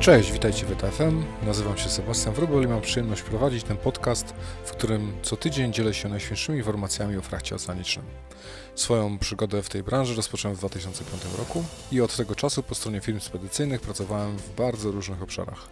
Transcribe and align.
Cześć, 0.00 0.32
witajcie 0.32 0.66
w 0.66 0.72
ETFM. 0.72 1.24
Nazywam 1.42 1.78
się 1.78 1.88
Sebastian 1.88 2.34
Wróbel 2.34 2.62
i 2.62 2.66
mam 2.66 2.80
przyjemność 2.80 3.22
prowadzić 3.22 3.64
ten 3.64 3.76
podcast, 3.76 4.34
w 4.64 4.70
którym 4.70 5.12
co 5.22 5.36
tydzień 5.36 5.72
dzielę 5.72 5.94
się 5.94 6.08
najświeższymi 6.08 6.58
informacjami 6.58 7.16
o 7.16 7.22
frachcie 7.22 7.54
oceanicznym. 7.54 8.04
Swoją 8.74 9.18
przygodę 9.18 9.62
w 9.62 9.68
tej 9.68 9.82
branży 9.82 10.14
rozpocząłem 10.14 10.56
w 10.56 10.58
2005 10.58 11.22
roku 11.38 11.64
i 11.92 12.00
od 12.00 12.16
tego 12.16 12.34
czasu 12.34 12.62
po 12.62 12.74
stronie 12.74 13.00
firm 13.00 13.20
spedycyjnych 13.20 13.80
pracowałem 13.80 14.38
w 14.38 14.54
bardzo 14.54 14.90
różnych 14.90 15.22
obszarach. 15.22 15.68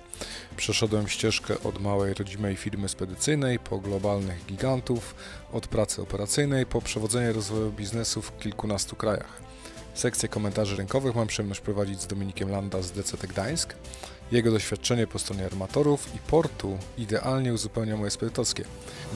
Przeszedłem 0.57 1.09
ścieżkę 1.09 1.55
od 1.65 1.81
małej 1.81 2.15
rodzimej 2.15 2.57
firmy 2.57 2.89
spedycyjnej 2.89 3.59
po 3.59 3.79
globalnych 3.79 4.47
gigantów, 4.47 5.15
od 5.53 5.67
pracy 5.67 6.03
operacyjnej 6.03 6.67
po 6.67 6.83
przewodzenie 6.83 7.33
rozwoju 7.33 7.73
biznesu 7.73 8.23
w 8.23 8.39
kilkunastu 8.39 8.97
krajach. 8.97 9.47
Sekcję 9.97 10.29
komentarzy 10.29 10.77
rynkowych 10.77 11.15
mam 11.15 11.27
przyjemność 11.27 11.61
prowadzić 11.61 12.01
z 12.01 12.07
Dominikiem 12.07 12.51
Landa 12.51 12.83
z 12.83 12.93
DCT 12.93 13.27
Gdańsk. 13.27 13.75
Jego 14.33 14.51
doświadczenie 14.51 15.07
po 15.07 15.19
stronie 15.19 15.47
armatorów 15.47 16.15
i 16.15 16.19
portu 16.19 16.79
idealnie 16.99 17.53
uzupełnia 17.53 17.97
moje 17.97 18.11
spedytowskie. 18.11 18.65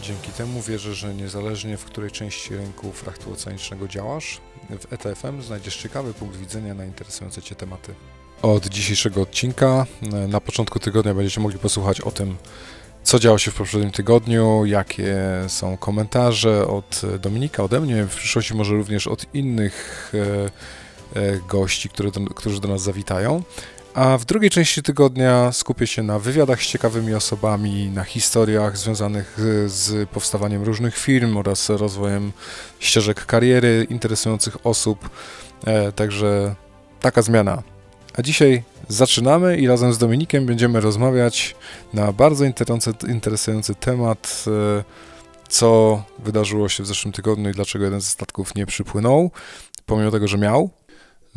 Dzięki 0.02 0.32
temu 0.32 0.62
wierzę, 0.62 0.94
że 0.94 1.14
niezależnie 1.14 1.76
w 1.76 1.84
której 1.84 2.10
części 2.10 2.56
rynku 2.56 2.92
frachtu 2.92 3.32
oceanicznego 3.32 3.88
działasz, 3.88 4.40
w 4.80 4.92
ETFM 4.92 5.42
znajdziesz 5.42 5.76
ciekawy 5.76 6.14
punkt 6.14 6.36
widzenia 6.36 6.74
na 6.74 6.84
interesujące 6.84 7.42
Cię 7.42 7.54
tematy. 7.54 7.94
Od 8.42 8.66
dzisiejszego 8.66 9.22
odcinka 9.22 9.86
na 10.28 10.40
początku 10.40 10.78
tygodnia 10.78 11.14
będziecie 11.14 11.40
mogli 11.40 11.58
posłuchać 11.58 12.00
o 12.00 12.10
tym, 12.10 12.36
co 13.02 13.18
działo 13.18 13.38
się 13.38 13.50
w 13.50 13.54
poprzednim 13.54 13.90
tygodniu, 13.90 14.64
jakie 14.66 15.16
są 15.48 15.76
komentarze 15.76 16.66
od 16.66 17.02
Dominika, 17.20 17.62
ode 17.62 17.80
mnie, 17.80 18.04
w 18.04 18.16
przyszłości 18.16 18.54
może 18.54 18.74
również 18.74 19.06
od 19.06 19.34
innych 19.34 20.12
e, 20.14 21.20
e, 21.20 21.38
gości, 21.48 21.88
które 21.88 22.10
do, 22.10 22.20
którzy 22.20 22.60
do 22.60 22.68
nas 22.68 22.82
zawitają. 22.82 23.42
A 23.94 24.18
w 24.18 24.24
drugiej 24.24 24.50
części 24.50 24.82
tygodnia 24.82 25.52
skupię 25.52 25.86
się 25.86 26.02
na 26.02 26.18
wywiadach 26.18 26.62
z 26.62 26.66
ciekawymi 26.66 27.14
osobami, 27.14 27.90
na 27.90 28.04
historiach 28.04 28.78
związanych 28.78 29.38
z 29.66 30.08
powstawaniem 30.08 30.62
różnych 30.62 30.96
firm 30.96 31.36
oraz 31.36 31.68
rozwojem 31.68 32.32
ścieżek 32.78 33.26
kariery 33.26 33.86
interesujących 33.90 34.66
osób. 34.66 35.10
E, 35.66 35.92
także 35.92 36.54
taka 37.00 37.22
zmiana. 37.22 37.62
A 38.14 38.22
dzisiaj 38.22 38.62
zaczynamy 38.88 39.56
i 39.56 39.66
razem 39.66 39.92
z 39.92 39.98
Dominikiem 39.98 40.46
będziemy 40.46 40.80
rozmawiać 40.80 41.56
na 41.94 42.12
bardzo 42.12 42.44
interesujący 43.08 43.74
temat, 43.74 44.44
e, 44.46 44.84
co 45.48 46.02
wydarzyło 46.18 46.68
się 46.68 46.82
w 46.82 46.86
zeszłym 46.86 47.12
tygodniu 47.12 47.50
i 47.50 47.52
dlaczego 47.52 47.84
jeden 47.84 48.00
ze 48.00 48.10
statków 48.10 48.54
nie 48.54 48.66
przypłynął, 48.66 49.30
pomimo 49.86 50.10
tego, 50.10 50.28
że 50.28 50.38
miał. 50.38 50.70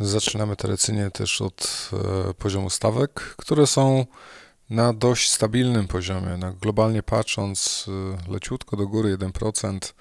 Zaczynamy 0.04 0.56
tradycyjnie 0.56 1.10
też 1.10 1.40
od 1.40 1.90
e, 2.30 2.34
poziomu 2.34 2.70
stawek, 2.70 3.12
które 3.20 3.66
są 3.66 4.06
na 4.70 4.92
dość 4.92 5.30
stabilnym 5.30 5.88
poziomie. 5.88 6.36
Na 6.36 6.52
globalnie 6.52 7.02
patrząc, 7.02 7.86
e, 8.28 8.32
leciutko 8.32 8.76
do 8.76 8.86
góry 8.88 9.18
1%. 9.18 9.94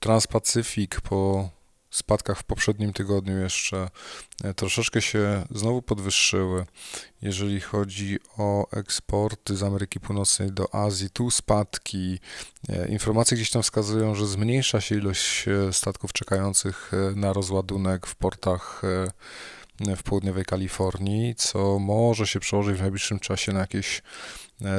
Transpacyfik 0.00 1.00
po 1.00 1.48
spadkach 1.96 2.38
w 2.38 2.44
poprzednim 2.44 2.92
tygodniu 2.92 3.38
jeszcze 3.38 3.88
e, 4.44 4.54
troszeczkę 4.54 5.02
się 5.02 5.44
znowu 5.50 5.82
podwyższyły. 5.82 6.66
Jeżeli 7.22 7.60
chodzi 7.60 8.18
o 8.38 8.70
eksporty 8.70 9.56
z 9.56 9.62
Ameryki 9.62 10.00
Północnej 10.00 10.52
do 10.52 10.74
Azji, 10.74 11.10
tu 11.10 11.30
spadki. 11.30 12.18
E, 12.68 12.88
informacje 12.88 13.36
gdzieś 13.36 13.50
tam 13.50 13.62
wskazują, 13.62 14.14
że 14.14 14.26
zmniejsza 14.26 14.80
się 14.80 14.94
ilość 14.94 15.48
e, 15.48 15.72
statków 15.72 16.12
czekających 16.12 16.92
na 17.16 17.32
rozładunek 17.32 18.06
w 18.06 18.14
portach 18.14 18.82
w 19.96 20.02
południowej 20.02 20.44
Kalifornii, 20.44 21.34
co 21.34 21.78
może 21.78 22.26
się 22.26 22.40
przełożyć 22.40 22.78
w 22.78 22.80
najbliższym 22.80 23.18
czasie 23.18 23.52
na 23.52 23.60
jakieś 23.60 24.02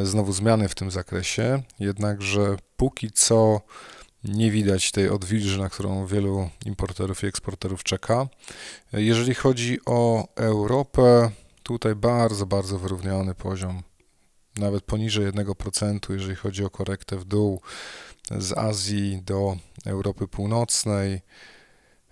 znowu 0.03 0.33
zmiany 0.33 0.69
w 0.69 0.75
tym 0.75 0.91
zakresie. 0.91 1.63
Jednakże 1.79 2.57
póki 2.77 3.11
co 3.11 3.61
nie 4.27 4.51
widać 4.51 4.91
tej 4.91 5.09
odwilży, 5.09 5.59
na 5.59 5.69
którą 5.69 6.05
wielu 6.05 6.49
importerów 6.65 7.23
i 7.23 7.27
eksporterów 7.27 7.83
czeka. 7.83 8.27
Jeżeli 8.93 9.35
chodzi 9.35 9.79
o 9.85 10.27
Europę, 10.35 11.31
tutaj 11.63 11.95
bardzo, 11.95 12.45
bardzo 12.45 12.79
wyrównany 12.79 13.35
poziom, 13.35 13.83
nawet 14.57 14.83
poniżej 14.83 15.31
1%, 15.31 16.13
jeżeli 16.13 16.35
chodzi 16.35 16.65
o 16.65 16.69
korektę 16.69 17.17
w 17.17 17.25
dół 17.25 17.61
z 18.31 18.57
Azji 18.57 19.21
do 19.25 19.57
Europy 19.85 20.27
Północnej. 20.27 21.21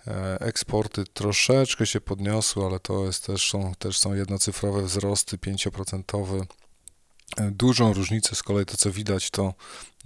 E, 0.08 0.40
eksporty 0.40 1.04
troszeczkę 1.14 1.86
się 1.86 2.02
podniosły, 2.02 2.66
ale 2.66 2.80
to 2.80 3.06
jest 3.06 3.26
też, 3.26 3.50
są, 3.50 3.76
też 3.80 4.00
są 4.00 4.14
jednocyfrowe 4.14 4.82
wzrosty, 4.82 5.38
5% 5.38 6.56
Dużą 7.52 7.94
różnicę 7.94 8.36
z 8.36 8.44
kolei 8.44 8.66
to, 8.66 8.78
co 8.78 8.92
widać, 8.92 9.30
to 9.30 9.54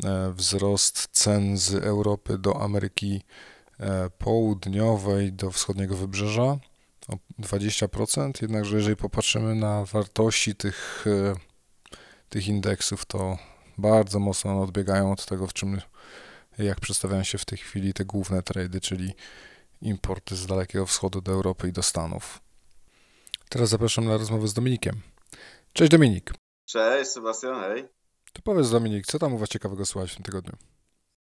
e, 0.03 0.33
wzrost 0.33 1.07
cen 1.11 1.57
z 1.57 1.73
Europy 1.73 2.37
do 2.37 2.61
Ameryki 2.61 3.21
e, 3.79 4.09
Południowej, 4.09 5.33
do 5.33 5.51
wschodniego 5.51 5.95
wybrzeża 5.95 6.57
o 7.07 7.17
20%. 7.39 8.41
Jednakże, 8.41 8.75
jeżeli 8.75 8.95
popatrzymy 8.95 9.55
na 9.55 9.85
wartości 9.85 10.55
tych, 10.55 11.05
e, 11.07 11.35
tych 12.29 12.47
indeksów, 12.47 13.05
to 13.05 13.37
bardzo 13.77 14.19
mocno 14.19 14.61
odbiegają 14.61 15.11
od 15.11 15.25
tego, 15.25 15.47
w 15.47 15.53
czym, 15.53 15.81
jak 16.57 16.79
przedstawiają 16.79 17.23
się 17.23 17.37
w 17.37 17.45
tej 17.45 17.57
chwili 17.57 17.93
te 17.93 18.05
główne 18.05 18.43
trady, 18.43 18.81
czyli 18.81 19.13
importy 19.81 20.35
z 20.35 20.45
Dalekiego 20.45 20.85
Wschodu 20.85 21.21
do 21.21 21.31
Europy 21.31 21.69
i 21.69 21.71
do 21.71 21.83
Stanów. 21.83 22.41
Teraz 23.49 23.69
zapraszam 23.69 24.05
na 24.05 24.17
rozmowę 24.17 24.47
z 24.47 24.53
Dominikiem. 24.53 25.01
Cześć 25.73 25.91
Dominik. 25.91 26.33
Cześć, 26.69 27.11
Sebastian, 27.11 27.61
hej. 27.61 27.87
To 28.33 28.41
powiedz 28.41 28.69
Dominik, 28.69 29.05
co 29.05 29.19
tam 29.19 29.33
u 29.33 29.37
Was 29.37 29.49
ciekawego 29.49 29.85
słuchać 29.85 30.11
w 30.11 30.15
tym 30.15 30.23
tygodniu? 30.23 30.53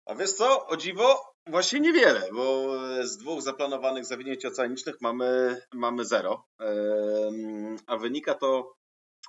A 0.05 0.15
wiesz 0.15 0.31
co, 0.33 0.67
o 0.67 0.77
dziwo, 0.77 1.33
właśnie 1.47 1.79
niewiele, 1.79 2.29
bo 2.33 2.67
z 3.03 3.17
dwóch 3.17 3.41
zaplanowanych 3.41 4.05
zawinięć 4.05 4.45
oceanicznych 4.45 5.01
mamy, 5.01 5.61
mamy 5.73 6.05
zero, 6.05 6.47
a 7.87 7.97
wynika 7.97 8.33
to, 8.33 8.75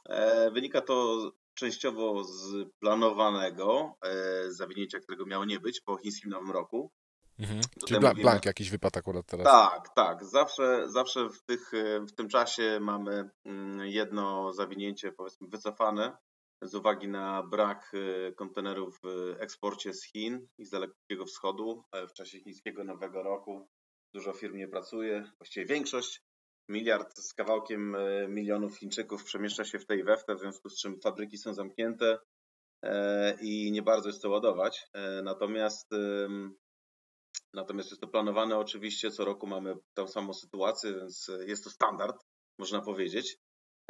e, 0.09 0.51
wynika 0.51 0.81
to 0.81 1.19
częściowo 1.55 2.25
z 2.25 2.69
planowanego 2.79 3.97
e, 4.03 4.53
zawinięcia, 4.53 5.01
którego 5.01 5.27
miało 5.27 5.45
nie 5.45 5.61
być 5.61 5.81
po 5.81 5.97
chińskim 5.97 6.31
Nowym 6.31 6.51
Roku. 6.51 6.91
Mhm. 7.38 7.60
Czyli 7.87 8.00
blank, 8.00 8.21
blank 8.21 8.44
jakiś 8.44 8.71
wypadł 8.71 8.99
akurat 8.99 9.26
teraz. 9.26 9.44
Tak, 9.44 9.94
tak. 9.94 10.25
Zawsze, 10.25 10.88
zawsze 10.88 11.28
w, 11.28 11.43
tych, 11.43 11.72
w 12.09 12.12
tym 12.12 12.28
czasie 12.28 12.78
mamy 12.81 13.31
mm, 13.44 13.87
jedno 13.87 14.53
zawinięcie, 14.53 15.12
powiedzmy, 15.12 15.48
wycofane 15.48 16.16
z 16.62 16.75
uwagi 16.75 17.09
na 17.09 17.43
brak 17.43 17.94
y, 17.94 18.34
kontenerów 18.37 19.00
w 19.03 19.37
eksporcie 19.38 19.94
z 19.94 20.04
Chin 20.04 20.47
i 20.59 20.65
z 20.65 20.71
Dalekiego 20.71 21.27
Wschodu. 21.27 21.84
E, 21.93 22.06
w 22.06 22.12
czasie 22.12 22.41
chińskiego 22.41 22.84
Nowego 22.84 23.22
Roku 23.22 23.69
dużo 24.15 24.32
firm 24.32 24.56
nie 24.56 24.69
pracuje, 24.69 25.31
właściwie 25.38 25.66
większość. 25.66 26.22
Miliard 26.69 27.19
z 27.19 27.34
kawałkiem 27.34 27.94
e, 27.94 28.28
milionów 28.28 28.78
Chińczyków 28.78 29.25
przemieszcza 29.25 29.65
się 29.65 29.78
w 29.78 29.87
tej 29.87 30.04
we 30.04 30.16
w 30.16 30.41
związku 30.41 30.69
z 30.69 30.81
czym 30.81 31.00
fabryki 31.00 31.38
są 31.38 31.54
zamknięte 31.54 32.19
e, 32.84 33.37
i 33.41 33.72
nie 33.72 33.82
bardzo 33.82 34.09
jest 34.09 34.22
to 34.22 34.31
ładować. 34.31 34.87
Natomiast 35.22 35.91
Natomiast 37.55 37.91
jest 37.91 38.00
to 38.00 38.09
planowane 38.09 38.59
oczywiście, 38.59 39.11
co 39.11 39.25
roku 39.25 39.47
mamy 39.47 39.75
tą 39.94 40.09
samą 40.09 40.33
sytuację, 40.33 40.93
więc 40.93 41.31
jest 41.47 41.65
to 41.65 41.71
standard, 41.71 42.16
można 42.59 42.81
powiedzieć. 42.81 43.39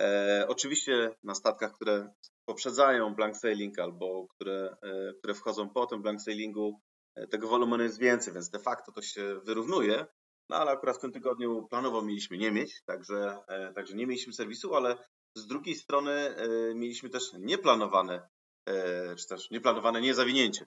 E, 0.01 0.45
oczywiście 0.49 1.11
na 1.23 1.35
statkach, 1.35 1.73
które 1.73 2.15
poprzedzają 2.45 3.15
blank 3.15 3.37
sailing 3.37 3.79
albo 3.79 4.27
które, 4.29 4.77
e, 4.83 5.13
które 5.19 5.35
wchodzą 5.35 5.71
po 5.71 5.87
tym 5.87 6.03
blank 6.03 6.23
sailingu, 6.23 6.81
e, 7.15 7.27
tego 7.27 7.49
wolumenu 7.49 7.83
jest 7.83 7.99
więcej, 7.99 8.35
więc 8.35 8.51
de 8.51 8.59
facto 8.59 8.93
to 8.93 9.03
się 9.03 9.41
wyrównuje. 9.45 10.07
No 10.51 10.57
ale 10.57 10.71
akurat 10.71 10.97
w 10.97 11.01
tym 11.01 11.13
tygodniu 11.13 11.67
planowo 11.71 12.03
mieliśmy 12.03 12.39
nie 12.39 12.51
mieć, 12.53 12.83
także, 12.85 13.39
e, 13.49 13.73
także 13.73 13.95
nie 13.95 14.07
mieliśmy 14.07 14.33
serwisu, 14.33 14.75
ale 14.75 14.97
z 15.35 15.47
drugiej 15.47 15.75
strony 15.75 16.11
e, 16.13 16.49
mieliśmy 16.75 17.11
też 17.11 17.33
nieplanowane, 17.39 18.29
e, 18.67 19.17
czy 19.17 19.29
też 19.29 19.51
nieplanowane 19.51 20.01
niezawinięcie. 20.01 20.67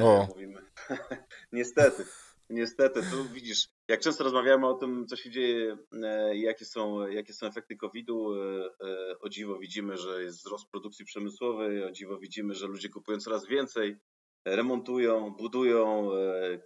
O. 0.00 0.26
Mówimy. 0.28 0.62
niestety, 1.52 2.04
niestety, 2.50 3.00
tu 3.10 3.24
widzisz, 3.24 3.68
jak 3.88 4.00
często 4.00 4.24
rozmawiamy 4.24 4.66
o 4.66 4.74
tym, 4.74 5.06
co 5.06 5.16
się 5.16 5.30
dzieje, 5.30 5.78
e, 6.02 6.36
jakie 6.36 6.64
są, 6.64 7.08
jakie 7.08 7.32
są 7.32 7.46
efekty 7.46 7.76
COVID-u, 7.76 8.34
e, 8.34 8.64
e, 8.84 9.18
o 9.20 9.28
dziwo 9.28 9.58
widzimy, 9.58 9.96
że 9.96 10.22
jest 10.22 10.38
wzrost 10.38 10.70
produkcji 10.70 11.04
przemysłowej, 11.04 11.84
o 11.84 11.90
dziwo 11.90 12.18
widzimy, 12.18 12.54
że 12.54 12.66
ludzie 12.66 12.88
kupują 12.88 13.18
coraz 13.18 13.46
więcej, 13.46 13.96
remontują, 14.44 15.30
budują, 15.30 16.10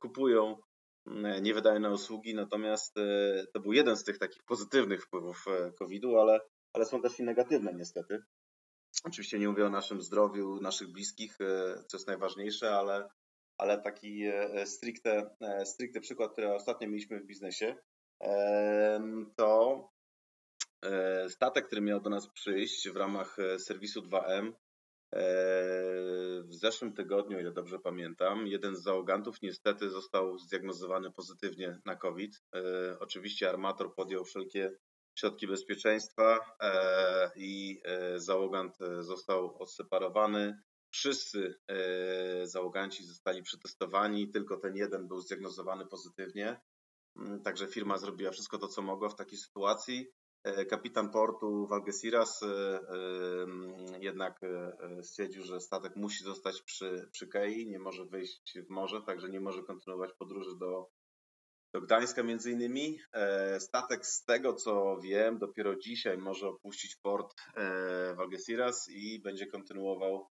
kupują, 0.01 0.57
nie 1.43 1.55
wydają 1.55 1.81
na 1.81 1.91
usługi, 1.91 2.35
natomiast 2.35 2.95
to 3.53 3.61
był 3.61 3.73
jeden 3.73 3.97
z 3.97 4.05
tych 4.05 4.19
takich 4.19 4.43
pozytywnych 4.43 5.05
wpływów 5.05 5.45
COVID-u, 5.79 6.19
ale, 6.19 6.41
ale 6.73 6.85
są 6.85 7.03
też 7.03 7.19
i 7.19 7.23
negatywne 7.23 7.75
niestety. 7.75 8.23
Oczywiście 9.05 9.39
nie 9.39 9.49
mówię 9.49 9.67
o 9.67 9.71
naszym 9.71 10.03
zdrowiu, 10.03 10.61
naszych 10.61 10.93
bliskich, 10.93 11.41
e, 11.41 11.85
co 11.87 11.97
jest 11.97 12.09
najważniejsze, 12.09 12.77
ale, 12.77 13.09
ale 13.59 13.83
taki 13.83 14.25
e, 14.25 14.67
stricte, 14.67 15.37
e, 15.41 15.67
stricte 15.67 16.01
przykład, 16.01 16.33
który 16.33 16.55
ostatnio 16.55 16.89
mieliśmy 16.89 17.21
w 17.21 17.27
biznesie, 17.27 17.77
to 19.37 19.89
Statek, 21.29 21.67
który 21.67 21.81
miał 21.81 22.01
do 22.01 22.11
nas 22.11 22.31
przyjść 22.31 22.89
w 22.89 22.97
ramach 22.97 23.37
serwisu 23.59 24.01
2M, 24.01 24.53
w 26.45 26.55
zeszłym 26.55 26.93
tygodniu, 26.93 27.41
ile 27.41 27.53
dobrze 27.53 27.79
pamiętam, 27.79 28.47
jeden 28.47 28.77
z 28.77 28.83
załogantów 28.83 29.43
niestety 29.43 29.91
został 29.91 30.39
zdiagnozowany 30.39 31.13
pozytywnie 31.13 31.79
na 31.85 31.97
COVID. 31.97 32.43
Oczywiście 33.01 33.49
armator 33.49 33.95
podjął 33.95 34.25
wszelkie 34.25 34.73
środki 35.15 35.47
bezpieczeństwa 35.47 36.39
i 37.37 37.83
załogant 38.17 38.79
został 39.01 39.63
odseparowany. 39.63 40.63
Wszyscy 40.91 41.55
załoganci 42.45 43.05
zostali 43.05 43.43
przetestowani, 43.43 44.31
tylko 44.31 44.57
ten 44.57 44.77
jeden 44.77 45.09
był 45.09 45.21
zdiagnozowany 45.21 45.87
pozytywnie. 45.87 46.61
Mm, 47.17 47.43
także 47.43 47.67
firma 47.67 47.99
zrobiła 47.99 48.31
wszystko 48.31 48.59
to, 48.59 48.69
co 48.69 48.83
mogła 48.83 49.09
w 49.09 49.17
takiej 49.17 49.39
sytuacji. 49.39 50.13
E, 50.45 50.65
kapitan 50.67 51.11
portu 51.11 51.67
w 51.67 51.73
Algeciras 51.73 52.43
e, 52.43 52.47
e, 52.47 52.81
jednak 54.01 54.41
stwierdził, 55.03 55.45
że 55.45 55.61
statek 55.61 55.97
musi 55.97 56.25
zostać 56.25 56.63
przy, 56.63 57.09
przy 57.13 57.29
Kei, 57.29 57.67
nie 57.67 57.79
może 57.79 58.05
wyjść 58.05 58.59
w 58.67 58.71
morze, 58.71 59.03
także 59.03 59.29
nie 59.29 59.41
może 59.41 59.63
kontynuować 59.63 60.13
podróży 60.13 60.51
do, 60.59 60.91
do 61.73 61.81
Gdańska 61.81 62.23
między 62.23 62.51
innymi. 62.51 62.99
Statek 63.59 64.07
z 64.07 64.25
tego 64.25 64.55
co 64.55 64.97
wiem 65.03 65.39
dopiero 65.39 65.77
dzisiaj 65.77 66.19
może 66.19 66.49
opuścić 66.49 66.97
port 66.97 67.35
w 68.17 68.21
Algeciras 68.21 68.89
i 68.91 69.21
będzie 69.21 69.47
kontynuował 69.47 70.27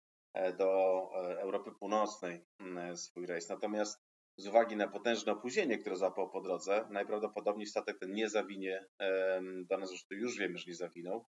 do 0.59 1.01
Europy 1.39 1.71
Północnej 1.79 2.45
mm, 2.61 2.97
swój 2.97 3.27
rejs. 3.27 3.49
Natomiast 3.49 4.03
z 4.37 4.47
uwagi 4.47 4.77
na 4.77 4.89
potężne 4.89 5.33
opóźnienie, 5.33 5.79
które 5.79 5.97
zapał 5.97 6.31
po 6.31 6.41
drodze, 6.41 6.89
najprawdopodobniej 6.91 7.67
statek 7.67 7.99
ten 7.99 8.13
nie 8.13 8.29
zawinie. 8.29 8.87
Do 9.71 9.79
nas 9.79 9.89
zresztą 9.89 10.15
już 10.15 10.39
wiemy, 10.39 10.59
że 10.59 10.65
nie 10.67 10.75
zawinął. 10.75 11.27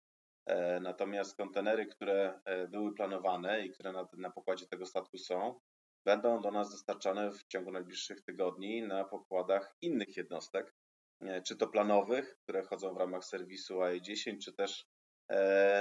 E, 0.45 0.79
natomiast 0.79 1.37
kontenery, 1.37 1.85
które 1.85 2.39
e, 2.45 2.67
były 2.67 2.93
planowane 2.93 3.65
i 3.65 3.71
które 3.71 3.91
na, 3.91 4.07
na 4.17 4.31
pokładzie 4.31 4.67
tego 4.67 4.85
statku 4.85 5.17
są, 5.17 5.59
będą 6.05 6.41
do 6.41 6.51
nas 6.51 6.71
dostarczane 6.71 7.31
w 7.31 7.47
ciągu 7.47 7.71
najbliższych 7.71 8.21
tygodni 8.21 8.81
na 8.81 9.03
pokładach 9.05 9.75
innych 9.81 10.17
jednostek, 10.17 10.73
e, 11.21 11.41
czy 11.41 11.55
to 11.55 11.67
planowych, 11.67 12.37
które 12.43 12.63
chodzą 12.63 12.93
w 12.93 12.97
ramach 12.97 13.25
serwisu 13.25 13.79
AE10, 13.79 14.37
czy 14.43 14.53
też 14.53 14.85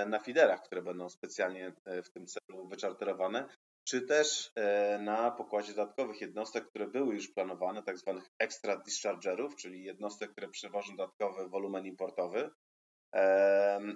na 0.07 0.19
fiderach, 0.19 0.63
które 0.63 0.83
będą 0.83 1.09
specjalnie 1.09 1.73
w 2.05 2.11
tym 2.11 2.27
celu 2.27 2.69
wyczarterowane, 2.69 3.49
czy 3.85 4.03
też 4.03 4.53
e, 4.57 4.99
na 4.99 5.31
pokładzie 5.31 5.75
dodatkowych 5.75 6.21
jednostek, 6.21 6.69
które 6.69 6.87
były 6.87 7.15
już 7.15 7.29
planowane, 7.29 7.83
tak 7.83 7.99
zwanych 7.99 8.25
extra 8.39 8.77
dischargerów, 8.77 9.57
czyli 9.57 9.85
jednostek, 9.85 10.31
które 10.31 10.49
przewożą 10.49 10.97
dodatkowy 10.97 11.49
wolumen 11.49 11.87
importowy. 11.87 12.51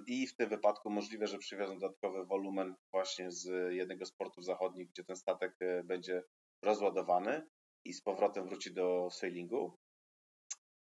I 0.07 0.27
w 0.27 0.35
tym 0.35 0.49
wypadku 0.49 0.89
możliwe, 0.89 1.27
że 1.27 1.37
przywiozą 1.37 1.79
dodatkowy 1.79 2.25
wolumen 2.25 2.75
właśnie 2.91 3.31
z 3.31 3.73
jednego 3.73 4.05
z 4.05 4.11
portów 4.11 4.45
zachodnich, 4.45 4.89
gdzie 4.89 5.03
ten 5.03 5.15
statek 5.15 5.55
e, 5.61 5.83
będzie 5.83 6.23
rozładowany 6.63 7.47
i 7.85 7.93
z 7.93 8.01
powrotem 8.01 8.47
wróci 8.47 8.73
do 8.73 9.09
sailingu. 9.11 9.77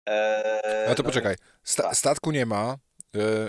E, 0.08 0.86
no 0.88 0.94
to 0.94 1.02
poczekaj, 1.02 1.36
Sta 1.62 1.82
tak. 1.82 1.96
statku 1.96 2.30
nie 2.30 2.46
ma, 2.46 2.76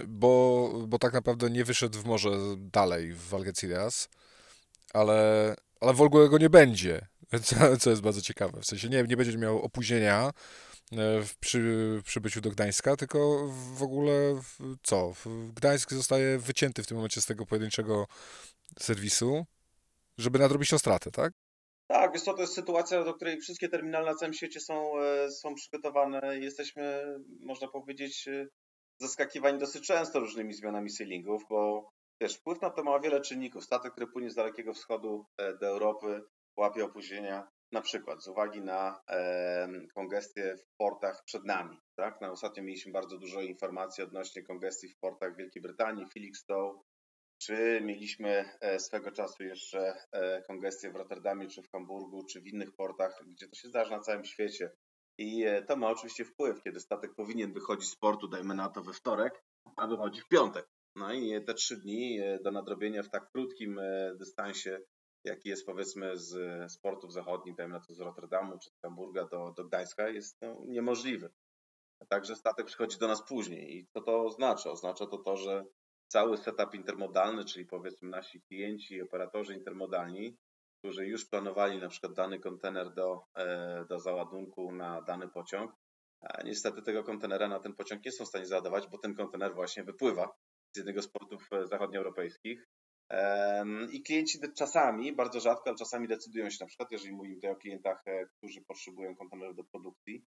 bo, 0.08 0.72
bo 0.88 1.00
tak 1.00 1.14
naprawdę 1.14 1.50
nie 1.50 1.64
wyszedł 1.64 2.00
w 2.00 2.06
morze 2.06 2.30
dalej 2.58 3.14
w 3.14 3.34
Algeciras 3.34 4.10
ale, 4.94 5.56
ale 5.82 5.94
w 5.94 6.02
ogóle 6.02 6.30
go 6.30 6.38
nie 6.38 6.50
będzie, 6.50 7.08
co, 7.44 7.78
co 7.78 7.90
jest 7.90 8.02
bardzo 8.02 8.22
ciekawe. 8.22 8.62
W 8.62 8.66
sensie 8.66 8.90
nie, 8.90 9.04
nie 9.04 9.18
będzie 9.18 9.38
miał 9.38 9.62
opóźnienia 9.62 10.30
e, 10.30 10.32
przy, 11.40 12.02
przybyciu 12.06 12.42
do 12.42 12.50
Gdańska, 12.50 12.96
tylko 12.96 13.48
w 13.74 13.84
ogóle 13.84 14.42
co? 14.84 15.14
Gdańsk 15.56 15.94
zostaje 15.94 16.40
wycięty 16.40 16.84
w 16.84 16.88
tym 16.88 16.98
momencie 16.98 17.22
z 17.22 17.26
tego 17.26 17.46
pojedynczego 17.46 18.08
serwisu, 18.80 19.46
żeby 20.18 20.40
nadrobić 20.40 20.70
tą 20.70 20.78
stratę, 20.78 21.12
tak? 21.12 21.34
Tak, 21.88 22.14
wiesz 22.14 22.22
co, 22.22 22.34
to 22.34 22.42
jest 22.42 22.54
sytuacja, 22.54 23.04
do 23.04 23.14
której 23.14 23.42
wszystkie 23.42 23.70
terminale 23.70 24.06
na 24.06 24.16
całym 24.16 24.34
świecie 24.34 24.60
są, 24.60 25.00
e, 25.00 25.32
są 25.32 25.56
przygotowane. 25.56 26.40
Jesteśmy, 26.40 27.04
można 27.40 27.68
powiedzieć, 27.68 28.28
e, 28.28 28.48
zaskakiwani 29.00 29.60
dosyć 29.60 29.88
często 29.88 30.20
różnymi 30.20 30.54
zmianami 30.54 30.90
sailingów, 30.90 31.44
bo 31.50 31.92
Wiesz, 32.22 32.36
wpływ 32.36 32.62
na 32.62 32.70
to 32.70 32.84
ma 32.84 33.00
wiele 33.00 33.22
czynników. 33.22 33.64
Statek, 33.64 33.92
który 33.92 34.08
płynie 34.08 34.30
z 34.30 34.36
Dalekiego 34.36 34.74
Wschodu 34.74 35.26
e, 35.38 35.58
do 35.58 35.68
Europy, 35.68 36.24
łapie 36.58 36.86
opóźnienia, 36.86 37.48
na 37.72 37.82
przykład 37.82 38.24
z 38.24 38.28
uwagi 38.28 38.62
na 38.62 39.02
e, 39.10 39.68
kongestię 39.96 40.56
w 40.58 40.78
portach 40.78 41.24
przed 41.26 41.46
nami. 41.46 41.78
Tak? 41.96 42.22
Na 42.22 42.32
ostatnio 42.32 42.64
mieliśmy 42.64 42.92
bardzo 42.92 43.18
dużo 43.18 43.42
informacji 43.42 44.04
odnośnie 44.04 44.44
kongestii 44.44 44.90
w 44.90 45.00
portach 45.00 45.36
Wielkiej 45.36 45.62
Brytanii, 45.62 46.06
Felixstowe, 46.14 46.80
czy 47.42 47.82
mieliśmy 47.84 48.46
e, 48.62 48.80
swego 48.80 49.12
czasu 49.12 49.44
jeszcze 49.44 49.96
e, 50.12 50.42
kongestię 50.42 50.92
w 50.92 50.96
Rotterdamie, 50.96 51.48
czy 51.48 51.62
w 51.62 51.72
Hamburgu, 51.72 52.26
czy 52.26 52.42
w 52.42 52.48
innych 52.48 52.76
portach, 52.76 53.24
gdzie 53.28 53.48
to 53.48 53.56
się 53.56 53.68
zdarza 53.68 53.98
na 53.98 54.04
całym 54.04 54.26
świecie. 54.26 54.72
I 55.20 55.46
to 55.68 55.76
ma 55.76 55.90
oczywiście 55.90 56.26
wpływ, 56.26 56.64
kiedy 56.64 56.80
statek 56.80 57.16
powinien 57.16 57.54
wychodzić 57.54 57.90
z 57.90 57.96
portu, 57.96 58.28
dajmy 58.28 58.56
na 58.56 58.70
to 58.70 58.82
we 58.82 58.94
wtorek, 58.94 59.44
a 59.76 59.88
wychodzi 59.88 60.22
w 60.22 60.28
piątek. 60.28 60.68
No 60.98 61.14
i 61.14 61.46
te 61.46 61.54
trzy 61.54 61.78
dni 61.78 62.20
e, 62.20 62.40
do 62.40 62.52
nadrobienia 62.52 63.04
w 63.04 63.10
tak 63.10 63.32
krótkim 63.32 63.80
e, 63.80 64.16
dystansie, 64.16 64.80
jaki 65.24 65.50
jest 65.50 65.66
powiedzmy 65.66 66.18
z 66.18 66.72
sportów 66.72 67.14
zachodnich, 67.14 67.56
dajmy 67.56 67.74
na 67.74 67.80
to 67.80 67.94
z 67.94 68.00
Rotterdamu 68.00 68.60
czy 68.60 68.70
z 68.70 68.80
Hamburga 68.82 69.26
do, 69.26 69.54
do 69.58 69.66
Gdańska, 69.66 70.10
jest 70.10 70.42
no, 70.42 70.64
niemożliwy. 70.66 71.30
Także 72.10 72.36
statek 72.36 72.66
przychodzi 72.66 72.98
do 72.98 73.08
nas 73.08 73.24
później. 73.28 73.78
I 73.78 73.88
co 73.88 74.02
to 74.02 74.26
oznacza? 74.26 74.72
Oznacza 74.72 75.08
to 75.08 75.18
to, 75.18 75.38
że 75.38 75.66
cały 76.08 76.38
setup 76.38 76.76
intermodalny, 76.76 77.46
czyli 77.46 77.66
powiedzmy 77.66 78.10
nasi 78.10 78.42
klienci, 78.42 79.02
operatorzy 79.02 79.54
intermodalni, 79.54 80.38
którzy 80.80 81.08
już 81.08 81.26
planowali 81.26 81.80
na 81.80 81.90
przykład 81.90 82.14
dany 82.14 82.40
kontener 82.40 82.94
do, 82.94 83.24
e, 83.36 83.86
do 83.90 84.00
załadunku 84.00 84.72
na 84.72 85.02
dany 85.02 85.28
pociąg, 85.28 85.72
niestety 86.44 86.82
tego 86.82 87.04
kontenera 87.04 87.48
na 87.48 87.60
ten 87.60 87.74
pociąg 87.74 88.06
nie 88.06 88.12
są 88.12 88.26
w 88.26 88.28
stanie 88.28 88.46
załadować, 88.46 88.88
bo 88.88 88.98
ten 88.98 89.16
kontener 89.16 89.56
właśnie 89.56 89.84
wypływa 89.84 90.36
z 90.76 90.78
jednego 90.78 91.02
z 91.02 91.08
portów 91.08 91.48
e, 91.52 91.68
zachodnioeuropejskich. 91.68 92.68
I 93.92 94.02
klienci 94.04 94.40
czasami, 94.56 95.14
bardzo 95.14 95.40
rzadko, 95.40 95.70
ale 95.70 95.78
czasami 95.78 96.08
decydują 96.08 96.50
się, 96.50 96.58
na 96.62 96.68
przykład 96.68 96.92
jeżeli 96.92 97.14
mówimy 97.14 97.36
tutaj 97.36 97.52
o 97.52 97.56
klientach, 97.56 98.02
e, 98.06 98.26
którzy 98.26 98.62
potrzebują 98.62 99.16
kontenerów 99.16 99.56
do 99.56 99.64
produkcji, 99.64 100.26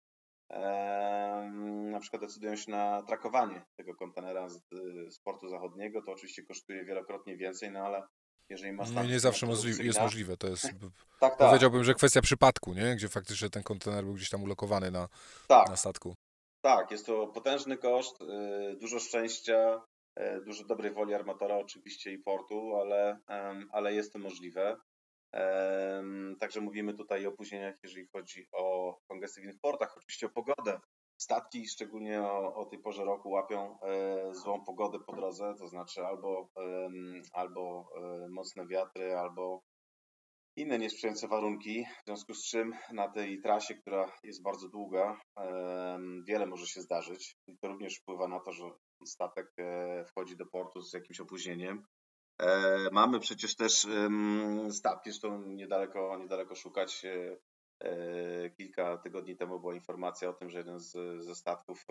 na 1.90 2.00
przykład 2.00 2.22
decydują 2.22 2.56
się 2.56 2.70
na 2.70 3.02
trakowanie 3.02 3.64
tego 3.76 3.94
kontenera 3.94 4.48
z, 4.48 4.60
z 5.08 5.18
portu 5.18 5.48
zachodniego, 5.48 6.02
to 6.02 6.12
oczywiście 6.12 6.42
kosztuje 6.42 6.84
wielokrotnie 6.84 7.36
więcej, 7.36 7.70
no 7.70 7.80
ale 7.80 8.02
jeżeli 8.48 8.72
ma 8.72 8.84
Nie, 8.84 9.08
nie 9.08 9.20
zawsze 9.20 9.46
możliwe, 9.46 9.84
jest 9.84 10.00
możliwe, 10.00 10.36
to 10.36 10.48
jest, 10.48 10.62
tak, 11.20 11.36
tak. 11.36 11.38
powiedziałbym, 11.38 11.84
że 11.84 11.94
kwestia 11.94 12.20
przypadku, 12.20 12.74
nie? 12.74 12.96
gdzie 12.96 13.08
faktycznie 13.08 13.50
ten 13.50 13.62
kontener 13.62 14.04
był 14.04 14.14
gdzieś 14.14 14.30
tam 14.30 14.42
ulokowany 14.42 14.90
na, 14.90 15.08
tak. 15.48 15.68
na 15.68 15.76
statku. 15.76 16.14
Tak, 16.60 16.90
jest 16.90 17.06
to 17.06 17.26
potężny 17.26 17.76
koszt, 17.76 18.22
y, 18.22 18.76
dużo 18.80 18.98
szczęścia, 18.98 19.80
E, 19.80 19.89
dużo 20.46 20.64
dobrej 20.64 20.92
woli 20.92 21.14
armatora 21.14 21.56
oczywiście 21.56 22.12
i 22.12 22.18
portu, 22.18 22.76
ale, 22.76 23.18
ale 23.72 23.94
jest 23.94 24.12
to 24.12 24.18
możliwe. 24.18 24.76
Także 26.40 26.60
mówimy 26.60 26.94
tutaj 26.94 27.26
o 27.26 27.28
opóźnieniach, 27.28 27.74
jeżeli 27.82 28.06
chodzi 28.06 28.46
o 28.52 28.96
kongesty 29.08 29.40
w 29.40 29.44
innych 29.44 29.60
portach, 29.60 29.96
oczywiście 29.96 30.26
o 30.26 30.30
pogodę. 30.30 30.80
Statki, 31.16 31.68
szczególnie 31.68 32.22
o, 32.22 32.54
o 32.54 32.64
tej 32.64 32.78
porze 32.78 33.04
roku, 33.04 33.30
łapią 33.30 33.78
e, 33.80 34.34
złą 34.34 34.64
pogodę 34.64 34.98
po 35.06 35.16
drodze, 35.16 35.54
to 35.58 35.68
znaczy 35.68 36.06
albo, 36.06 36.48
albo 37.32 37.88
e, 37.96 38.28
mocne 38.28 38.66
wiatry, 38.66 39.16
albo 39.16 39.62
inne 40.56 40.78
niesprzyjające 40.78 41.28
warunki, 41.28 41.84
w 42.02 42.04
związku 42.04 42.34
z 42.34 42.44
czym 42.44 42.72
na 42.92 43.08
tej 43.08 43.40
trasie, 43.40 43.74
która 43.74 44.12
jest 44.22 44.42
bardzo 44.42 44.68
długa, 44.68 45.20
wiele 46.28 46.46
może 46.46 46.66
się 46.66 46.80
zdarzyć. 46.80 47.36
I 47.46 47.58
to 47.58 47.68
również 47.68 47.98
wpływa 47.98 48.28
na 48.28 48.40
to, 48.40 48.52
że 48.52 48.64
statek 49.06 49.52
e, 49.58 50.04
wchodzi 50.04 50.36
do 50.36 50.46
portu 50.46 50.80
z 50.80 50.92
jakimś 50.92 51.20
opóźnieniem. 51.20 51.86
E, 52.38 52.78
mamy 52.92 53.20
przecież 53.20 53.56
też 53.56 53.86
statki, 54.70 55.10
zresztą 55.10 55.42
niedaleko, 55.46 56.18
niedaleko 56.18 56.54
szukać. 56.54 57.02
E, 57.84 58.50
kilka 58.50 58.98
tygodni 58.98 59.36
temu 59.36 59.60
była 59.60 59.74
informacja 59.74 60.28
o 60.28 60.32
tym, 60.32 60.50
że 60.50 60.58
jeden 60.58 60.78
z, 60.78 61.24
ze 61.24 61.34
statków, 61.34 61.86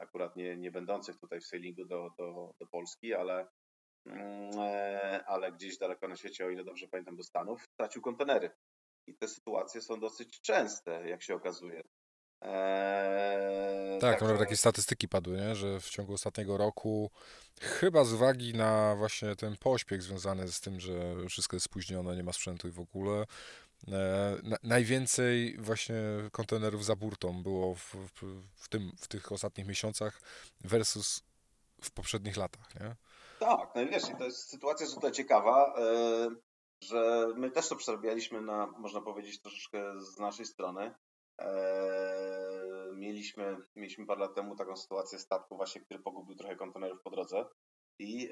akurat 0.00 0.36
nie, 0.36 0.56
nie 0.56 0.70
będących 0.70 1.18
tutaj 1.18 1.40
w 1.40 1.46
sailingu 1.46 1.84
do, 1.84 2.10
do, 2.18 2.54
do 2.60 2.66
Polski, 2.66 3.14
ale, 3.14 3.48
mm, 4.06 4.50
ale 5.26 5.52
gdzieś 5.52 5.78
daleko 5.78 6.08
na 6.08 6.16
świecie, 6.16 6.46
o 6.46 6.50
ile 6.50 6.64
dobrze 6.64 6.88
pamiętam, 6.88 7.16
do 7.16 7.22
Stanów, 7.22 7.62
stracił 7.62 8.02
kontenery. 8.02 8.50
I 9.06 9.14
te 9.14 9.28
sytuacje 9.28 9.80
są 9.80 10.00
dosyć 10.00 10.40
częste, 10.40 11.08
jak 11.08 11.22
się 11.22 11.34
okazuje. 11.34 11.82
Eee, 12.44 14.00
tak, 14.00 14.20
także... 14.20 14.38
takie 14.38 14.56
statystyki 14.56 15.08
padły, 15.08 15.36
nie? 15.36 15.54
że 15.54 15.80
w 15.80 15.88
ciągu 15.88 16.12
ostatniego 16.12 16.56
roku, 16.56 17.10
chyba 17.60 18.04
z 18.04 18.12
uwagi 18.12 18.54
na 18.54 18.94
właśnie 18.96 19.36
ten 19.36 19.56
pośpiech 19.56 20.02
związany 20.02 20.52
z 20.52 20.60
tym, 20.60 20.80
że 20.80 20.92
wszystko 21.28 21.56
jest 21.56 21.66
spóźnione, 21.66 22.16
nie 22.16 22.22
ma 22.22 22.32
sprzętu 22.32 22.68
i 22.68 22.70
w 22.70 22.80
ogóle, 22.80 23.24
e, 23.88 24.36
na, 24.42 24.56
najwięcej 24.62 25.56
właśnie 25.58 25.96
kontenerów 26.32 26.84
za 26.84 26.96
burtą 26.96 27.42
było 27.42 27.74
w, 27.74 27.94
w, 27.94 28.42
w, 28.54 28.68
tym, 28.68 28.92
w 28.98 29.08
tych 29.08 29.32
ostatnich 29.32 29.66
miesiącach 29.66 30.20
versus 30.60 31.22
w 31.82 31.90
poprzednich 31.90 32.36
latach, 32.36 32.74
nie? 32.74 32.96
Tak, 33.38 33.70
no 33.74 33.82
i 33.82 33.88
wiesz, 33.88 34.02
to 34.18 34.24
jest 34.24 34.48
sytuacja 34.48 34.86
tutaj 34.86 35.12
ciekawa, 35.12 35.74
że 36.80 37.28
my 37.36 37.50
też 37.50 37.68
to 37.68 37.76
przerabialiśmy 37.76 38.40
na, 38.40 38.66
można 38.66 39.00
powiedzieć, 39.00 39.40
troszeczkę 39.40 40.00
z 40.00 40.18
naszej 40.18 40.46
strony. 40.46 40.94
Mieliśmy, 42.92 43.56
mieliśmy 43.76 44.06
parę 44.06 44.20
lat 44.20 44.34
temu 44.34 44.56
taką 44.56 44.76
sytuację 44.76 45.18
statku 45.18 45.56
właśnie, 45.56 45.80
który 45.80 46.00
pogubił 46.00 46.36
trochę 46.36 46.56
kontenerów 46.56 47.02
po 47.02 47.10
drodze. 47.10 47.44
I 47.98 48.30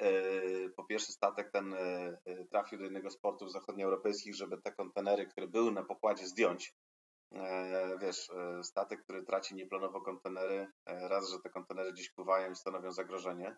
po 0.77 0.85
pierwsze 0.85 1.13
statek 1.13 1.51
ten 1.51 1.75
trafił 2.51 2.79
do 2.79 2.85
jednego 2.85 3.11
z 3.11 3.19
portów 3.19 3.53
zachodnioeuropejskich, 3.53 4.35
żeby 4.35 4.63
te 4.63 4.73
kontenery, 4.73 5.27
które 5.27 5.49
były 5.49 5.73
na 5.73 5.85
pokładzie 5.85 6.27
zdjąć. 6.27 6.75
Wiesz, 8.01 8.31
statek, 8.63 9.03
który 9.03 9.23
traci 9.23 9.55
nieplanowo 9.55 10.01
kontenery, 10.01 10.67
raz, 10.87 11.31
że 11.31 11.41
te 11.41 11.51
kontenery 11.51 11.93
gdzieś 11.93 12.11
pływają 12.11 12.51
i 12.51 12.57
stanowią 12.57 12.93
zagrożenie. 12.93 13.57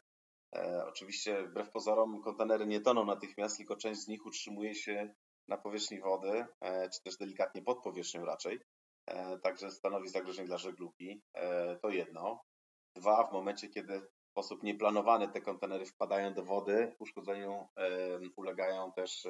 Oczywiście, 0.89 1.43
wbrew 1.43 1.71
pozorom, 1.71 2.23
kontenery 2.23 2.67
nie 2.67 2.81
toną 2.81 3.05
natychmiast, 3.05 3.57
tylko 3.57 3.77
część 3.77 4.01
z 4.01 4.09
nich 4.09 4.27
utrzymuje 4.27 4.75
się 4.75 5.15
na 5.49 5.57
powierzchni 5.57 6.01
wody, 6.01 6.47
czy 6.63 7.03
też 7.05 7.17
delikatnie 7.17 7.63
pod 7.63 7.83
powierzchnią 7.83 8.25
raczej. 8.25 8.61
Także 9.43 9.71
stanowi 9.71 10.09
zagrożenie 10.09 10.49
dla 10.49 10.59
żeglugi. 10.59 11.23
To 11.83 11.89
jedno. 11.91 12.43
Dwa, 12.97 13.27
w 13.27 13.33
momencie, 13.33 13.69
kiedy 13.69 14.01
w 14.01 14.31
sposób 14.31 14.63
nieplanowany 14.63 15.29
te 15.29 15.41
kontenery 15.41 15.87
wpadają 15.87 16.35
do 16.35 16.45
wody, 16.45 16.97
uszkodzeniu 16.99 17.67
ulegają 18.37 18.93
też, 18.93 19.23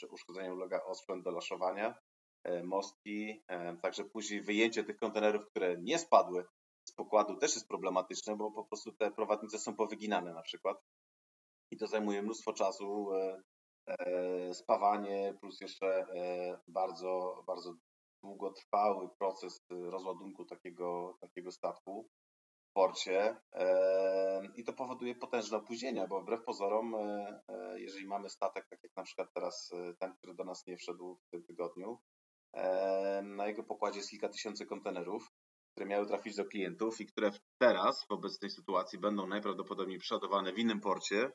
czy 0.00 0.08
uszkodzeniu 0.08 0.54
ulega 0.54 0.84
osprzęt 0.84 1.24
do 1.24 1.30
laszowania, 1.30 1.94
E, 2.44 2.62
mostki, 2.62 3.42
e, 3.48 3.76
także 3.76 4.04
później 4.04 4.42
wyjęcie 4.42 4.84
tych 4.84 4.96
kontenerów, 4.96 5.46
które 5.46 5.76
nie 5.78 5.98
spadły 5.98 6.44
z 6.88 6.92
pokładu 6.92 7.36
też 7.36 7.54
jest 7.54 7.68
problematyczne, 7.68 8.36
bo 8.36 8.50
po 8.50 8.64
prostu 8.64 8.92
te 8.92 9.10
prowadnice 9.10 9.58
są 9.58 9.76
powyginane 9.76 10.32
na 10.34 10.42
przykład 10.42 10.76
i 11.70 11.76
to 11.76 11.86
zajmuje 11.86 12.22
mnóstwo 12.22 12.52
czasu, 12.52 13.08
e, 13.88 14.54
spawanie 14.54 15.34
plus 15.40 15.60
jeszcze 15.60 16.06
bardzo, 16.68 17.42
bardzo 17.46 17.74
długotrwały 18.22 19.08
proces 19.18 19.66
rozładunku 19.70 20.44
takiego, 20.44 21.16
takiego 21.20 21.52
statku 21.52 22.08
w 22.70 22.72
porcie 22.72 23.36
i 24.56 24.64
to 24.64 24.72
powoduje 24.72 25.14
potężne 25.14 25.58
opóźnienia, 25.58 26.06
bo 26.06 26.20
wbrew 26.20 26.44
pozorom, 26.44 26.94
jeżeli 27.76 28.06
mamy 28.06 28.28
statek, 28.30 28.66
tak 28.70 28.82
jak 28.82 28.96
na 28.96 29.02
przykład 29.02 29.28
teraz 29.34 29.70
ten, 29.98 30.14
który 30.14 30.34
do 30.34 30.44
nas 30.44 30.66
nie 30.66 30.76
wszedł 30.76 31.18
w 31.26 31.30
tym 31.30 31.44
tygodniu, 31.44 31.98
na 33.22 33.46
jego 33.46 33.62
pokładzie 33.62 33.98
jest 33.98 34.10
kilka 34.10 34.28
tysięcy 34.28 34.66
kontenerów, 34.66 35.32
które 35.72 35.86
miały 35.86 36.06
trafić 36.06 36.36
do 36.36 36.44
klientów 36.44 37.00
i 37.00 37.06
które 37.06 37.30
teraz, 37.58 38.06
w 38.06 38.12
obecnej 38.12 38.50
sytuacji, 38.50 38.98
będą 38.98 39.26
najprawdopodobniej 39.26 39.98
przeładowane 39.98 40.52
w 40.52 40.58
innym 40.58 40.80
porcie 40.80 41.32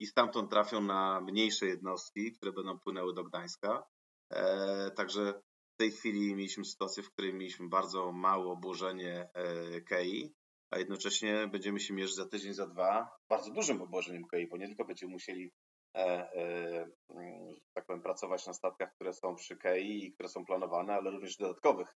i 0.00 0.06
stamtąd 0.06 0.50
trafią 0.50 0.80
na 0.80 1.20
mniejsze 1.20 1.66
jednostki, 1.66 2.32
które 2.32 2.52
będą 2.52 2.78
płynęły 2.78 3.14
do 3.14 3.24
Gdańska. 3.24 3.86
E, 4.30 4.90
także 4.90 5.42
w 5.74 5.76
tej 5.76 5.90
chwili 5.90 6.34
mieliśmy 6.34 6.64
sytuację, 6.64 7.02
w 7.02 7.10
której 7.10 7.34
mieliśmy 7.34 7.68
bardzo 7.68 8.12
małe 8.12 8.46
obłożenie 8.46 9.28
e, 9.34 9.80
KEI, 9.80 10.34
a 10.70 10.78
jednocześnie 10.78 11.48
będziemy 11.52 11.80
się 11.80 11.94
mierzyć 11.94 12.14
za 12.14 12.28
tydzień, 12.28 12.54
za 12.54 12.66
dwa 12.66 13.10
bardzo 13.28 13.50
dużym 13.50 13.82
obłożeniem 13.82 14.24
KEI, 14.24 14.46
bo 14.46 14.56
nie 14.56 14.66
tylko 14.66 14.84
będziemy 14.84 15.12
musieli 15.12 15.52
E, 15.96 16.32
e, 16.34 16.90
mm, 17.08 17.54
tak 17.74 17.86
powiem, 17.86 18.02
pracować 18.02 18.46
na 18.46 18.52
statkach, 18.52 18.94
które 18.94 19.12
są 19.12 19.34
przy 19.34 19.56
KEI 19.56 20.06
i 20.06 20.12
które 20.12 20.28
są 20.28 20.44
planowane, 20.44 20.94
ale 20.94 21.10
również 21.10 21.36
dodatkowych 21.36 21.96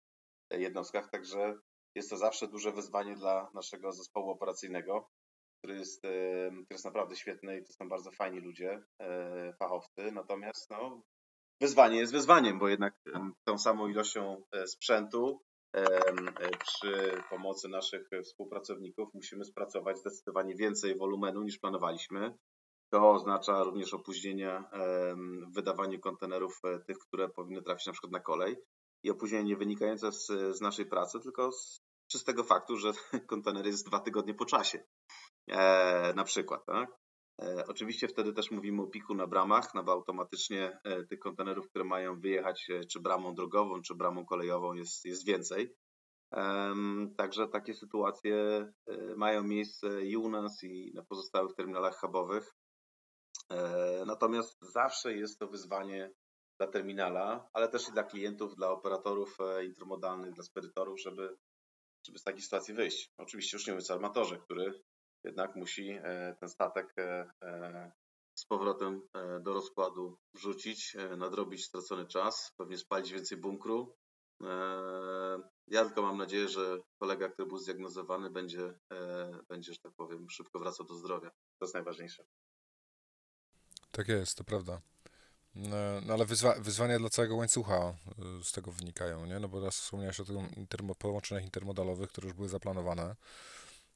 jednostkach, 0.50 1.10
także 1.10 1.54
jest 1.94 2.10
to 2.10 2.16
zawsze 2.16 2.48
duże 2.48 2.72
wyzwanie 2.72 3.16
dla 3.16 3.50
naszego 3.54 3.92
zespołu 3.92 4.30
operacyjnego, 4.30 5.10
który 5.58 5.78
jest, 5.78 5.98
który 5.98 6.66
jest 6.70 6.84
naprawdę 6.84 7.16
świetny 7.16 7.58
i 7.58 7.64
to 7.64 7.72
są 7.72 7.88
bardzo 7.88 8.10
fajni 8.10 8.40
ludzie, 8.40 8.82
fachowcy, 9.58 10.12
natomiast 10.12 10.70
no, 10.70 11.02
wyzwanie 11.60 11.98
jest 11.98 12.12
wyzwaniem, 12.12 12.58
bo 12.58 12.68
jednak 12.68 12.94
tą 13.44 13.58
samą 13.58 13.88
ilością 13.88 14.42
sprzętu 14.66 15.40
przy 16.66 17.22
pomocy 17.30 17.68
naszych 17.68 18.08
współpracowników 18.24 19.14
musimy 19.14 19.44
spracować 19.44 19.98
zdecydowanie 19.98 20.54
więcej 20.54 20.96
wolumenu 20.96 21.42
niż 21.42 21.58
planowaliśmy. 21.58 22.38
To 22.92 23.10
oznacza 23.10 23.62
również 23.62 23.94
opóźnienia 23.94 24.70
w 25.48 25.54
wydawaniu 25.54 26.00
kontenerów 26.00 26.60
e, 26.64 26.78
tych, 26.78 26.98
które 26.98 27.28
powinny 27.28 27.62
trafić 27.62 27.86
na 27.86 27.92
przykład 27.92 28.12
na 28.12 28.20
kolej 28.20 28.56
i 29.02 29.10
opóźnienie 29.10 29.44
nie 29.44 29.56
wynikające 29.56 30.12
z, 30.12 30.26
z 30.56 30.60
naszej 30.60 30.86
pracy, 30.86 31.20
tylko 31.20 31.52
z 31.52 31.82
czystego 32.08 32.44
faktu, 32.44 32.76
że 32.76 32.92
kontener 33.30 33.66
jest 33.66 33.86
dwa 33.86 34.00
tygodnie 34.00 34.34
po 34.34 34.44
czasie. 34.44 34.84
E, 35.48 36.12
na 36.16 36.24
przykład, 36.24 36.66
tak? 36.66 37.03
E, 37.42 37.66
oczywiście 37.66 38.08
wtedy 38.08 38.32
też 38.32 38.50
mówimy 38.50 38.82
o 38.82 38.86
piku 38.86 39.14
na 39.14 39.26
bramach, 39.26 39.74
no 39.74 39.84
bo 39.84 39.92
automatycznie 39.92 40.78
e, 40.84 41.04
tych 41.04 41.18
kontenerów, 41.18 41.68
które 41.68 41.84
mają 41.84 42.20
wyjechać 42.20 42.70
e, 42.70 42.84
czy 42.84 43.00
bramą 43.00 43.34
drogową, 43.34 43.82
czy 43.82 43.94
bramą 43.94 44.26
kolejową 44.26 44.74
jest, 44.74 45.04
jest 45.04 45.26
więcej. 45.26 45.74
Także 47.16 47.48
takie 47.48 47.74
sytuacje 47.74 48.66
mają 49.16 49.42
miejsce 49.42 50.02
i 50.02 50.16
u 50.16 50.30
nas, 50.30 50.64
i 50.64 50.92
na 50.94 51.02
pozostałych 51.02 51.54
terminalach 51.54 52.00
hubowych. 52.00 52.54
Natomiast 54.06 54.58
zawsze 54.60 55.14
jest 55.14 55.38
to 55.38 55.48
wyzwanie 55.48 56.10
dla 56.58 56.66
terminala, 56.66 57.48
ale 57.52 57.68
też 57.68 57.88
i 57.88 57.92
dla 57.92 58.02
klientów, 58.02 58.56
dla 58.56 58.70
operatorów 58.70 59.38
intermodalnych, 59.64 60.32
dla 60.32 60.44
spedytorów, 60.44 61.00
żeby, 61.00 61.36
żeby 62.06 62.18
z 62.18 62.22
takiej 62.22 62.42
sytuacji 62.42 62.74
wyjść. 62.74 63.10
Oczywiście 63.18 63.56
już 63.56 63.66
nie 63.66 63.72
mówiąc 63.72 63.90
o 63.90 63.94
armatorze, 63.94 64.38
który 64.38 64.82
jednak 65.24 65.56
musi 65.56 65.90
e, 65.90 66.36
ten 66.40 66.48
statek 66.48 66.94
z 68.34 68.46
powrotem 68.46 69.02
do 69.40 69.54
rozkładu 69.54 70.18
wrzucić, 70.34 70.96
nadrobić 71.16 71.64
stracony 71.64 72.06
czas, 72.06 72.52
pewnie 72.56 72.78
spalić 72.78 73.12
więcej 73.12 73.38
bunkru. 73.38 73.96
Ja 75.66 75.84
tylko 75.84 76.02
mam 76.02 76.18
nadzieję, 76.18 76.48
że 76.48 76.78
kolega, 76.98 77.28
który 77.28 77.48
był 77.48 77.58
zdiagnozowany, 77.58 78.30
będzie, 78.30 78.78
będzie 79.48 79.72
że 79.72 79.78
tak 79.80 79.92
powiem, 79.92 80.30
szybko 80.30 80.58
wracał 80.58 80.86
do 80.86 80.94
zdrowia. 80.94 81.30
To 81.30 81.64
jest 81.64 81.74
najważniejsze. 81.74 82.24
Tak 83.90 84.08
jest, 84.08 84.38
to 84.38 84.44
prawda. 84.44 84.80
No, 85.54 86.14
ale 86.14 86.24
wyzwa 86.26 86.54
wyzwania 86.58 86.98
dla 86.98 87.08
całego 87.08 87.36
łańcucha 87.36 87.94
z 88.42 88.52
tego 88.52 88.72
wynikają, 88.72 89.26
nie? 89.26 89.40
No 89.40 89.48
bo 89.48 89.58
teraz 89.58 89.76
wspomniałeś 89.76 90.20
o 90.20 90.24
tych 90.24 90.36
intermo 90.56 90.94
połączeniach 90.94 91.44
intermodalowych, 91.44 92.08
które 92.10 92.26
już 92.26 92.36
były 92.36 92.48
zaplanowane, 92.48 93.16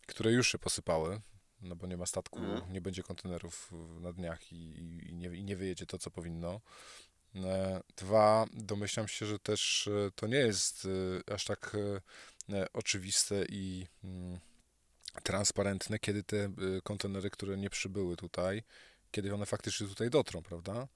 które 0.08 0.32
już 0.32 0.48
się 0.48 0.58
posypały, 0.58 1.20
no 1.60 1.76
bo 1.76 1.86
nie 1.86 1.96
ma 1.96 2.06
statku, 2.06 2.38
mhm. 2.38 2.72
nie 2.72 2.80
będzie 2.80 3.02
kontenerów 3.02 3.72
na 4.00 4.12
dniach 4.12 4.52
i, 4.52 4.78
i, 5.08 5.14
nie, 5.14 5.28
i 5.28 5.44
nie 5.44 5.56
wyjedzie 5.56 5.86
to, 5.86 5.98
co 5.98 6.10
powinno. 6.10 6.60
E, 7.34 7.80
dwa, 7.96 8.46
domyślam 8.52 9.08
się, 9.08 9.26
że 9.26 9.38
też 9.38 9.88
e, 9.88 10.10
to 10.14 10.26
nie 10.26 10.38
jest 10.38 10.88
e, 11.28 11.34
aż 11.34 11.44
tak 11.44 11.76
oczywiste 12.72 13.44
i 13.48 13.86
mm, 14.04 14.38
transparentne, 15.22 15.98
kiedy 15.98 16.22
te 16.22 16.52
kontenery, 16.84 17.30
które 17.30 17.56
nie 17.56 17.70
przybyły 17.70 18.16
tutaj, 18.16 18.62
kiedy 19.10 19.34
one 19.34 19.46
faktycznie 19.46 19.86
tutaj 19.86 20.10
dotrą, 20.10 20.42
prawda? 20.42 20.88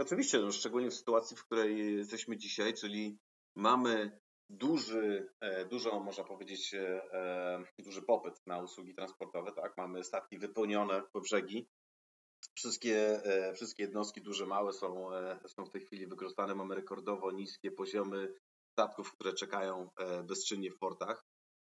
Oczywiście, 0.00 0.38
no, 0.38 0.52
szczególnie 0.52 0.90
w 0.90 0.94
sytuacji, 0.94 1.36
w 1.36 1.44
której 1.44 1.96
jesteśmy 1.96 2.36
dzisiaj, 2.36 2.74
czyli 2.74 3.18
mamy 3.54 4.20
duży, 4.50 5.28
e, 5.40 5.64
dużo, 5.64 6.00
można 6.00 6.24
powiedzieć, 6.24 6.74
e, 6.74 7.12
e, 7.12 7.64
duży 7.78 8.02
popyt 8.02 8.46
na 8.46 8.62
usługi 8.62 8.94
transportowe, 8.94 9.52
tak? 9.52 9.76
Mamy 9.76 10.04
statki 10.04 10.38
wypełnione 10.38 11.02
po 11.12 11.20
brzegi. 11.20 11.68
Wszystkie, 12.54 13.22
wszystkie 13.54 13.82
jednostki, 13.82 14.22
duże, 14.22 14.46
małe, 14.46 14.72
są, 14.72 15.10
są 15.46 15.64
w 15.64 15.70
tej 15.70 15.80
chwili 15.80 16.06
wykorzystane. 16.06 16.54
Mamy 16.54 16.74
rekordowo 16.74 17.30
niskie 17.30 17.70
poziomy 17.70 18.34
statków, 18.72 19.12
które 19.12 19.32
czekają 19.32 19.90
bezczynnie 20.24 20.70
w 20.70 20.78
portach. 20.78 21.24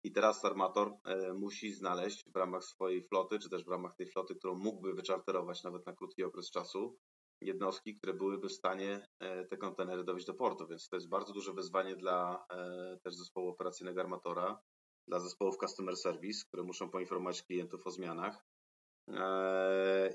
I 0.05 0.13
teraz 0.13 0.45
armator 0.45 0.93
musi 1.35 1.73
znaleźć 1.73 2.25
w 2.33 2.37
ramach 2.37 2.65
swojej 2.65 3.03
floty, 3.03 3.39
czy 3.39 3.51
też 3.51 3.65
w 3.65 3.69
ramach 3.69 3.97
tej 3.97 4.07
floty, 4.07 4.35
którą 4.35 4.55
mógłby 4.55 4.95
wyczarterować 4.95 5.63
nawet 5.63 5.87
na 5.87 5.93
krótki 5.93 6.25
okres 6.25 6.51
czasu, 6.51 6.99
jednostki, 7.45 7.95
które 7.95 8.15
byłyby 8.15 8.49
w 8.49 8.53
stanie 8.53 9.09
e, 9.21 9.45
te 9.45 9.57
kontenery 9.57 10.05
dowieść 10.05 10.27
do 10.27 10.35
portu. 10.35 10.67
Więc 10.67 10.89
to 10.89 10.97
jest 10.97 11.09
bardzo 11.09 11.33
duże 11.33 11.53
wyzwanie 11.53 11.97
dla 11.97 12.47
e, 12.51 12.99
też 13.03 13.15
zespołu 13.15 13.49
operacyjnego 13.49 14.01
armatora, 14.01 14.61
dla 15.09 15.21
zespołów 15.21 15.57
customer 15.57 15.97
service, 15.97 16.45
które 16.49 16.63
muszą 16.63 16.91
poinformować 16.91 17.43
klientów 17.43 17.87
o 17.87 17.91
zmianach. 17.91 18.45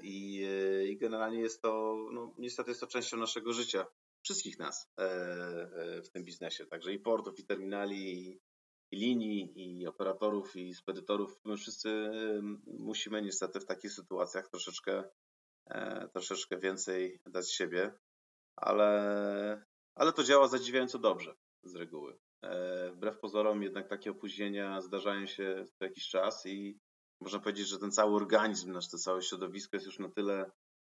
I, 0.01 0.47
i 0.89 0.97
generalnie 0.97 1.39
jest 1.39 1.61
to, 1.61 1.95
no, 2.11 2.33
niestety 2.37 2.71
jest 2.71 2.81
to 2.81 2.87
częścią 2.87 3.17
naszego 3.17 3.53
życia, 3.53 3.85
wszystkich 4.21 4.59
nas 4.59 4.91
w 6.03 6.09
tym 6.13 6.23
biznesie, 6.23 6.65
także 6.65 6.93
i 6.93 6.99
portów, 6.99 7.39
i 7.39 7.45
terminali, 7.45 8.39
i 8.91 8.97
linii, 8.97 9.53
i 9.55 9.87
operatorów, 9.87 10.55
i 10.55 10.73
spedytorów, 10.73 11.39
my 11.45 11.57
wszyscy 11.57 12.11
musimy 12.65 13.21
niestety 13.21 13.59
w 13.59 13.65
takich 13.65 13.91
sytuacjach 13.91 14.49
troszeczkę, 14.49 14.93
e, 14.97 15.09
troszeczkę 16.13 16.57
więcej 16.57 17.19
dać 17.25 17.51
siebie, 17.51 17.91
ale, 18.55 19.65
ale 19.95 20.13
to 20.13 20.23
działa 20.23 20.47
zadziwiająco 20.47 20.99
dobrze 20.99 21.35
z 21.63 21.75
reguły. 21.75 22.19
E, 22.43 22.91
wbrew 22.91 23.19
pozorom 23.19 23.63
jednak 23.63 23.87
takie 23.87 24.11
opóźnienia 24.11 24.81
zdarzają 24.81 25.25
się 25.25 25.65
co 25.65 25.85
jakiś 25.85 26.09
czas 26.09 26.45
i 26.45 26.79
można 27.21 27.39
powiedzieć, 27.39 27.67
że 27.67 27.79
ten 27.79 27.91
cały 27.91 28.15
organizm, 28.15 28.71
nasz 28.71 28.89
to 28.89 28.97
całe 28.97 29.21
środowisko 29.21 29.77
jest 29.77 29.85
już 29.85 29.99
na 29.99 30.09
tyle, 30.09 30.51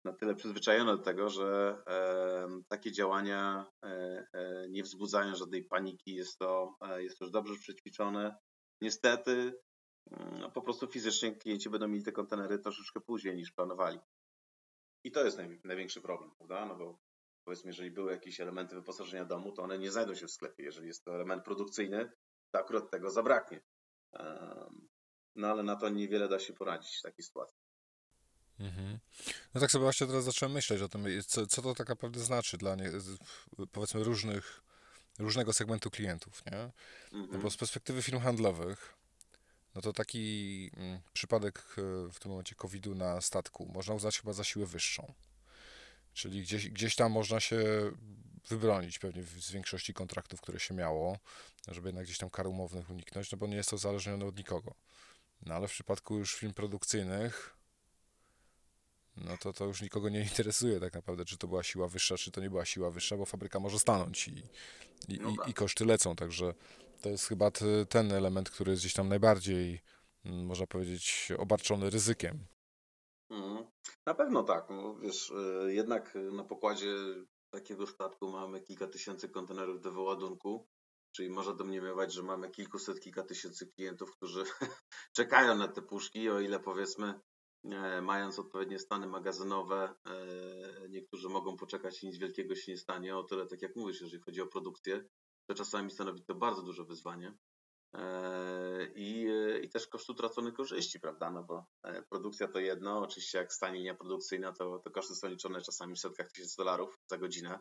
na 0.06 0.14
tyle 0.14 0.36
przyzwyczajone 0.36 0.98
do 0.98 1.04
tego, 1.04 1.30
że 1.30 1.78
e, 1.88 2.62
takie 2.68 2.92
działania 2.92 3.66
e, 3.84 3.88
e, 4.34 4.70
nie 4.70 4.84
wzbudzają 4.84 5.36
żadnej 5.36 5.64
paniki, 5.64 6.16
jest 6.16 6.38
to, 6.40 6.76
e, 6.82 7.04
jest 7.04 7.20
to 7.20 7.26
już 7.26 7.32
dobrze 7.32 7.56
przećwiczone. 7.56 8.36
Niestety, 8.82 9.54
no, 10.40 10.52
po 10.52 10.62
prostu 10.62 10.88
fizycznie 10.88 11.36
klienci 11.36 11.70
będą 11.70 11.88
mieli 11.88 12.04
te 12.04 12.12
kontenery 12.12 12.60
troszeczkę 12.60 13.00
później 13.02 13.36
niż 13.36 13.52
planowali. 13.52 14.00
I 15.04 15.12
to 15.12 15.26
jest 15.26 15.38
naj, 15.38 15.62
największy 15.64 16.02
problem, 16.02 16.32
prawda? 16.38 16.66
No 16.66 16.76
bo 16.76 17.00
powiedzmy, 17.44 17.70
jeżeli 17.70 17.92
były 17.92 18.12
jakieś 18.12 18.40
elementy 18.40 18.76
wyposażenia 18.76 19.26
domu, 19.26 19.52
to 19.52 19.62
one 19.62 19.80
nie 19.80 19.92
znajdą 19.92 20.16
się 20.16 20.28
w 20.28 20.32
sklepie. 20.32 20.64
Jeżeli 20.64 20.88
jest 20.88 21.04
to 21.06 21.16
element 21.16 21.44
produkcyjny, 21.44 22.12
to 22.52 22.60
akurat 22.60 22.92
tego 22.92 23.12
zabraknie. 23.12 23.62
No 25.36 25.48
ale 25.48 25.64
na 25.64 25.76
to 25.76 25.90
niewiele 25.90 26.28
da 26.28 26.40
się 26.40 26.54
poradzić 26.54 26.98
w 26.98 27.02
takiej 27.02 27.24
sytuacji. 27.26 27.58
Mhm. 28.60 29.00
No 29.54 29.62
tak 29.62 29.72
sobie 29.72 29.84
właśnie 29.84 30.08
teraz 30.08 30.24
zacząłem 30.24 30.54
myśleć 30.54 30.82
o 30.82 30.90
tym, 30.90 31.06
co, 31.28 31.48
co 31.48 31.62
to 31.62 31.76
tak 31.76 31.90
naprawdę 31.90 32.20
znaczy 32.20 32.58
dla 32.58 32.76
nie, 32.76 32.92
powiedzmy 33.72 34.04
różnych, 34.04 34.64
różnego 35.20 35.54
segmentu 35.54 35.90
klientów, 35.90 36.46
nie? 36.46 36.58
Mhm. 36.58 37.30
No 37.32 37.40
bo 37.40 37.50
z 37.50 37.58
perspektywy 37.58 38.02
firm 38.02 38.20
handlowych, 38.20 38.94
no 39.76 39.82
to 39.82 39.94
taki 39.94 40.72
mm, 40.78 41.00
przypadek 41.14 41.76
e, 41.78 42.12
w 42.12 42.20
tym 42.20 42.32
momencie 42.32 42.56
COVID-u 42.56 42.96
na 42.96 43.22
statku 43.22 43.72
można 43.74 43.94
uznać 43.94 44.20
chyba 44.20 44.34
za 44.34 44.44
siłę 44.44 44.66
wyższą. 44.66 45.14
Czyli 46.14 46.42
gdzieś, 46.42 46.70
gdzieś 46.70 46.96
tam 46.96 47.12
można 47.12 47.40
się 47.40 47.62
wybronić 48.50 49.00
pewnie 49.00 49.24
z 49.24 49.52
większości 49.52 49.94
kontraktów, 49.94 50.42
które 50.42 50.60
się 50.60 50.74
miało, 50.74 51.18
żeby 51.68 51.90
jednak 51.90 52.06
gdzieś 52.06 52.18
tam 52.18 52.30
kar 52.30 52.48
umownych 52.48 52.90
uniknąć, 52.90 53.32
no 53.32 53.38
bo 53.38 53.48
nie 53.48 53.56
jest 53.56 53.70
to 53.70 53.76
uzależnione 53.76 54.26
od 54.26 54.38
nikogo. 54.38 54.76
No 55.46 55.56
ale 55.56 55.68
w 55.68 55.72
przypadku 55.72 56.18
już 56.18 56.36
film 56.36 56.54
produkcyjnych, 56.54 57.56
no 59.18 59.38
to 59.38 59.54
to 59.54 59.66
już 59.66 59.82
nikogo 59.82 60.10
nie 60.10 60.22
interesuje 60.22 60.80
tak 60.80 60.94
naprawdę, 60.94 61.26
czy 61.26 61.38
to 61.38 61.48
była 61.48 61.64
siła 61.64 61.88
wyższa, 61.88 62.18
czy 62.18 62.32
to 62.32 62.42
nie 62.42 62.50
była 62.50 62.66
siła 62.66 62.92
wyższa, 62.92 63.18
bo 63.18 63.26
fabryka 63.26 63.60
może 63.60 63.80
stanąć 63.80 64.28
i, 64.28 64.44
i, 65.08 65.20
no 65.20 65.36
tak. 65.38 65.48
i, 65.48 65.52
i 65.52 65.54
koszty 65.54 65.86
lecą, 65.86 66.16
także 66.16 66.54
to 67.02 67.10
jest 67.10 67.28
chyba 67.28 67.52
ten 67.90 68.12
element, 68.12 68.50
który 68.50 68.72
jest 68.72 68.82
gdzieś 68.82 68.94
tam 68.94 69.10
najbardziej, 69.10 69.82
można 70.24 70.68
powiedzieć, 70.68 71.30
obarczony 71.38 71.90
ryzykiem. 71.90 72.46
Mhm. 73.30 73.66
Na 74.06 74.14
pewno 74.14 74.44
tak. 74.44 74.68
Wiesz, 75.02 75.30
y, 75.30 75.74
jednak 75.74 76.18
na 76.32 76.44
pokładzie 76.44 76.96
takiego 77.54 77.88
statku 77.88 78.32
mamy 78.32 78.62
kilka 78.62 78.88
tysięcy 78.88 79.30
kontenerów 79.30 79.82
do 79.82 79.92
wyładunku, 79.92 80.68
czyli 81.16 81.30
można 81.30 81.54
domniemywać, 81.54 82.14
że 82.14 82.24
mamy 82.24 82.50
kilkuset, 82.50 83.00
kilka 83.00 83.24
tysięcy 83.24 83.68
klientów, 83.68 84.12
którzy 84.12 84.44
czekają 85.18 85.56
na 85.56 85.68
te 85.68 85.82
puszki, 85.82 86.30
o 86.30 86.40
ile 86.40 86.60
powiedzmy 86.60 87.20
e, 87.64 88.02
mając 88.02 88.40
odpowiednie 88.40 88.80
stany 88.80 89.08
magazynowe, 89.08 89.94
e, 90.06 90.90
niektórzy 90.90 91.30
mogą 91.30 91.58
poczekać 91.58 92.04
i 92.04 92.08
nic 92.08 92.18
wielkiego 92.18 92.56
się 92.56 92.72
nie 92.72 92.78
stanie. 92.78 93.18
O 93.18 93.24
tyle, 93.24 93.48
tak 93.48 93.62
jak 93.62 93.76
mówisz, 93.76 94.02
jeżeli 94.02 94.24
chodzi 94.24 94.42
o 94.42 94.48
produkcję, 94.48 95.04
to 95.52 95.56
czasami 95.56 95.92
stanowi 95.92 96.24
to 96.24 96.36
bardzo 96.36 96.62
duże 96.62 96.84
wyzwanie. 96.84 97.34
E, 97.94 98.88
I, 98.96 99.28
I 99.64 99.70
też 99.70 99.88
koszt 99.88 100.10
utraconych 100.10 100.54
korzyści, 100.54 101.00
prawda? 101.00 101.32
No 101.32 101.44
bo 101.44 101.66
e, 101.84 102.02
produkcja 102.02 102.48
to 102.48 102.60
jedno, 102.60 103.00
oczywiście 103.00 103.38
jak 103.38 103.54
stanie 103.54 103.78
linia 103.78 103.96
produkcyjna, 103.96 104.54
to, 104.54 104.80
to 104.80 104.92
koszty 104.92 105.16
są 105.16 105.28
liczone 105.28 105.62
czasami 105.62 105.96
w 105.96 106.00
setkach 106.00 106.32
tysięcy 106.32 106.58
dolarów 106.58 107.00
za 107.08 107.18
godzinę. 107.18 107.60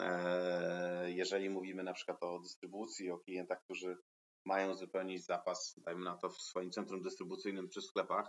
E, 0.00 1.10
jeżeli 1.10 1.50
mówimy 1.50 1.82
na 1.82 1.92
przykład 1.92 2.22
o 2.22 2.40
dystrybucji, 2.40 3.10
o 3.10 3.18
klientach, 3.18 3.62
którzy 3.64 3.96
mają 4.44 4.74
zupełnie 4.74 5.20
zapas, 5.20 5.74
dajmy 5.78 6.04
na 6.04 6.16
to 6.16 6.28
w 6.28 6.42
swoim 6.42 6.70
centrum 6.70 7.02
dystrybucyjnym 7.02 7.68
czy 7.68 7.82
sklepach, 7.82 8.28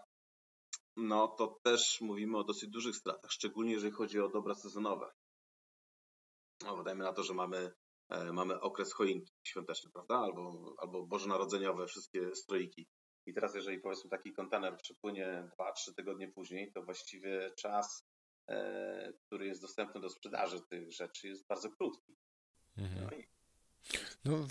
no 0.98 1.27
to 1.27 1.60
też 1.63 2.01
mówimy 2.01 2.38
o 2.38 2.43
dosyć 2.43 2.69
dużych 2.69 2.96
stratach, 2.96 3.31
szczególnie 3.31 3.71
jeżeli 3.71 3.93
chodzi 3.93 4.19
o 4.19 4.30
dobra 4.30 4.56
sezonowe. 4.56 5.12
No, 6.63 6.84
dajmy 6.84 7.04
na 7.04 7.13
to, 7.13 7.23
że 7.23 7.34
mamy 7.34 7.71
E, 7.71 7.88
mamy 8.34 8.62
okres 8.62 8.93
choinki 8.93 9.34
świąteczny, 9.43 9.91
prawda? 9.91 10.15
Albo, 10.15 10.76
albo 10.78 11.08
bożonarodzeniowe, 11.08 11.88
wszystkie 11.88 12.36
stroiki. 12.36 12.88
I 13.26 13.34
teraz, 13.34 13.56
jeżeli 13.56 13.80
powiedzmy 13.80 14.10
taki 14.10 14.34
kontener 14.34 14.78
przypłynie 14.78 15.50
2-3 15.60 15.93
tygodnie 15.95 16.28
później, 16.28 16.72
to 16.72 16.84
właściwie 16.84 17.52
czas, 17.58 18.08
e, 18.48 19.13
który 19.26 19.48
jest 19.48 19.62
dostępny 19.62 20.02
do 20.02 20.10
sprzedaży 20.10 20.62
tych 20.69 20.91
rzeczy, 20.91 21.28
jest 21.28 21.48
bardzo 21.48 21.69
krótki. 21.69 22.15
Mhm. 22.78 23.06
No 23.06 23.17
i 23.17 23.29
no, 24.25 24.47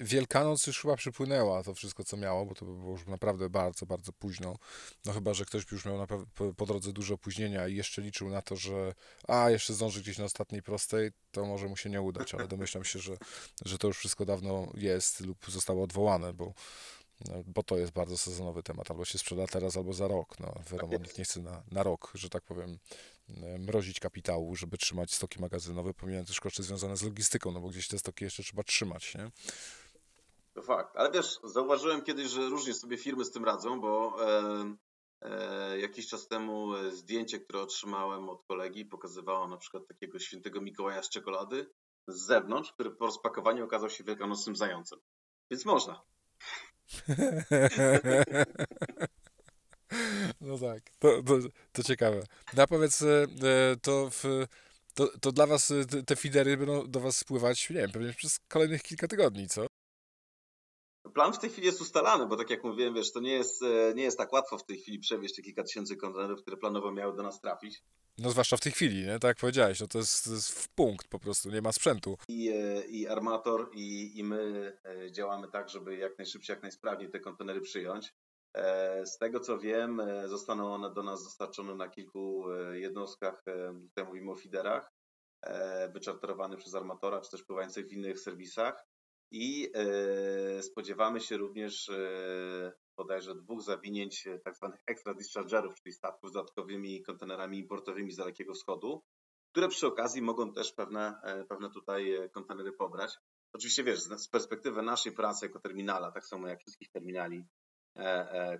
Wielkanoc 0.00 0.66
już 0.66 0.80
chyba 0.80 0.96
przypłynęła 0.96 1.62
to 1.62 1.74
wszystko, 1.74 2.04
co 2.04 2.16
miało, 2.16 2.46
bo 2.46 2.54
to 2.54 2.64
było 2.64 2.92
już 2.92 3.06
naprawdę 3.06 3.50
bardzo, 3.50 3.86
bardzo 3.86 4.12
późno. 4.12 4.56
No 5.04 5.12
chyba, 5.12 5.34
że 5.34 5.44
ktoś 5.44 5.72
już 5.72 5.84
miał 5.84 5.98
na 5.98 6.06
po, 6.56 6.66
drodze 6.66 6.92
dużo 6.92 7.14
opóźnienia 7.14 7.68
i 7.68 7.76
jeszcze 7.76 8.02
liczył 8.02 8.30
na 8.30 8.42
to, 8.42 8.56
że 8.56 8.94
a, 9.28 9.50
jeszcze 9.50 9.74
zdąży 9.74 10.00
gdzieś 10.00 10.18
na 10.18 10.24
ostatniej 10.24 10.62
prostej, 10.62 11.10
to 11.30 11.46
może 11.46 11.68
mu 11.68 11.76
się 11.76 11.90
nie 11.90 12.02
udać, 12.02 12.34
ale 12.34 12.48
domyślam 12.48 12.84
się, 12.84 12.98
że, 12.98 13.16
że 13.64 13.78
to 13.78 13.86
już 13.86 13.98
wszystko 13.98 14.24
dawno 14.24 14.72
jest 14.74 15.20
lub 15.20 15.50
zostało 15.50 15.84
odwołane, 15.84 16.32
bo 16.32 16.54
no, 17.28 17.34
bo 17.46 17.62
to 17.62 17.76
jest 17.76 17.92
bardzo 17.92 18.18
sezonowy 18.18 18.62
temat. 18.62 18.90
Albo 18.90 19.04
się 19.04 19.18
sprzeda 19.18 19.46
teraz, 19.46 19.76
albo 19.76 19.92
za 19.92 20.08
rok. 20.08 20.40
No, 20.40 20.54
wiadomo, 20.72 20.92
nikt 20.92 21.18
nie 21.18 21.24
chce 21.24 21.40
na, 21.40 21.62
na 21.70 21.82
rok, 21.82 22.12
że 22.14 22.28
tak 22.28 22.42
powiem, 22.42 22.78
mrozić 23.58 24.00
kapitału, 24.00 24.56
żeby 24.56 24.78
trzymać 24.78 25.14
stoki 25.14 25.40
magazynowe, 25.40 25.94
pomijając 25.94 26.28
też 26.28 26.40
koszty 26.40 26.62
związane 26.62 26.96
z 26.96 27.02
logistyką, 27.02 27.52
no 27.52 27.60
bo 27.60 27.68
gdzieś 27.68 27.88
te 27.88 27.98
stoki 27.98 28.24
jeszcze 28.24 28.42
trzeba 28.42 28.62
trzymać, 28.62 29.14
nie? 29.14 29.30
To 30.54 30.62
fakt. 30.62 30.96
Ale 30.96 31.10
wiesz, 31.10 31.38
zauważyłem 31.44 32.02
kiedyś, 32.02 32.30
że 32.30 32.48
różnie 32.48 32.74
sobie 32.74 32.98
firmy 32.98 33.24
z 33.24 33.30
tym 33.30 33.44
radzą, 33.44 33.80
bo 33.80 34.16
e, 34.26 34.74
e, 35.22 35.78
jakiś 35.78 36.08
czas 36.08 36.28
temu 36.28 36.72
zdjęcie, 36.90 37.40
które 37.40 37.60
otrzymałem 37.60 38.28
od 38.28 38.46
kolegi, 38.46 38.84
pokazywało 38.84 39.48
na 39.48 39.56
przykład 39.56 39.86
takiego 39.88 40.18
świętego 40.18 40.60
Mikołaja 40.60 41.02
z 41.02 41.08
czekolady 41.08 41.70
z 42.08 42.26
zewnątrz, 42.26 42.72
który 42.72 42.90
po 42.90 43.06
rozpakowaniu 43.06 43.64
okazał 43.64 43.90
się 43.90 44.04
wielkanocnym 44.04 44.56
zającem. 44.56 44.98
Więc 45.50 45.64
można. 45.64 46.02
No 50.50 50.58
tak, 50.58 50.82
to, 50.98 51.22
to, 51.22 51.38
to 51.72 51.82
ciekawe. 51.82 52.22
No 52.56 52.62
a 52.62 52.66
powiedz, 52.66 53.02
e, 53.02 53.26
to, 53.82 54.10
w, 54.10 54.46
to, 54.94 55.08
to 55.20 55.32
dla 55.32 55.46
was 55.46 55.70
e, 55.70 56.02
te 56.02 56.16
fidery 56.16 56.56
będą 56.56 56.90
do 56.90 57.00
was 57.00 57.16
spływać, 57.16 57.70
nie 57.70 57.76
wiem, 57.76 57.90
pewnie 57.90 58.12
przez 58.12 58.38
kolejnych 58.38 58.82
kilka 58.82 59.08
tygodni, 59.08 59.48
co? 59.48 59.66
Plan 61.14 61.32
w 61.32 61.38
tej 61.38 61.50
chwili 61.50 61.66
jest 61.66 61.80
ustalany, 61.80 62.26
bo 62.26 62.36
tak 62.36 62.50
jak 62.50 62.64
mówiłem, 62.64 62.94
wiesz, 62.94 63.12
to 63.12 63.20
nie 63.20 63.32
jest, 63.32 63.62
e, 63.62 63.94
nie 63.94 64.02
jest 64.02 64.18
tak 64.18 64.32
łatwo 64.32 64.58
w 64.58 64.66
tej 64.66 64.78
chwili 64.78 64.98
przewieźć 64.98 65.34
te 65.36 65.42
kilka 65.42 65.62
tysięcy 65.62 65.96
kontenerów, 65.96 66.42
które 66.42 66.56
planowo 66.56 66.92
miały 66.92 67.16
do 67.16 67.22
nas 67.22 67.40
trafić. 67.40 67.82
No 68.18 68.30
zwłaszcza 68.30 68.56
w 68.56 68.60
tej 68.60 68.72
chwili, 68.72 69.06
nie? 69.06 69.18
tak 69.18 69.28
jak 69.28 69.36
powiedziałeś, 69.36 69.80
no 69.80 69.86
to 69.86 69.98
jest, 69.98 70.24
to 70.24 70.30
jest 70.30 70.50
w 70.50 70.68
punkt 70.68 71.08
po 71.08 71.18
prostu, 71.18 71.50
nie 71.50 71.62
ma 71.62 71.72
sprzętu. 71.72 72.18
I, 72.28 72.52
i 72.88 73.08
armator 73.08 73.70
i, 73.74 74.18
i 74.18 74.24
my 74.24 74.72
działamy 75.10 75.48
tak, 75.48 75.68
żeby 75.68 75.96
jak 75.96 76.18
najszybciej, 76.18 76.54
jak 76.54 76.62
najsprawniej 76.62 77.10
te 77.10 77.20
kontenery 77.20 77.60
przyjąć. 77.60 78.14
E, 78.54 79.06
z 79.06 79.18
tego 79.18 79.40
co 79.40 79.58
wiem, 79.58 80.00
e, 80.00 80.28
zostaną 80.28 80.74
one 80.74 80.94
do 80.94 81.02
nas 81.02 81.24
dostarczone 81.24 81.74
na 81.74 81.88
kilku 81.88 82.52
e, 82.52 82.78
jednostkach, 82.78 83.44
tutaj 83.88 84.04
mówimy 84.04 84.30
o 84.30 84.36
fiderach, 84.36 84.92
wyczarterowanych 85.92 86.58
przez 86.58 86.74
armatora, 86.74 87.20
czy 87.20 87.30
też 87.30 87.44
pływających 87.44 87.86
w 87.86 87.92
innych 87.92 88.20
serwisach. 88.20 88.86
I 89.32 89.72
spodziewamy 90.60 91.20
się 91.20 91.36
również 91.36 91.90
bodajże 92.96 93.34
dwóch 93.34 93.62
zawinięć 93.62 94.28
tak 94.44 94.56
zwanych 94.56 94.80
extra 94.86 95.14
dischargerów, 95.14 95.74
czyli 95.74 95.92
statków 95.92 96.30
z 96.30 96.32
dodatkowymi 96.32 97.02
kontenerami 97.02 97.58
importowymi 97.58 98.12
z 98.12 98.16
Dalekiego 98.16 98.54
Wschodu, 98.54 99.02
które 99.52 99.68
przy 99.68 99.86
okazji 99.86 100.22
mogą 100.22 100.52
też 100.52 100.72
pewne, 100.72 101.20
pewne 101.48 101.70
tutaj 101.70 102.30
kontenery 102.32 102.72
pobrać. 102.72 103.18
Oczywiście 103.52 103.84
wiesz, 103.84 104.00
z 104.00 104.28
perspektywy 104.28 104.82
naszej 104.82 105.12
pracy 105.12 105.46
jako 105.46 105.60
terminala, 105.60 106.12
tak 106.12 106.26
samo 106.26 106.48
jak 106.48 106.60
wszystkich 106.60 106.90
terminali 106.90 107.44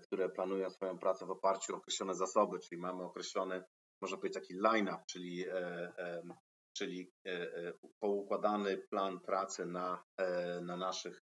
które 0.02 0.28
planują 0.28 0.70
swoją 0.70 0.98
pracę 0.98 1.26
w 1.26 1.30
oparciu 1.30 1.74
o 1.74 1.76
określone 1.76 2.14
zasoby, 2.14 2.58
czyli 2.58 2.80
mamy 2.80 3.02
określony, 3.02 3.64
można 4.02 4.16
powiedzieć, 4.16 4.34
taki 4.34 4.54
line-up, 4.54 5.02
czyli, 5.10 5.48
e, 5.48 6.22
czyli 6.76 7.12
poukładany 8.00 8.78
plan 8.78 9.20
pracy 9.20 9.66
na, 9.66 10.04
na 10.62 10.76
naszych 10.76 11.22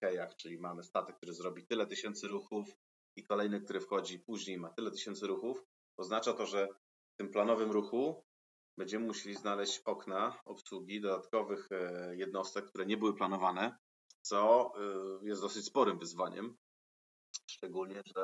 kejach, 0.00 0.36
czyli 0.36 0.58
mamy 0.58 0.82
statek, 0.82 1.16
który 1.16 1.32
zrobi 1.32 1.66
tyle 1.66 1.86
tysięcy 1.86 2.28
ruchów 2.28 2.68
i 3.16 3.24
kolejny, 3.24 3.60
który 3.60 3.80
wchodzi 3.80 4.18
później 4.18 4.58
ma 4.58 4.70
tyle 4.70 4.90
tysięcy 4.90 5.26
ruchów. 5.26 5.64
Oznacza 5.96 6.32
to, 6.32 6.46
że 6.46 6.68
w 7.14 7.16
tym 7.16 7.30
planowym 7.30 7.70
ruchu 7.70 8.24
będziemy 8.78 9.06
musieli 9.06 9.36
znaleźć 9.36 9.80
okna 9.84 10.40
obsługi 10.44 11.00
dodatkowych 11.00 11.68
jednostek, 12.12 12.66
które 12.66 12.86
nie 12.86 12.96
były 12.96 13.14
planowane, 13.14 13.76
co 14.22 14.72
jest 15.22 15.40
dosyć 15.40 15.64
sporym 15.64 15.98
wyzwaniem, 15.98 16.56
Szczególnie, 17.50 18.02
że 18.16 18.22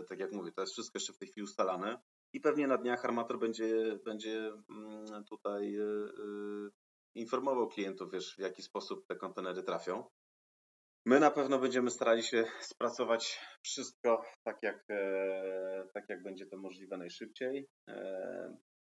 e, 0.00 0.02
tak 0.02 0.20
jak 0.20 0.32
mówię, 0.32 0.52
to 0.52 0.60
jest 0.60 0.72
wszystko 0.72 0.96
jeszcze 0.96 1.12
w 1.12 1.18
tej 1.18 1.28
chwili 1.28 1.44
ustalane 1.44 2.00
i 2.32 2.40
pewnie 2.40 2.66
na 2.66 2.78
dniach 2.78 3.04
armator 3.04 3.38
będzie, 3.38 3.98
będzie 4.04 4.52
mm, 4.70 5.24
tutaj 5.24 5.76
e, 5.76 5.82
e, 5.82 6.70
informował 7.14 7.68
klientów, 7.68 8.12
wiesz, 8.12 8.34
w 8.36 8.38
jaki 8.38 8.62
sposób 8.62 9.06
te 9.06 9.16
kontenery 9.16 9.62
trafią. 9.62 10.04
My 11.06 11.20
na 11.20 11.30
pewno 11.30 11.58
będziemy 11.58 11.90
starali 11.90 12.22
się 12.22 12.44
spracować 12.60 13.40
wszystko 13.62 14.24
tak, 14.46 14.58
jak, 14.62 14.86
tak 15.94 16.04
jak 16.08 16.22
będzie 16.22 16.46
to 16.46 16.56
możliwe 16.56 16.96
najszybciej. 16.96 17.68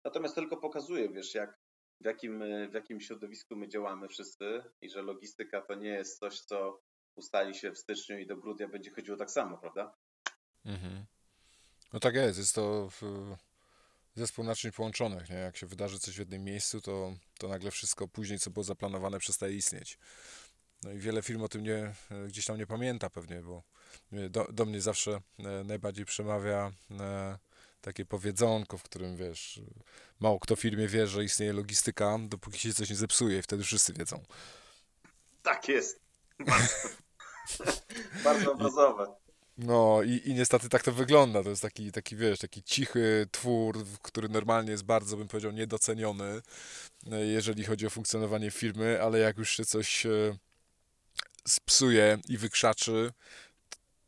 Natomiast 0.05 0.35
tylko 0.35 0.57
pokazuje, 0.57 1.09
wiesz, 1.09 1.35
jak, 1.35 1.59
w, 2.01 2.05
jakim, 2.05 2.43
w 2.69 2.73
jakim 2.73 3.01
środowisku 3.01 3.55
my 3.55 3.67
działamy 3.67 4.07
wszyscy 4.07 4.63
i 4.81 4.89
że 4.89 5.01
logistyka 5.01 5.61
to 5.61 5.75
nie 5.75 5.89
jest 5.89 6.19
coś, 6.19 6.39
co 6.41 6.81
ustali 7.17 7.55
się 7.55 7.71
w 7.71 7.77
styczniu 7.77 8.19
i 8.19 8.27
do 8.27 8.37
grudnia 8.37 8.67
będzie 8.67 8.91
chodziło 8.91 9.17
tak 9.17 9.31
samo, 9.31 9.57
prawda? 9.57 9.95
Mhm. 10.65 11.05
No 11.93 11.99
tak 11.99 12.15
jest, 12.15 12.39
jest 12.39 12.55
to 12.55 12.89
zespół 14.15 14.45
naczyń 14.45 14.71
połączonych, 14.71 15.29
nie? 15.29 15.35
Jak 15.35 15.57
się 15.57 15.67
wydarzy 15.67 15.99
coś 15.99 16.15
w 16.15 16.19
jednym 16.19 16.43
miejscu, 16.43 16.81
to, 16.81 17.13
to 17.39 17.47
nagle 17.47 17.71
wszystko 17.71 18.07
później, 18.07 18.39
co 18.39 18.49
było 18.49 18.63
zaplanowane, 18.63 19.19
przestaje 19.19 19.55
istnieć. 19.55 19.97
No 20.83 20.91
i 20.91 20.99
wiele 20.99 21.21
firm 21.21 21.43
o 21.43 21.47
tym 21.47 21.63
nie, 21.63 21.93
gdzieś 22.27 22.45
tam 22.45 22.57
nie 22.57 22.67
pamięta 22.67 23.09
pewnie, 23.09 23.41
bo 23.41 23.63
do, 24.29 24.47
do 24.51 24.65
mnie 24.65 24.81
zawsze 24.81 25.21
e, 25.39 25.63
najbardziej 25.63 26.05
przemawia 26.05 26.71
e, 26.99 27.37
takie 27.81 28.05
powiedzonko, 28.05 28.77
w 28.77 28.83
którym 28.83 29.17
wiesz, 29.17 29.61
mało 30.19 30.39
kto 30.39 30.55
w 30.55 30.59
firmie 30.59 30.87
wie, 30.87 31.07
że 31.07 31.23
istnieje 31.23 31.53
logistyka, 31.53 32.17
dopóki 32.21 32.59
się 32.59 32.73
coś 32.73 32.89
nie 32.89 32.95
zepsuje 32.95 33.39
i 33.39 33.41
wtedy 33.41 33.63
wszyscy 33.63 33.93
wiedzą. 33.93 34.23
Tak 35.43 35.67
jest. 35.67 35.99
Bardzo, 38.23 38.53
obrazowe. 38.53 39.15
No 39.57 40.03
i, 40.03 40.21
i 40.25 40.33
niestety 40.33 40.69
tak 40.69 40.83
to 40.83 40.91
wygląda. 40.91 41.43
To 41.43 41.49
jest 41.49 41.61
taki, 41.61 41.91
taki, 41.91 42.15
wiesz, 42.15 42.39
taki 42.39 42.63
cichy 42.63 43.27
twór, 43.31 43.77
który 44.01 44.29
normalnie 44.29 44.71
jest 44.71 44.85
bardzo, 44.85 45.17
bym 45.17 45.27
powiedział, 45.27 45.51
niedoceniony, 45.51 46.41
e, 47.11 47.25
jeżeli 47.25 47.63
chodzi 47.63 47.87
o 47.87 47.89
funkcjonowanie 47.89 48.51
firmy, 48.51 49.01
ale 49.01 49.19
jak 49.19 49.37
już 49.37 49.49
się 49.49 49.65
coś 49.65 50.07
spsuje 51.47 52.19
i 52.29 52.37
wykrzaczy, 52.37 53.11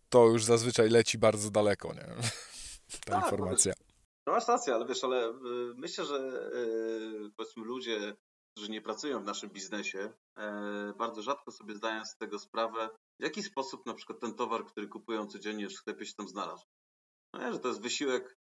to 0.09 0.27
już 0.27 0.43
zazwyczaj 0.43 0.89
leci 0.89 1.17
bardzo 1.17 1.51
daleko, 1.51 1.93
nie? 1.93 2.05
Ta 3.05 3.11
tak, 3.11 3.23
informacja. 3.23 3.73
No 4.27 4.33
masz 4.33 4.47
rację, 4.47 4.73
ale 4.73 4.85
wiesz, 4.85 5.03
ale 5.03 5.29
y, 5.29 5.33
myślę, 5.75 6.05
że 6.05 6.31
powiedzmy 7.37 7.63
ludzie, 7.65 8.15
którzy 8.51 8.71
nie 8.71 8.81
pracują 8.81 9.21
w 9.21 9.25
naszym 9.25 9.49
biznesie, 9.49 10.13
e, 10.37 10.93
bardzo 10.97 11.21
rzadko 11.21 11.51
sobie 11.51 11.75
zdają 11.75 12.05
z 12.05 12.17
tego 12.17 12.39
sprawę, 12.39 12.89
w 13.19 13.23
jaki 13.23 13.43
sposób 13.43 13.85
na 13.85 13.93
przykład 13.93 14.19
ten 14.19 14.33
towar, 14.33 14.65
który 14.65 14.87
kupują 14.87 15.27
codziennie 15.27 15.67
w 15.67 15.73
sklepie 15.73 16.05
się 16.05 16.13
tam 16.13 16.27
znalazł. 16.27 16.65
No 17.33 17.53
że 17.53 17.59
to 17.59 17.67
jest 17.67 17.81
wysiłek 17.81 18.37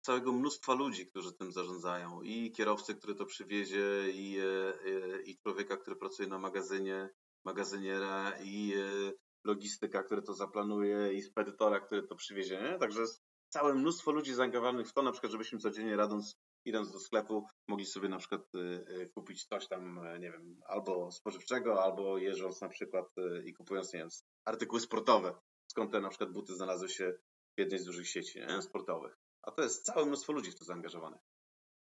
całego 0.00 0.32
mnóstwa 0.32 0.74
ludzi, 0.74 1.06
którzy 1.06 1.32
tym 1.32 1.52
zarządzają. 1.52 2.22
I 2.22 2.52
kierowcy, 2.52 2.94
który 2.94 3.14
to 3.14 3.26
przywiezie, 3.26 4.10
i, 4.12 4.38
e, 4.38 5.22
i 5.22 5.38
człowieka, 5.38 5.76
który 5.76 5.96
pracuje 5.96 6.28
na 6.28 6.38
magazynie, 6.38 7.10
magazyniera 7.44 8.32
i 8.44 8.74
e, 8.74 9.12
logistyka, 9.44 10.02
który 10.02 10.22
to 10.22 10.34
zaplanuje 10.34 11.14
i 11.14 11.22
spedytora, 11.22 11.80
który 11.80 12.02
to 12.02 12.14
przywiezie. 12.14 12.62
Nie? 12.62 12.78
Także 12.78 13.00
jest 13.00 13.22
całe 13.48 13.74
mnóstwo 13.74 14.12
ludzi 14.12 14.34
zaangażowanych 14.34 14.88
w 14.88 14.92
to, 14.92 15.02
na 15.02 15.12
przykład, 15.12 15.32
żebyśmy 15.32 15.58
codziennie 15.58 15.96
radąc, 15.96 16.36
idąc 16.68 16.92
do 16.92 17.00
sklepu, 17.00 17.46
mogli 17.68 17.86
sobie 17.86 18.08
na 18.08 18.18
przykład 18.18 18.42
e, 18.54 18.58
e, 19.02 19.06
kupić 19.06 19.44
coś 19.44 19.68
tam, 19.68 20.00
nie 20.20 20.32
wiem, 20.32 20.60
albo 20.66 21.12
spożywczego, 21.12 21.82
albo 21.84 22.18
jeżdżąc 22.18 22.60
na 22.60 22.68
przykład 22.68 23.06
i 23.44 23.52
kupując, 23.52 23.92
nie 23.92 23.98
wiem, 23.98 24.08
artykuły 24.44 24.80
sportowe, 24.80 25.34
skąd 25.66 25.92
te 25.92 26.00
na 26.00 26.08
przykład 26.08 26.32
buty 26.32 26.54
znalazły 26.54 26.88
się 26.88 27.12
w 27.56 27.60
jednej 27.60 27.78
z 27.78 27.84
dużych 27.84 28.08
sieci 28.08 28.40
sportowych. 28.60 29.18
A 29.42 29.50
to 29.50 29.62
jest 29.62 29.84
całe 29.84 30.06
mnóstwo 30.06 30.32
ludzi 30.32 30.50
w 30.50 30.58
to 30.58 30.64
zaangażowanych. 30.64 31.20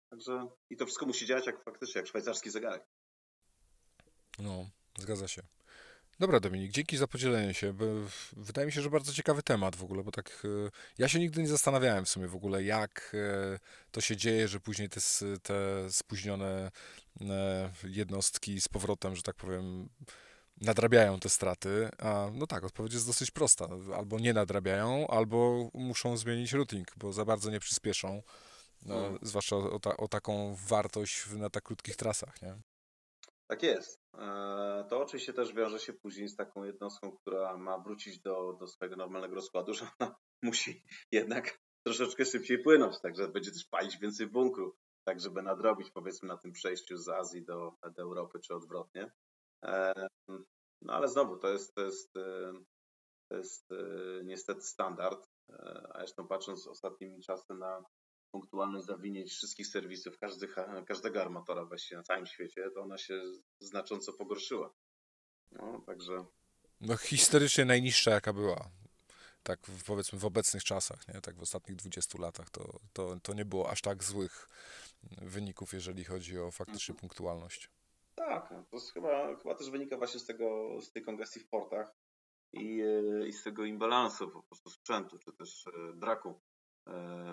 Także 0.09 0.47
i 0.69 0.77
to 0.77 0.85
wszystko 0.85 1.05
musi 1.05 1.25
działać 1.25 1.45
jak 1.45 1.63
faktycznie, 1.63 1.99
jak 1.99 2.07
szwajcarski 2.07 2.49
zegarek. 2.49 2.85
No, 4.39 4.69
Zgadza 4.97 5.27
się. 5.27 5.41
Dobra, 6.19 6.39
Dominik, 6.39 6.71
dzięki 6.71 6.97
za 6.97 7.07
podzielenie 7.07 7.53
się. 7.53 7.73
Wydaje 8.37 8.65
mi 8.65 8.71
się, 8.71 8.81
że 8.81 8.89
bardzo 8.89 9.13
ciekawy 9.13 9.43
temat 9.43 9.75
w 9.75 9.83
ogóle, 9.83 10.03
bo 10.03 10.11
tak 10.11 10.43
e, 10.45 10.69
ja 10.97 11.07
się 11.07 11.19
nigdy 11.19 11.41
nie 11.41 11.47
zastanawiałem 11.47 12.05
w 12.05 12.09
sumie 12.09 12.27
w 12.27 12.35
ogóle, 12.35 12.63
jak 12.63 13.15
e, 13.15 13.59
to 13.91 14.01
się 14.01 14.17
dzieje, 14.17 14.47
że 14.47 14.59
później 14.59 14.89
te, 14.89 14.99
te 15.43 15.55
spóźnione 15.91 16.71
e, 17.21 17.71
jednostki 17.83 18.61
z 18.61 18.67
powrotem, 18.67 19.15
że 19.15 19.23
tak 19.23 19.35
powiem, 19.35 19.89
nadrabiają 20.61 21.19
te 21.19 21.29
straty. 21.29 21.89
A 21.97 22.29
no 22.33 22.47
tak, 22.47 22.63
odpowiedź 22.63 22.93
jest 22.93 23.07
dosyć 23.07 23.31
prosta. 23.31 23.67
Albo 23.95 24.19
nie 24.19 24.33
nadrabiają, 24.33 25.07
albo 25.07 25.69
muszą 25.73 26.17
zmienić 26.17 26.53
routing, 26.53 26.87
bo 26.97 27.13
za 27.13 27.25
bardzo 27.25 27.51
nie 27.51 27.59
przyspieszą. 27.59 28.21
No, 28.85 28.95
hmm. 28.95 29.19
Zwłaszcza 29.21 29.55
o, 29.55 29.79
ta, 29.79 29.97
o 29.97 30.07
taką 30.07 30.55
wartość 30.67 31.25
na 31.31 31.49
tak 31.49 31.63
krótkich 31.63 31.95
trasach, 31.95 32.41
nie? 32.41 32.55
Tak 33.47 33.63
jest. 33.63 33.99
E, 34.17 34.85
to 34.89 35.01
oczywiście 35.01 35.33
też 35.33 35.53
wiąże 35.53 35.79
się 35.79 35.93
później 35.93 36.27
z 36.27 36.35
taką 36.35 36.63
jednostką, 36.63 37.11
która 37.11 37.57
ma 37.57 37.77
wrócić 37.77 38.19
do, 38.19 38.53
do 38.59 38.67
swojego 38.67 38.95
normalnego 38.95 39.35
rozkładu, 39.35 39.73
że 39.73 39.87
ona 39.99 40.15
musi 40.43 40.83
jednak 41.11 41.59
troszeczkę 41.83 42.25
szybciej 42.25 42.63
płynąć, 42.63 43.01
także 43.01 43.27
będzie 43.27 43.51
też 43.51 43.65
palić 43.65 43.97
więcej 43.97 44.27
bunkru, 44.27 44.75
tak 45.03 45.19
żeby 45.19 45.41
nadrobić 45.41 45.91
powiedzmy 45.91 46.27
na 46.27 46.37
tym 46.37 46.51
przejściu 46.51 46.97
z 46.97 47.09
Azji 47.09 47.45
do, 47.45 47.73
do 47.95 48.01
Europy 48.01 48.39
czy 48.39 48.55
odwrotnie. 48.55 49.11
E, 49.65 49.93
no 50.81 50.93
ale 50.93 51.07
znowu 51.07 51.37
to 51.37 51.49
jest, 51.49 51.75
to 51.75 51.81
jest, 51.81 52.17
e, 52.17 52.53
to 53.29 53.37
jest 53.37 53.69
niestety 54.23 54.61
standard, 54.61 55.27
a 55.93 55.99
zresztą 55.99 56.27
patrząc 56.27 56.67
ostatnimi 56.67 57.21
czasy 57.21 57.53
na 57.53 57.83
punktualność 58.39 58.85
zawinięć 58.85 59.31
wszystkich 59.31 59.67
serwisów 59.67 60.17
każdych, 60.17 60.55
każdego 60.87 61.21
armatora 61.21 61.65
właściwie 61.65 61.97
na 61.97 62.03
całym 62.03 62.25
świecie, 62.25 62.71
to 62.75 62.81
ona 62.81 62.97
się 62.97 63.21
znacząco 63.59 64.13
pogorszyła. 64.13 64.73
No, 65.51 65.81
także... 65.85 66.25
No 66.81 66.97
historycznie 66.97 67.65
najniższa 67.65 68.11
jaka 68.11 68.33
była. 68.33 68.69
Tak 69.43 69.59
powiedzmy 69.85 70.19
w 70.19 70.25
obecnych 70.25 70.63
czasach, 70.63 71.07
nie? 71.07 71.21
tak 71.21 71.35
w 71.37 71.41
ostatnich 71.41 71.77
20 71.77 72.21
latach, 72.21 72.49
to, 72.49 72.79
to, 72.93 73.19
to 73.23 73.33
nie 73.33 73.45
było 73.45 73.69
aż 73.69 73.81
tak 73.81 74.03
złych 74.03 74.49
wyników, 75.21 75.73
jeżeli 75.73 76.03
chodzi 76.03 76.39
o 76.39 76.51
faktycznie 76.51 76.93
mhm. 76.93 76.99
punktualność. 76.99 77.69
Tak, 78.15 78.53
to 78.69 78.77
chyba, 78.93 79.35
chyba 79.35 79.55
też 79.55 79.69
wynika 79.69 79.97
właśnie 79.97 80.19
z 80.19 80.25
tego, 80.25 80.77
z 80.81 80.91
tej 80.91 81.03
kongestii 81.03 81.39
w 81.39 81.49
portach 81.49 81.95
i, 82.53 82.83
i 83.27 83.33
z 83.33 83.43
tego 83.43 83.65
imbalansu 83.65 84.31
po 84.31 84.43
prostu 84.43 84.69
sprzętu, 84.69 85.19
czy 85.19 85.33
też 85.33 85.67
e, 85.67 85.93
braku 85.93 86.41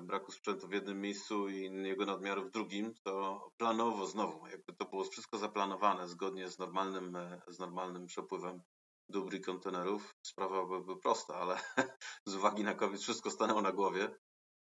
braku 0.02 0.32
sprzętu 0.32 0.68
w 0.68 0.72
jednym 0.72 1.00
miejscu 1.00 1.48
i 1.48 1.62
jego 1.86 2.06
nadmiaru 2.06 2.44
w 2.44 2.50
drugim, 2.50 2.94
to 3.02 3.50
planowo 3.56 4.06
znowu, 4.06 4.46
jakby 4.46 4.72
to 4.72 4.84
było 4.84 5.04
wszystko 5.04 5.38
zaplanowane 5.38 6.08
zgodnie 6.08 6.48
z 6.48 6.58
normalnym, 6.58 7.16
e, 7.16 7.42
z 7.48 7.58
normalnym 7.58 8.06
przepływem 8.06 8.62
dóbr 9.08 9.34
i 9.34 9.40
kontenerów, 9.40 10.14
sprawa 10.22 10.66
byłaby 10.66 10.96
prosta, 10.96 11.34
ale 11.34 11.60
z 12.26 12.34
uwagi 12.34 12.64
na 12.64 12.74
COVID 12.74 13.00
wszystko 13.00 13.30
stanęło 13.30 13.62
na 13.62 13.72
głowie 13.72 14.16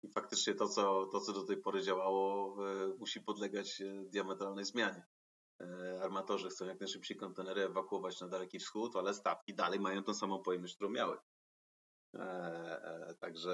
i 0.03 0.11
faktycznie 0.11 0.55
to, 0.55 0.67
co, 0.67 1.05
to, 1.05 1.21
co 1.21 1.33
do 1.33 1.43
tej 1.43 1.57
pory 1.57 1.81
działało, 1.81 2.55
e, 2.67 2.87
musi 2.87 3.21
podlegać 3.21 3.81
diametralnej 4.05 4.65
zmianie. 4.65 5.05
Armatorzy 6.03 6.49
chcą 6.49 6.65
jak 6.65 6.79
najszybciej 6.79 7.17
kontenery 7.17 7.61
ewakuować 7.61 8.21
na 8.21 8.27
Daleki 8.27 8.59
Wschód, 8.59 8.95
ale 8.95 9.13
statki 9.13 9.55
dalej 9.55 9.79
mają 9.79 10.03
tą 10.03 10.13
samą 10.13 10.39
pojemność, 10.39 10.75
którą 10.75 10.89
miały. 10.89 11.17
E, 12.15 12.19
e, 12.83 13.15
także 13.15 13.51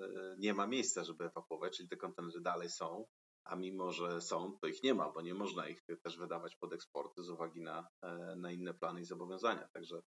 e, 0.00 0.36
nie 0.38 0.54
ma 0.54 0.66
miejsca, 0.66 1.04
żeby 1.04 1.24
ewakuować, 1.24 1.76
czyli 1.76 1.88
te 1.88 1.96
kontenery 1.96 2.40
dalej 2.40 2.70
są, 2.70 3.06
a 3.44 3.56
mimo, 3.56 3.92
że 3.92 4.20
są, 4.20 4.58
to 4.60 4.66
ich 4.66 4.82
nie 4.82 4.94
ma, 4.94 5.12
bo 5.12 5.22
nie 5.22 5.34
można 5.34 5.68
ich 5.68 5.84
też 6.02 6.18
wydawać 6.18 6.56
pod 6.56 6.72
eksporty 6.72 7.22
z 7.22 7.30
uwagi 7.30 7.60
na, 7.60 7.88
na 8.36 8.52
inne 8.52 8.74
plany 8.74 9.00
i 9.00 9.04
zobowiązania. 9.04 9.68
Także 9.68 10.02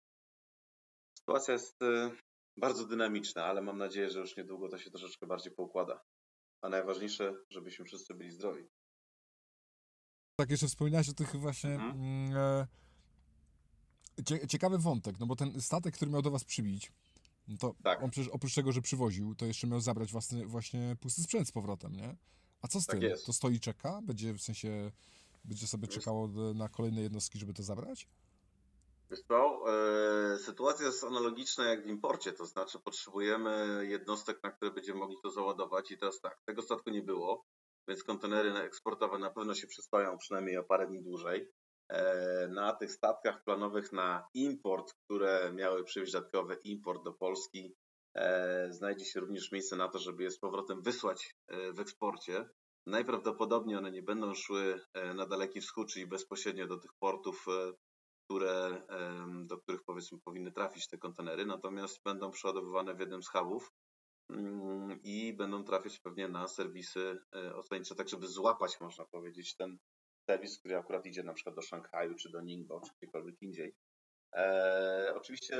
sytuacja 1.18 1.54
jest 1.54 1.78
bardzo 2.56 2.86
dynamiczna, 2.86 3.44
ale 3.44 3.62
mam 3.62 3.78
nadzieję, 3.78 4.10
że 4.10 4.20
już 4.20 4.36
niedługo 4.36 4.68
to 4.68 4.78
się 4.78 4.90
troszeczkę 4.90 5.26
bardziej 5.26 5.52
poukłada. 5.52 6.04
A 6.62 6.68
najważniejsze, 6.68 7.34
żebyśmy 7.50 7.84
wszyscy 7.84 8.14
byli 8.14 8.30
zdrowi. 8.30 8.68
Tak, 10.36 10.50
jeszcze 10.50 10.66
wspominałeś 10.66 11.08
o 11.08 11.14
tych 11.14 11.36
właśnie. 11.36 11.70
Mhm. 11.70 12.00
Mm, 12.00 12.66
ciekawy 14.48 14.78
wątek, 14.78 15.20
no 15.20 15.26
bo 15.26 15.36
ten 15.36 15.60
statek, 15.60 15.94
który 15.94 16.10
miał 16.10 16.22
do 16.22 16.30
Was 16.30 16.44
przybić, 16.44 16.92
no 17.50 17.56
to 17.56 17.74
tak. 17.82 18.02
on 18.02 18.10
przecież 18.10 18.28
oprócz 18.28 18.54
tego, 18.54 18.72
że 18.72 18.80
przywoził, 18.80 19.34
to 19.34 19.46
jeszcze 19.46 19.66
miał 19.66 19.80
zabrać 19.80 20.12
własny, 20.12 20.46
właśnie 20.46 20.96
pusty 21.00 21.22
sprzęt 21.22 21.48
z 21.48 21.52
powrotem, 21.52 21.96
nie? 21.96 22.16
A 22.62 22.68
co 22.68 22.80
z 22.80 22.86
tak 22.86 23.00
tym? 23.00 23.10
Jest. 23.10 23.26
To 23.26 23.32
stoi 23.32 23.60
czeka? 23.60 24.00
Będzie 24.02 24.32
w 24.32 24.40
sensie, 24.40 24.92
będzie 25.44 25.66
sobie 25.66 25.88
czekało 25.88 26.28
na 26.54 26.68
kolejne 26.68 27.00
jednostki, 27.00 27.38
żeby 27.38 27.54
to 27.54 27.62
zabrać? 27.62 28.08
Wiesz 29.10 29.22
co, 29.28 29.64
e, 30.34 30.38
sytuacja 30.38 30.86
jest 30.86 31.04
analogiczna 31.04 31.64
jak 31.64 31.84
w 31.84 31.88
imporcie, 31.88 32.32
to 32.32 32.46
znaczy 32.46 32.78
potrzebujemy 32.78 33.86
jednostek, 33.88 34.42
na 34.42 34.50
które 34.50 34.70
będziemy 34.70 34.98
mogli 34.98 35.16
to 35.22 35.30
załadować 35.30 35.90
i 35.90 35.98
teraz 35.98 36.20
tak, 36.20 36.42
tego 36.46 36.62
statku 36.62 36.90
nie 36.90 37.02
było, 37.02 37.46
więc 37.88 38.04
kontenery 38.04 38.52
eksportowe 38.52 39.18
na 39.18 39.30
pewno 39.30 39.54
się 39.54 39.66
przystoją 39.66 40.18
przynajmniej 40.18 40.56
o 40.56 40.64
parę 40.64 40.86
dni 40.86 41.02
dłużej. 41.02 41.48
E, 41.90 42.48
na 42.48 42.72
tych 42.72 42.92
statkach 42.92 43.44
planowych 43.44 43.92
na 43.92 44.28
import, 44.34 44.94
które 45.04 45.52
miały 45.52 45.84
przywieźć 45.84 46.12
dodatkowy 46.12 46.54
import 46.64 47.04
do 47.04 47.12
Polski, 47.12 47.74
e, 48.14 48.72
znajdzie 48.72 49.04
się 49.04 49.20
również 49.20 49.52
miejsce 49.52 49.76
na 49.76 49.88
to, 49.88 49.98
żeby 49.98 50.22
je 50.22 50.30
z 50.30 50.38
powrotem 50.38 50.82
wysłać 50.82 51.36
e, 51.46 51.72
w 51.72 51.80
eksporcie. 51.80 52.48
Najprawdopodobniej 52.86 53.76
one 53.76 53.90
nie 53.92 54.02
będą 54.02 54.34
szły 54.34 54.80
na 55.14 55.26
Daleki 55.26 55.60
Wschód, 55.60 55.92
czyli 55.92 56.06
bezpośrednio 56.06 56.66
do 56.66 56.76
tych 56.76 56.90
portów 56.98 57.46
które, 58.24 58.82
do 59.44 59.58
których 59.58 59.84
powiedzmy 59.84 60.18
powinny 60.18 60.52
trafić 60.52 60.88
te 60.88 60.98
kontenery, 60.98 61.46
natomiast 61.46 62.02
będą 62.04 62.30
przeładowywane 62.30 62.94
w 62.94 63.00
jednym 63.00 63.22
z 63.22 63.28
hubów 63.28 63.72
mm, 64.30 65.00
i 65.02 65.32
będą 65.32 65.64
trafiać 65.64 65.98
pewnie 65.98 66.28
na 66.28 66.48
serwisy 66.48 67.18
oceaniczne, 67.54 67.96
tak 67.96 68.08
żeby 68.08 68.28
złapać, 68.28 68.80
można 68.80 69.04
powiedzieć, 69.04 69.56
ten 69.56 69.78
serwis, 70.30 70.58
który 70.58 70.76
akurat 70.76 71.06
idzie 71.06 71.22
na 71.22 71.32
przykład 71.32 71.54
do 71.54 71.62
Szanghaju, 71.62 72.14
czy 72.14 72.30
do 72.30 72.40
Ningbo, 72.40 72.80
czy 72.80 72.92
gdziekolwiek 72.96 73.42
indziej. 73.42 73.74
E, 74.34 75.12
oczywiście, 75.16 75.56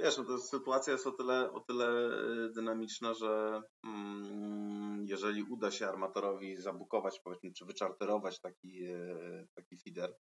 wiesz, 0.00 0.18
no 0.18 0.24
to 0.24 0.38
sytuacja 0.38 0.92
jest 0.92 1.06
o 1.06 1.12
tyle, 1.12 1.52
o 1.52 1.60
tyle 1.60 1.86
e, 1.86 2.48
dynamiczna, 2.48 3.14
że 3.14 3.62
mm, 3.84 5.04
jeżeli 5.08 5.42
uda 5.42 5.70
się 5.70 5.88
armatorowi 5.88 6.56
zabukować, 6.56 7.20
powiedzmy, 7.24 7.52
czy 7.52 7.64
wyczarterować 7.64 8.40
taki, 8.40 8.84
e, 8.84 9.46
taki 9.54 9.76
feeder, 9.78 10.16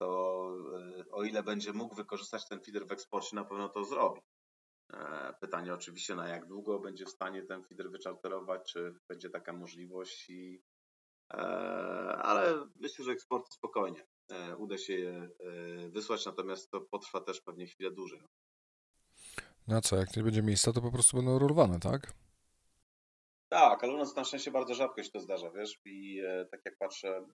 to 0.00 0.08
e, 0.98 1.10
o 1.12 1.24
ile 1.24 1.42
będzie 1.42 1.72
mógł 1.72 1.94
wykorzystać 1.94 2.48
ten 2.48 2.60
feeder 2.60 2.86
w 2.86 2.92
eksporcie, 2.92 3.36
na 3.36 3.44
pewno 3.44 3.68
to 3.68 3.84
zrobi. 3.84 4.20
Pytanie 5.40 5.74
oczywiście, 5.74 6.14
na 6.14 6.28
jak 6.28 6.46
długo 6.46 6.78
będzie 6.78 7.04
w 7.04 7.10
stanie 7.10 7.42
ten 7.42 7.64
feeder 7.64 7.90
wyczarterować, 7.90 8.72
czy 8.72 8.94
będzie 9.08 9.30
taka 9.30 9.52
możliwość 9.52 10.30
i 10.30 10.62
E, 11.34 11.57
myślę, 12.88 13.04
że 13.04 13.12
eksporty 13.12 13.52
spokojnie 13.52 14.06
e, 14.30 14.56
uda 14.56 14.78
się 14.78 14.92
je 14.92 15.10
e, 15.10 15.88
wysłać, 15.88 16.26
natomiast 16.26 16.70
to 16.70 16.80
potrwa 16.80 17.20
też 17.20 17.40
pewnie 17.40 17.66
chwilę 17.66 17.90
dłużej. 17.90 18.20
No 19.66 19.80
co, 19.80 19.96
jak 19.96 20.16
nie 20.16 20.22
będzie 20.22 20.42
miejsca, 20.42 20.72
to 20.72 20.80
po 20.82 20.92
prostu 20.92 21.16
będą 21.16 21.38
rolowane, 21.38 21.80
tak? 21.80 22.12
Tak, 23.48 23.84
ale 23.84 23.92
u 23.92 23.96
nas 23.96 24.16
na 24.16 24.24
szczęście 24.24 24.50
bardzo 24.50 24.74
rzadko 24.74 25.02
się 25.02 25.10
to 25.10 25.20
zdarza, 25.20 25.50
wiesz, 25.50 25.80
i 25.84 26.22
tak 26.50 26.60
jak 26.64 26.78
patrzę, 26.78 27.26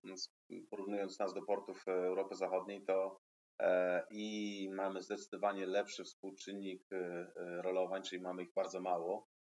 porównując 0.70 1.18
nas 1.18 1.34
do 1.34 1.42
portów 1.42 1.88
Europy 1.88 2.34
Zachodniej, 2.34 2.84
to 2.84 3.20
i 4.10 4.70
mamy 4.72 5.02
zdecydowanie 5.02 5.66
lepszy 5.66 6.04
współczynnik 6.04 6.82
rolowań, 7.36 8.02
czyli 8.02 8.22
mamy 8.22 8.42
ich 8.42 8.52
bardzo 8.54 8.80
mało, 8.80 9.26
E, 9.26 9.34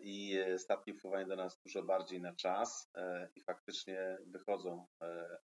i 0.00 0.38
statki 0.58 0.94
wpływają 0.94 1.28
do 1.28 1.36
nas 1.36 1.60
dużo 1.64 1.82
bardziej 1.82 2.20
na 2.20 2.34
czas 2.34 2.90
e, 2.94 3.28
i 3.34 3.40
faktycznie 3.40 4.18
wychodzą 4.26 4.86
e, 5.02 5.38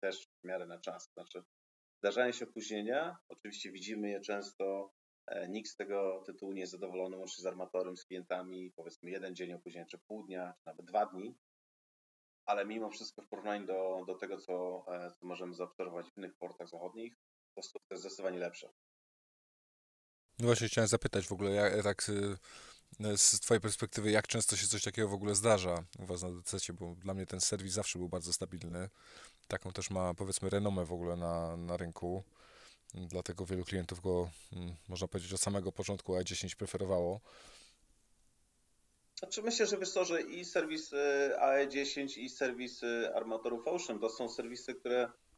też 0.00 0.26
w 0.26 0.44
miarę 0.44 0.66
na 0.66 0.78
czas. 0.78 1.10
Znaczy, 1.12 1.42
zdarzają 1.98 2.32
się 2.32 2.44
opóźnienia, 2.44 3.18
oczywiście 3.28 3.72
widzimy 3.72 4.10
je 4.10 4.20
często, 4.20 4.92
nikt 5.48 5.70
z 5.70 5.76
tego 5.76 6.22
tytułu 6.26 6.52
nie 6.52 6.60
jest 6.60 6.72
zadowolony, 6.72 7.16
łącznie 7.16 7.42
z 7.42 7.46
armatorem, 7.46 7.96
z 7.96 8.04
klientami, 8.04 8.72
powiedzmy 8.76 9.10
jeden 9.10 9.34
dzień 9.34 9.52
opóźnienia, 9.52 9.86
czy 9.86 9.98
pół 9.98 10.26
dnia, 10.26 10.54
czy 10.58 10.66
nawet 10.66 10.86
dwa 10.86 11.06
dni, 11.06 11.34
ale 12.46 12.66
mimo 12.66 12.90
wszystko 12.90 13.22
w 13.22 13.28
porównaniu 13.28 13.66
do, 13.66 14.04
do 14.06 14.14
tego, 14.14 14.38
co, 14.38 14.84
co 15.20 15.26
możemy 15.26 15.54
zaobserwować 15.54 16.06
w 16.10 16.18
innych 16.18 16.34
portach 16.34 16.68
zachodnich, 16.68 17.14
to 17.54 17.60
jest 17.90 18.00
zdecydowanie 18.00 18.38
lepsze. 18.38 18.72
No 20.38 20.46
właśnie 20.46 20.68
chciałem 20.68 20.88
zapytać 20.88 21.26
w 21.26 21.32
ogóle, 21.32 21.50
jak 21.84 22.08
y, 22.08 22.36
z 23.16 23.40
Twojej 23.40 23.60
perspektywy, 23.60 24.10
jak 24.10 24.26
często 24.26 24.56
się 24.56 24.66
coś 24.66 24.82
takiego 24.82 25.08
w 25.08 25.14
ogóle 25.14 25.34
zdarza 25.34 25.84
u 25.98 26.06
Was 26.06 26.22
na 26.22 26.30
DCC, 26.30 26.72
bo 26.72 26.94
dla 26.94 27.14
mnie 27.14 27.26
ten 27.26 27.40
serwis 27.40 27.72
zawsze 27.72 27.98
był 27.98 28.08
bardzo 28.08 28.32
stabilny. 28.32 28.88
Taką 29.48 29.72
też 29.72 29.90
ma, 29.90 30.14
powiedzmy, 30.14 30.50
renomę 30.50 30.84
w 30.84 30.92
ogóle 30.92 31.16
na, 31.16 31.56
na 31.56 31.76
rynku. 31.76 32.22
Dlatego 32.94 33.46
wielu 33.46 33.64
klientów 33.64 34.00
go, 34.00 34.30
mm, 34.52 34.76
można 34.88 35.08
powiedzieć, 35.08 35.32
od 35.32 35.40
samego 35.40 35.72
początku 35.72 36.14
A10 36.14 36.56
preferowało. 36.56 37.20
Znaczy 39.18 39.42
myślę, 39.42 39.66
że 39.66 39.78
wiesz 39.78 39.92
co, 39.92 40.04
że 40.04 40.22
i 40.22 40.44
serwis 40.44 40.92
y, 40.92 41.32
AE10 41.40 42.18
i 42.18 42.30
serwis 42.30 42.80
armatorów 43.14 43.68
Ocean 43.68 43.98
to 43.98 44.10
są 44.10 44.28
serwisy, 44.28 44.74
które 44.74 45.10
E, 45.10 45.29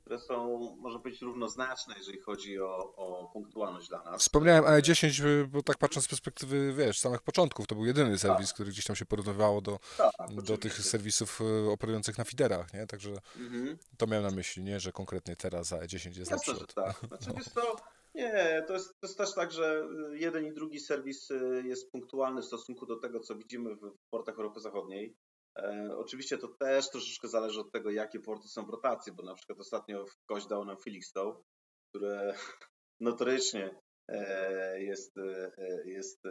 które 0.00 0.18
są, 0.18 0.58
można 0.80 1.00
powiedzieć, 1.00 1.22
równoznaczne, 1.22 1.94
jeżeli 1.98 2.20
chodzi 2.20 2.60
o, 2.60 2.94
o 2.96 3.30
punktualność 3.32 3.88
dla 3.88 4.02
nas. 4.02 4.20
Wspomniałem 4.20 4.64
AE10, 4.64 5.46
bo 5.46 5.62
tak 5.62 5.78
patrząc 5.78 6.06
z 6.06 6.08
perspektywy, 6.08 6.72
wiesz, 6.72 6.98
samych 6.98 7.22
początków, 7.22 7.66
to 7.66 7.74
był 7.74 7.86
jedyny 7.86 8.18
serwis, 8.18 8.46
tak. 8.46 8.54
który 8.54 8.70
gdzieś 8.70 8.84
tam 8.84 8.96
się 8.96 9.04
porównywało 9.04 9.60
do, 9.60 9.78
tak, 9.96 10.42
do 10.42 10.58
tych 10.58 10.72
serwisów 10.72 11.40
e, 11.40 11.70
operujących 11.70 12.18
na 12.18 12.24
fiderach, 12.24 12.74
nie? 12.74 12.86
Także 12.86 13.10
mhm. 13.36 13.78
to 13.98 14.06
miałem 14.06 14.24
na 14.24 14.30
myśli, 14.30 14.62
nie, 14.62 14.80
że 14.80 14.92
konkretnie 14.92 15.36
teraz 15.36 15.72
AE10 15.72 16.18
jest 16.18 16.30
Jasne. 16.30 16.54
Że 16.54 16.66
tak. 16.66 16.96
Znaczy, 17.08 17.26
no. 17.56 17.62
to, 17.62 17.76
nie, 18.14 18.64
to 18.66 18.72
jest, 18.72 19.00
to 19.00 19.06
jest 19.06 19.18
też 19.18 19.34
tak, 19.34 19.52
że 19.52 19.88
jeden 20.12 20.46
i 20.46 20.52
drugi 20.52 20.80
serwis 20.80 21.30
e, 21.30 21.34
jest 21.64 21.90
punktualny 21.90 22.42
w 22.42 22.44
stosunku 22.44 22.86
do 22.86 22.96
tego, 22.96 23.20
co 23.20 23.34
widzimy 23.34 23.74
w 23.74 23.92
portach 24.10 24.34
Europy 24.34 24.60
Zachodniej. 24.60 25.16
E, 25.58 25.96
oczywiście 25.96 26.38
to 26.38 26.48
też 26.48 26.90
troszeczkę 26.90 27.28
zależy 27.28 27.60
od 27.60 27.72
tego, 27.72 27.90
jakie 27.90 28.20
porty 28.20 28.48
są 28.48 28.66
w 28.66 28.70
rotacji, 28.70 29.12
bo 29.12 29.22
na 29.22 29.34
przykład 29.34 29.60
ostatnio 29.60 30.04
ktoś 30.24 30.46
dał 30.46 30.64
nam 30.64 30.76
Felixstowe, 30.76 31.42
które 31.88 32.34
notorycznie 33.00 33.80
e, 34.08 34.82
jest, 34.82 35.18
e, 35.18 35.52
jest 35.84 36.22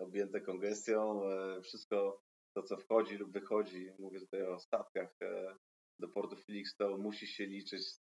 objęte 0.00 0.40
kongestią. 0.40 1.22
Wszystko 1.62 2.22
to, 2.56 2.62
co 2.62 2.76
wchodzi 2.76 3.16
lub 3.16 3.32
wychodzi, 3.32 3.92
mówię 3.98 4.20
tutaj 4.20 4.42
o 4.42 4.58
statkach 4.58 5.18
do 6.00 6.08
portu 6.08 6.36
Felixstowe, 6.36 6.98
musi 6.98 7.26
się 7.26 7.46
liczyć 7.46 7.88
z 7.88 8.06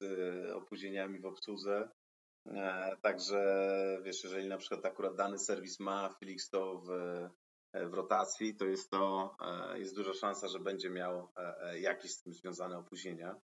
opóźnieniami 0.53 1.19
w 1.19 1.25
obsłudze. 1.25 1.89
Także 3.01 3.41
wiesz, 4.03 4.23
jeżeli 4.23 4.47
na 4.47 4.57
przykład 4.57 4.85
akurat 4.85 5.15
dany 5.15 5.39
serwis 5.39 5.79
ma 5.79 6.09
Felixstowe 6.09 7.29
w 7.73 7.93
rotacji, 7.93 8.55
to 8.55 8.65
jest 8.65 8.89
to, 8.89 9.35
e, 9.41 9.79
jest 9.79 9.95
duża 9.95 10.13
szansa, 10.13 10.47
że 10.47 10.59
będzie 10.59 10.89
miał 10.89 11.29
e, 11.35 11.79
jakieś 11.79 12.11
z 12.11 12.21
tym 12.21 12.33
związane 12.33 12.77
opóźnienia. 12.77 13.35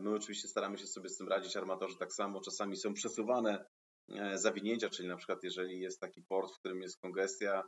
My 0.00 0.14
oczywiście 0.14 0.48
staramy 0.48 0.78
się 0.78 0.86
sobie 0.86 1.08
z 1.08 1.16
tym 1.16 1.28
radzić, 1.28 1.56
armatorzy 1.56 1.98
tak 1.98 2.12
samo, 2.12 2.40
czasami 2.40 2.76
są 2.76 2.94
przesuwane 2.94 3.64
zawinięcia, 4.34 4.88
czyli 4.88 5.08
na 5.08 5.16
przykład 5.16 5.38
jeżeli 5.42 5.80
jest 5.80 6.00
taki 6.00 6.22
port, 6.22 6.52
w 6.52 6.58
którym 6.58 6.82
jest 6.82 7.00
kongestia, 7.00 7.62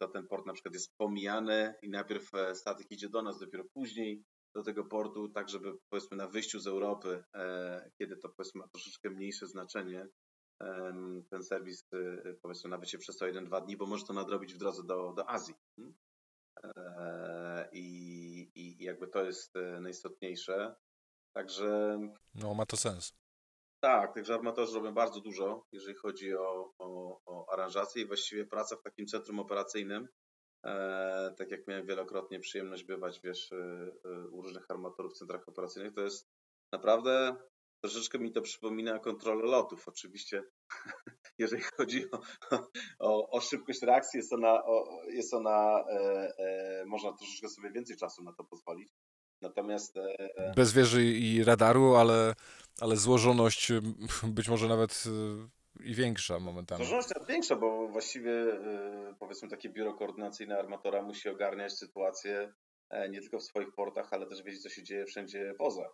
to 0.00 0.08
ten 0.08 0.26
port 0.26 0.46
na 0.46 0.52
przykład 0.52 0.74
jest 0.74 0.96
pomijany 0.96 1.74
i 1.82 1.90
najpierw 1.90 2.30
statek 2.54 2.86
idzie 2.90 3.08
do 3.08 3.22
nas, 3.22 3.38
dopiero 3.38 3.64
później 3.74 4.24
do 4.54 4.62
tego 4.62 4.84
portu, 4.84 5.28
tak 5.28 5.48
żeby 5.48 5.72
powiedzmy 5.90 6.16
na 6.16 6.28
wyjściu 6.28 6.60
z 6.60 6.66
Europy, 6.66 7.24
kiedy 7.98 8.16
to 8.16 8.28
powiedzmy 8.28 8.58
ma 8.60 8.68
troszeczkę 8.68 9.10
mniejsze 9.10 9.46
znaczenie, 9.46 10.08
ten 11.30 11.42
serwis 11.42 11.84
y, 11.92 12.38
powiedzmy 12.42 12.70
nawet 12.70 12.88
się 12.88 12.98
przestoje 12.98 13.32
1-2 13.32 13.64
dni, 13.64 13.76
bo 13.76 13.86
może 13.86 14.04
to 14.04 14.12
nadrobić 14.12 14.54
w 14.54 14.58
drodze 14.58 14.82
do, 14.82 15.12
do 15.12 15.30
Azji. 15.30 15.54
Hmm? 15.76 15.94
E, 16.64 17.68
I, 17.72 18.50
I 18.54 18.84
jakby 18.84 19.08
to 19.08 19.24
jest 19.24 19.56
e, 19.56 19.80
najistotniejsze. 19.80 20.74
Także. 21.32 22.00
No, 22.34 22.54
ma 22.54 22.66
to 22.66 22.76
sens. 22.76 23.12
Tak, 23.80 24.14
także 24.14 24.34
armatorzy 24.34 24.74
robią 24.74 24.94
bardzo 24.94 25.20
dużo, 25.20 25.66
jeżeli 25.72 25.94
chodzi 25.94 26.34
o, 26.34 26.74
o, 26.78 27.20
o 27.26 27.52
aranżację 27.52 28.02
i 28.02 28.06
właściwie 28.06 28.46
praca 28.46 28.76
w 28.76 28.82
takim 28.82 29.06
centrum 29.06 29.40
operacyjnym. 29.40 30.08
E, 30.64 31.34
tak 31.38 31.50
jak 31.50 31.66
miałem 31.66 31.86
wielokrotnie 31.86 32.40
przyjemność 32.40 32.84
bywać, 32.84 33.20
wiesz, 33.20 33.50
u 34.30 34.42
różnych 34.42 34.70
armatorów 34.70 35.12
w 35.12 35.18
centrach 35.18 35.48
operacyjnych, 35.48 35.94
to 35.94 36.00
jest 36.00 36.28
naprawdę 36.72 37.36
Troszeczkę 37.80 38.18
mi 38.18 38.32
to 38.32 38.42
przypomina 38.42 38.98
kontrolę 38.98 39.42
lotów. 39.46 39.88
Oczywiście, 39.88 40.42
jeżeli 41.38 41.62
chodzi 41.62 42.10
o, 42.10 42.20
o, 42.98 43.30
o 43.30 43.40
szybkość 43.40 43.82
reakcji, 43.82 44.18
jest 44.18 44.32
ona, 44.32 44.64
o, 44.64 45.02
jest 45.08 45.34
ona 45.34 45.84
e, 45.90 45.94
e, 46.38 46.84
można 46.86 47.12
troszeczkę 47.12 47.48
sobie 47.48 47.70
więcej 47.70 47.96
czasu 47.96 48.24
na 48.24 48.32
to 48.32 48.44
pozwolić. 48.44 48.88
Natomiast. 49.42 49.96
E, 49.96 50.16
e 50.36 50.52
Bez 50.56 50.72
wieży 50.72 51.04
i 51.04 51.44
radaru, 51.44 51.94
ale, 51.94 52.34
ale 52.80 52.96
złożoność 52.96 53.72
być 54.36 54.48
może 54.48 54.68
nawet 54.68 55.04
e, 55.80 55.84
i 55.84 55.94
większa 55.94 56.38
momentami. 56.38 56.84
Złożoność 56.84 57.08
nawet 57.14 57.28
większa, 57.28 57.56
bo 57.56 57.88
właściwie 57.88 58.32
e, 58.32 59.14
powiedzmy 59.18 59.48
takie 59.48 59.68
biuro 59.68 59.94
koordynacyjne 59.94 60.58
armatora 60.58 61.02
musi 61.02 61.28
ogarniać 61.28 61.72
sytuację 61.72 62.52
nie 63.10 63.20
tylko 63.20 63.38
w 63.38 63.42
swoich 63.42 63.72
portach, 63.72 64.12
ale 64.12 64.26
też 64.26 64.42
wiedzieć, 64.42 64.62
co 64.62 64.68
się 64.68 64.82
dzieje 64.82 65.06
wszędzie 65.06 65.54
poza. 65.58 65.88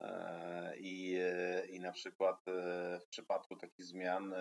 E, 0.00 0.76
I, 0.76 1.16
e, 1.16 1.66
I 1.66 1.80
na 1.80 1.92
przykład 1.92 2.48
e, 2.48 3.00
w 3.00 3.08
przypadku 3.08 3.56
takich 3.56 3.84
zmian 3.84 4.34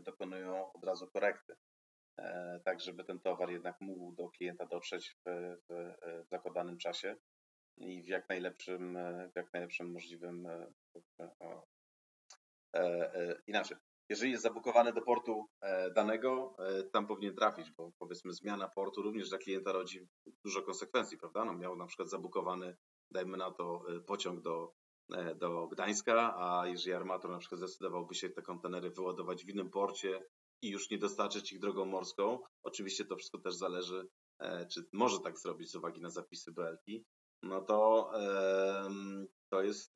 dokonują 0.00 0.72
od 0.72 0.84
razu 0.84 1.06
korekty, 1.06 1.54
tak 2.64 2.80
żeby 2.80 3.04
ten 3.04 3.20
towar 3.20 3.50
jednak 3.50 3.80
mógł 3.80 4.12
do 4.12 4.28
klienta 4.28 4.66
dotrzeć 4.66 5.16
w, 5.26 5.56
w, 5.68 5.94
w 6.26 6.28
zakładanym 6.28 6.78
czasie 6.78 7.16
i 7.76 8.02
w 8.02 8.06
jak 8.06 8.28
najlepszym, 8.28 8.98
w 9.32 9.36
jak 9.36 9.52
najlepszym 9.52 9.92
możliwym 9.92 10.48
inaczej. 13.46 13.76
Jeżeli 14.08 14.30
jest 14.30 14.42
zabukowany 14.42 14.92
do 14.92 15.02
portu 15.02 15.46
danego, 15.94 16.56
tam 16.92 17.06
powinien 17.06 17.34
trafić, 17.34 17.70
bo 17.70 17.92
powiedzmy 17.98 18.32
zmiana 18.32 18.68
portu 18.68 19.02
również 19.02 19.28
dla 19.28 19.38
klienta 19.38 19.72
rodzi 19.72 20.08
dużo 20.44 20.62
konsekwencji, 20.62 21.18
prawda? 21.18 21.44
No 21.44 21.54
miał 21.54 21.76
na 21.76 21.86
przykład 21.86 22.08
zabukowany, 22.08 22.76
dajmy 23.10 23.36
na 23.36 23.50
to, 23.50 23.84
pociąg 24.06 24.40
do 24.40 24.72
do 25.36 25.68
Gdańska, 25.68 26.34
a 26.36 26.66
jeżeli 26.66 26.94
armator 26.94 27.30
na 27.30 27.38
przykład 27.38 27.58
zdecydowałby 27.58 28.14
się 28.14 28.30
te 28.30 28.42
kontenery 28.42 28.90
wyładować 28.90 29.44
w 29.44 29.48
innym 29.48 29.70
porcie 29.70 30.24
i 30.62 30.70
już 30.70 30.90
nie 30.90 30.98
dostarczyć 30.98 31.52
ich 31.52 31.60
drogą 31.60 31.84
morską, 31.84 32.38
oczywiście 32.62 33.04
to 33.04 33.16
wszystko 33.16 33.38
też 33.38 33.54
zależy, 33.54 34.08
e, 34.38 34.66
czy 34.66 34.88
może 34.92 35.20
tak 35.20 35.38
zrobić 35.38 35.70
z 35.70 35.74
uwagi 35.74 36.00
na 36.00 36.10
zapisy 36.10 36.52
BLK, 36.52 36.84
no 37.42 37.60
to, 37.60 38.12
to 39.48 39.62
jest, 39.62 39.94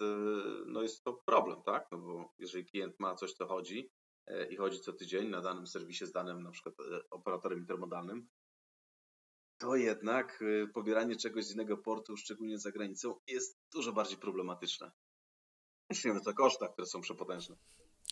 no 0.67 0.83
jest 0.83 1.05
to 1.05 1.13
problem, 1.13 1.63
tak? 1.63 1.89
No 1.93 1.99
bo 1.99 2.35
jeżeli 2.39 2.65
klient 2.65 3.01
ma 3.01 3.15
coś, 3.15 3.33
co 3.33 3.47
chodzi 3.47 3.91
i 4.51 4.57
chodzi 4.57 4.81
co 4.81 4.93
tydzień 4.93 5.29
na 5.29 5.41
danym 5.41 5.67
serwisie 5.67 6.07
z 6.07 6.13
danym 6.13 6.43
na 6.43 6.51
przykład 6.51 6.75
operatorem 7.11 7.59
intermodalnym, 7.59 8.29
to 9.59 9.77
jednak 9.77 10.45
pobieranie 10.75 11.17
czegoś 11.17 11.45
z 11.45 11.55
innego 11.55 11.77
portu, 11.77 12.17
szczególnie 12.17 12.59
za 12.59 12.73
granicą, 12.73 13.21
jest 13.27 13.59
dużo 13.73 13.93
bardziej 13.93 14.19
problematyczne. 14.19 14.91
Mówiąc 15.91 16.29
o 16.29 16.35
kosztach, 16.35 16.73
które 16.73 16.87
są 16.87 17.01
przepotężne. 17.01 17.57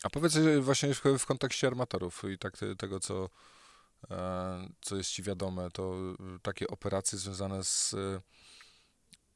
A 0.03 0.09
powiedz 0.09 0.37
właśnie 0.61 0.93
w, 0.93 1.25
kontekście 1.25 1.67
armatorów 1.67 2.23
i 2.33 2.37
tak 2.37 2.57
tego, 2.77 2.99
co, 2.99 3.29
e, 4.11 4.69
co 4.81 4.95
jest 4.95 5.09
Ci 5.09 5.23
wiadome, 5.23 5.69
to 5.71 5.95
takie 6.41 6.67
operacje 6.67 7.17
związane 7.17 7.63
z, 7.63 7.95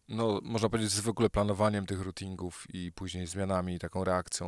no, 0.09 0.39
można 0.43 0.69
powiedzieć, 0.69 0.91
z 0.91 0.99
w 0.99 1.09
ogóle 1.09 1.29
planowaniem 1.29 1.85
tych 1.85 2.01
routingów 2.01 2.67
i 2.73 2.91
później 2.91 3.27
zmianami, 3.27 3.79
taką 3.79 4.03
reakcją, 4.03 4.47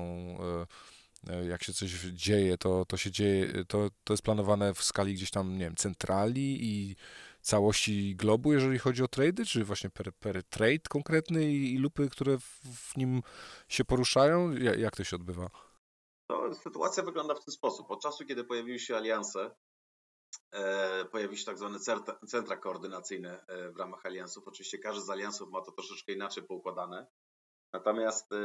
e, 1.28 1.34
e, 1.34 1.46
jak 1.46 1.64
się 1.64 1.74
coś 1.74 1.92
dzieje, 2.02 2.58
to, 2.58 2.86
to 2.86 2.98
się 2.98 3.12
dzieje, 3.12 3.66
to, 3.68 3.90
to 4.04 4.14
jest 4.14 4.24
planowane 4.24 4.74
w 4.74 4.84
skali 4.84 5.14
gdzieś 5.14 5.32
tam, 5.32 5.54
nie 5.54 5.66
wiem, 5.66 5.76
centrali 5.76 6.66
i 6.66 6.96
całości 7.42 8.16
globu, 8.16 8.54
jeżeli 8.54 8.80
chodzi 8.80 9.04
o 9.04 9.08
trady, 9.08 9.46
czy 9.46 9.64
właśnie 9.64 9.90
per, 9.90 10.14
per 10.14 10.44
trade 10.44 10.90
konkretny 10.90 11.46
i, 11.46 11.74
i 11.74 11.78
lupy, 11.78 12.10
które 12.10 12.38
w, 12.38 12.60
w, 12.76 12.98
nim 12.98 13.22
się 13.68 13.86
poruszają? 13.86 14.52
Jak, 14.52 14.80
jak 14.80 14.96
to 14.96 15.04
się 15.04 15.16
odbywa? 15.16 15.50
To 16.28 16.54
sytuacja 16.54 17.04
wygląda 17.04 17.36
w 17.36 17.46
ten 17.46 17.52
sposób. 17.52 17.92
Od 17.92 18.02
czasu, 18.02 18.26
kiedy 18.26 18.44
pojawiły 18.44 18.80
się 18.80 18.96
alianse, 18.96 19.56
e, 20.52 21.06
pojawiły 21.06 21.38
się 21.38 21.46
tak 21.46 21.58
zwane 21.58 21.80
centra, 21.80 22.20
centra 22.28 22.58
koordynacyjne 22.58 23.46
e, 23.48 23.72
w 23.72 23.78
ramach 23.78 24.06
aliansów. 24.06 24.48
Oczywiście 24.48 24.78
każdy 24.78 25.02
z 25.02 25.10
aliansów 25.10 25.50
ma 25.50 25.62
to 25.62 25.72
troszeczkę 25.72 26.14
inaczej 26.14 26.44
poukładane. 26.44 27.08
Natomiast 27.74 28.32
e, 28.32 28.38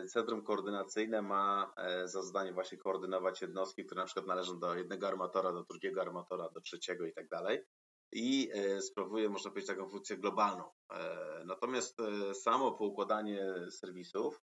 e 0.00 0.06
centrum 0.06 0.44
koordynacyjne 0.44 1.22
ma 1.22 1.74
za 2.04 2.22
zadanie 2.22 2.52
właśnie 2.52 2.78
koordynować 2.78 3.42
jednostki, 3.42 3.84
które 3.84 4.00
na 4.00 4.06
przykład 4.06 4.26
należą 4.26 4.58
do 4.58 4.74
jednego 4.74 5.08
armatora, 5.08 5.52
do 5.52 5.62
drugiego 5.62 6.00
armatora, 6.00 6.48
do 6.48 6.60
trzeciego 6.60 7.06
i 7.06 7.12
tak 7.12 7.28
dalej 7.28 7.64
i 8.12 8.50
e, 8.54 8.82
sprawuje, 8.82 9.28
można 9.28 9.50
powiedzieć, 9.50 9.68
taką 9.68 9.88
funkcję 9.88 10.16
globalną. 10.16 10.64
E, 10.90 11.42
natomiast 11.44 12.00
e, 12.00 12.34
samo 12.34 12.72
poukładanie 12.72 13.54
serwisów 13.70 14.40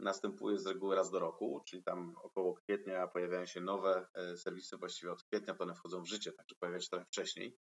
następuje 0.00 0.58
z 0.58 0.66
reguły 0.66 0.96
raz 0.96 1.10
do 1.10 1.18
roku, 1.18 1.62
czyli 1.66 1.82
tam 1.82 2.14
około 2.22 2.54
kwietnia 2.54 3.06
pojawiają 3.06 3.46
się 3.46 3.60
nowe 3.60 4.06
serwisy, 4.36 4.76
właściwie 4.76 5.12
od 5.12 5.22
kwietnia 5.22 5.54
to 5.54 5.64
one 5.64 5.74
wchodzą 5.74 6.02
w 6.02 6.08
życie, 6.08 6.32
także 6.32 6.56
pojawiają 6.60 6.80
się 6.80 6.88
trochę 6.88 7.04
wcześniej. 7.04 7.56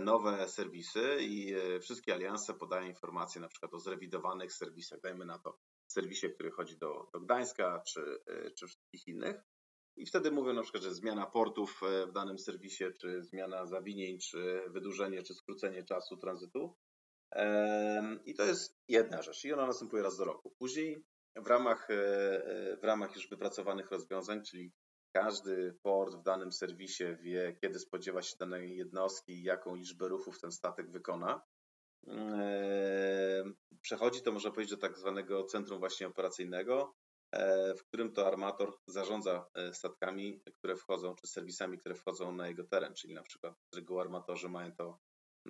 Nowe 0.00 0.48
serwisy 0.48 1.16
i 1.20 1.54
wszystkie 1.80 2.14
alianse 2.14 2.54
podają 2.54 2.86
informacje 2.86 3.40
na 3.40 3.48
przykład 3.48 3.74
o 3.74 3.78
zrewidowanych 3.78 4.52
serwisach, 4.52 5.00
dajmy 5.00 5.24
na 5.24 5.38
to 5.38 5.58
serwisie, 5.86 6.30
który 6.34 6.50
chodzi 6.50 6.78
do, 6.78 7.08
do 7.12 7.20
Gdańska 7.20 7.82
czy, 7.86 8.18
czy 8.58 8.66
wszystkich 8.66 9.08
innych. 9.08 9.36
I 9.98 10.06
wtedy 10.06 10.30
mówią 10.30 10.52
na 10.52 10.62
przykład, 10.62 10.82
że 10.82 10.94
zmiana 10.94 11.26
portów 11.26 11.80
e, 11.82 12.06
w 12.06 12.12
danym 12.12 12.38
serwisie, 12.38 12.84
czy 13.00 13.22
zmiana 13.22 13.66
zawinień, 13.66 14.18
czy 14.18 14.62
wydłużenie, 14.68 15.22
czy 15.22 15.34
skrócenie 15.34 15.84
czasu 15.84 16.16
tranzytu. 16.16 16.76
I 18.24 18.34
to 18.34 18.44
jest 18.44 18.78
jedna 18.88 19.22
rzecz 19.22 19.44
i 19.44 19.52
ona 19.52 19.66
następuje 19.66 20.02
raz 20.02 20.16
do 20.16 20.24
roku. 20.24 20.54
Później 20.58 21.04
w 21.36 21.46
ramach, 21.46 21.90
e, 21.90 21.94
e, 21.94 22.76
w 22.76 22.84
ramach 22.84 23.14
już 23.14 23.28
wypracowanych 23.28 23.90
rozwiązań, 23.90 24.42
czyli 24.44 24.72
każdy 25.12 25.78
port 25.82 26.14
w 26.14 26.22
danym 26.22 26.52
serwisie 26.52 27.04
wie, 27.20 27.56
kiedy 27.60 27.78
spodziewa 27.78 28.22
się 28.22 28.36
danej 28.40 28.76
jednostki 28.76 29.32
i 29.32 29.42
jaką 29.42 29.74
liczbę 29.74 30.08
ruchów 30.08 30.40
ten 30.40 30.52
statek 30.52 30.90
wykona. 30.90 31.42
Przechodzi 33.80 34.22
to, 34.22 34.32
można 34.32 34.50
powiedzieć, 34.50 34.70
do 34.70 34.80
tak 34.80 34.98
zwanego 34.98 35.44
centrum 35.44 35.78
właśnie 35.78 36.06
operacyjnego, 36.06 36.94
w 37.78 37.84
którym 37.88 38.12
to 38.12 38.26
armator 38.26 38.72
zarządza 38.86 39.46
e, 39.54 39.74
statkami, 39.74 40.40
które 40.58 40.76
wchodzą, 40.76 41.14
czy 41.14 41.26
serwisami, 41.26 41.78
które 41.78 41.94
wchodzą 41.94 42.32
na 42.32 42.48
jego 42.48 42.64
teren, 42.64 42.94
czyli 42.94 43.14
na 43.14 43.22
przykład 43.22 43.54
z 43.74 43.76
reguły 43.76 44.00
armatorzy 44.00 44.48
mają 44.48 44.72
to 44.72 44.98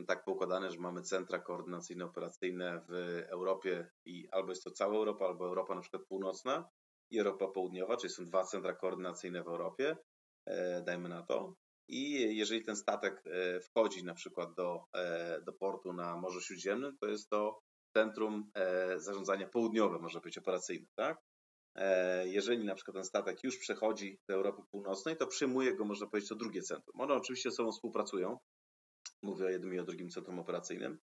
tak 0.07 0.25
poukładane, 0.25 0.71
że 0.71 0.79
mamy 0.79 1.03
centra 1.03 1.39
koordynacyjne 1.39 2.05
operacyjne 2.05 2.81
w 2.89 2.93
Europie 3.29 3.91
i 4.05 4.29
albo 4.31 4.51
jest 4.51 4.65
to 4.65 4.71
cała 4.71 4.97
Europa, 4.97 5.27
albo 5.27 5.47
Europa 5.47 5.75
na 5.75 5.81
przykład 5.81 6.03
północna 6.09 6.69
i 7.11 7.19
Europa 7.19 7.49
południowa, 7.49 7.97
czyli 7.97 8.13
są 8.13 8.25
dwa 8.25 8.45
centra 8.45 8.75
koordynacyjne 8.75 9.43
w 9.43 9.49
Europie, 9.49 9.97
e, 10.47 10.83
dajmy 10.83 11.09
na 11.09 11.23
to. 11.23 11.55
I 11.91 12.13
jeżeli 12.37 12.65
ten 12.65 12.77
statek 12.77 13.23
wchodzi 13.63 14.05
na 14.05 14.15
przykład 14.15 14.55
do, 14.55 14.85
do 15.43 15.53
portu 15.53 15.93
na 15.93 16.17
Morzu 16.17 16.41
Śródziemnym, 16.41 16.97
to 17.01 17.07
jest 17.07 17.31
to 17.31 17.61
centrum 17.97 18.51
zarządzania 18.97 19.49
południowe, 19.49 19.99
może 19.99 20.21
być 20.21 20.39
operacyjne, 20.39 20.87
tak? 20.97 21.28
E, 21.79 22.29
jeżeli 22.29 22.65
na 22.65 22.75
przykład 22.75 22.95
ten 22.95 23.05
statek 23.05 23.45
już 23.45 23.59
przechodzi 23.59 24.19
do 24.29 24.35
Europy 24.35 24.63
Północnej, 24.71 25.17
to 25.17 25.27
przyjmuje 25.27 25.77
go, 25.77 25.85
można 25.85 26.07
powiedzieć, 26.07 26.29
to 26.29 26.35
drugie 26.35 26.63
centrum. 26.63 27.01
One 27.01 27.15
oczywiście 27.15 27.51
ze 27.51 27.57
sobą 27.57 27.73
współpracują, 27.73 28.39
mówię 29.23 29.47
o 29.47 29.49
jednym 29.49 29.75
i 29.75 29.79
o 29.79 29.85
drugim 29.85 30.11
centrum 30.11 30.39
operacyjnym, 30.39 30.99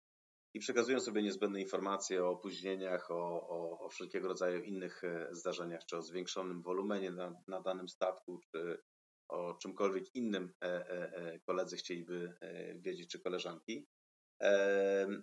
i 0.55 0.61
przekazują 0.61 1.01
sobie 1.01 1.23
niezbędne 1.23 1.61
informacje 1.61 2.25
o 2.25 2.31
opóźnieniach, 2.31 3.11
o, 3.11 3.49
o, 3.49 3.79
o 3.81 3.89
wszelkiego 3.89 4.29
rodzaju 4.29 4.63
innych 4.63 5.05
e, 5.05 5.29
zdarzeniach, 5.31 5.85
czy 5.85 5.97
o 5.97 6.03
zwiększonym 6.03 6.63
wolumenie 6.63 7.11
na, 7.11 7.35
na 7.49 7.61
danym 7.61 7.89
statku, 7.89 8.41
czy 8.53 8.83
o 9.29 9.55
czymkolwiek 9.55 10.15
innym 10.15 10.53
e, 10.61 11.39
koledzy 11.39 11.77
chcieliby 11.77 12.35
wiedzieć, 12.77 13.11
czy 13.11 13.21
koleżanki. 13.21 13.87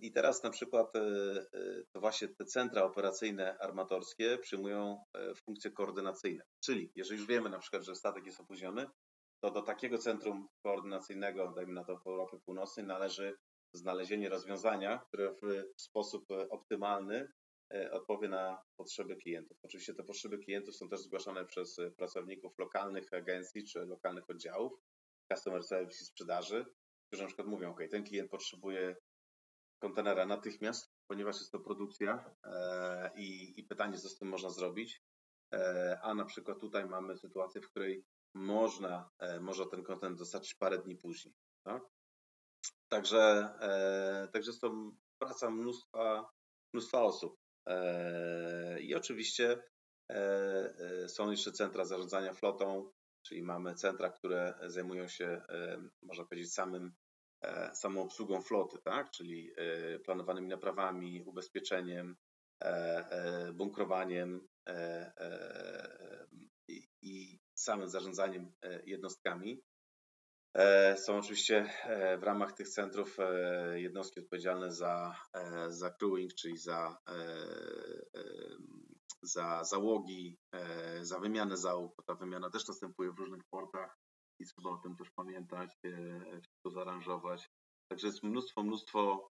I 0.02 0.12
teraz 0.12 0.44
na 0.44 0.50
przykład 0.50 0.96
e, 0.96 1.00
e, 1.00 1.84
to 1.94 2.00
właśnie 2.00 2.28
te 2.28 2.46
centra 2.46 2.84
operacyjne 2.84 3.58
armatorskie 3.58 4.38
przyjmują 4.38 5.04
e, 5.14 5.36
funkcje 5.36 5.72
koordynacyjne. 5.72 6.44
Czyli 6.64 6.92
jeżeli 6.96 7.20
już 7.20 7.28
wiemy 7.28 7.50
na 7.50 7.60
przykład, 7.60 7.84
że 7.84 7.96
statek 7.96 8.26
jest 8.26 8.40
opóźniony, 8.40 8.86
to 9.44 9.52
do 9.52 9.62
takiego 9.62 9.98
centrum 9.98 10.48
koordynacyjnego, 10.64 11.52
dajmy 11.56 11.74
na 11.74 11.84
to 11.84 11.98
w 11.98 12.08
Europie 12.08 12.38
Północnej, 12.46 12.86
należy 12.86 13.38
znalezienie 13.74 14.30
rozwiązania, 14.30 14.98
które 15.08 15.34
w 15.34 15.82
sposób 15.82 16.26
optymalny 16.50 17.28
odpowie 17.92 18.30
na 18.30 18.62
potrzeby 18.78 19.16
klientów. 19.16 19.58
Oczywiście 19.64 19.94
te 19.94 20.04
potrzeby 20.04 20.38
klientów 20.38 20.76
są 20.76 20.90
też 20.90 21.00
zgłaszane 21.00 21.46
przez 21.46 21.80
pracowników 21.98 22.60
lokalnych 22.60 23.14
agencji 23.14 23.64
czy 23.64 23.80
lokalnych 23.80 24.30
oddziałów, 24.30 24.74
customer 25.34 25.64
service 25.64 26.04
i 26.04 26.06
sprzedaży, 26.06 26.66
którzy 27.08 27.24
na 27.24 27.28
przykład 27.28 27.48
mówią, 27.48 27.72
OK, 27.72 27.80
ten 27.92 28.04
klient 28.04 28.32
potrzebuje 28.32 28.96
kontenera 29.80 30.26
natychmiast, 30.26 30.92
ponieważ 31.08 31.40
jest 31.40 31.52
to 31.52 31.60
produkcja 31.60 32.36
e, 32.44 33.12
i, 33.16 33.60
i 33.60 33.64
pytanie, 33.64 33.98
co 33.98 34.10
z 34.10 34.18
tym 34.18 34.28
można 34.28 34.50
zrobić. 34.50 35.04
E, 35.54 36.00
a 36.04 36.14
na 36.14 36.26
przykład 36.26 36.60
tutaj 36.60 36.86
mamy 36.86 37.18
sytuację, 37.18 37.62
w 37.62 37.70
której 37.70 38.06
można, 38.34 39.10
e, 39.20 39.40
może 39.40 39.66
ten 39.66 39.84
kontent 39.84 40.18
dostarczyć 40.18 40.56
parę 40.56 40.78
dni 40.78 40.96
później. 40.96 41.34
Tak? 41.64 41.84
Także, 42.90 43.50
także 44.34 44.52
jest 44.52 44.62
to 44.62 44.92
praca 45.20 45.50
mnóstwa, 45.50 46.30
mnóstwa 46.74 47.02
osób. 47.02 47.40
I 48.80 48.96
oczywiście 48.96 49.64
są 51.08 51.32
jeszcze 51.32 51.52
centra 51.52 51.86
zarządzania 51.86 52.34
flotą, 52.34 52.92
czyli 53.22 53.44
mamy 53.44 53.76
centra, 53.76 54.10
które 54.10 54.54
zajmują 54.68 55.08
się, 55.08 55.42
można 56.02 56.26
powiedzieć, 56.26 56.54
samym 56.54 56.96
E, 57.42 57.76
samą 57.76 58.02
obsługą 58.02 58.42
floty, 58.42 58.78
tak? 58.84 59.12
czyli 59.12 59.52
e, 59.58 60.00
planowanymi 60.00 60.48
naprawami, 60.48 61.24
ubezpieczeniem, 61.26 62.16
e, 62.64 63.54
bunkrowaniem 63.54 64.48
i 67.02 67.40
samym 67.56 67.90
zarządzaniem 67.90 68.52
jednostkami. 68.86 69.62
Są 70.96 71.18
oczywiście 71.18 71.70
w 72.20 72.24
ramach 72.24 72.54
tych 72.54 72.70
centrów 72.70 73.18
jednostki 73.74 74.20
odpowiedzialne 74.20 74.72
za, 74.72 75.16
za 75.68 75.90
crewing, 75.90 76.34
czyli 76.34 76.58
za, 76.58 76.98
za 79.22 79.64
załogi, 79.64 80.38
za 81.02 81.20
wymianę 81.20 81.58
załóg. 81.58 82.04
Ta 82.06 82.16
wymiana 82.16 82.50
też 82.50 82.68
następuje 82.68 83.12
w 83.12 83.20
różnych 83.20 83.44
portach 83.50 83.98
i 84.40 84.46
trzeba 84.46 84.70
o 84.70 84.78
tym 84.78 84.96
też 84.96 85.10
pamiętać, 85.12 85.70
e, 85.86 86.42
wszystko 86.42 86.70
zaaranżować. 86.70 87.50
Także 87.88 88.08
jest 88.08 88.24
mnóstwo, 88.24 88.64
mnóstwo 88.64 89.30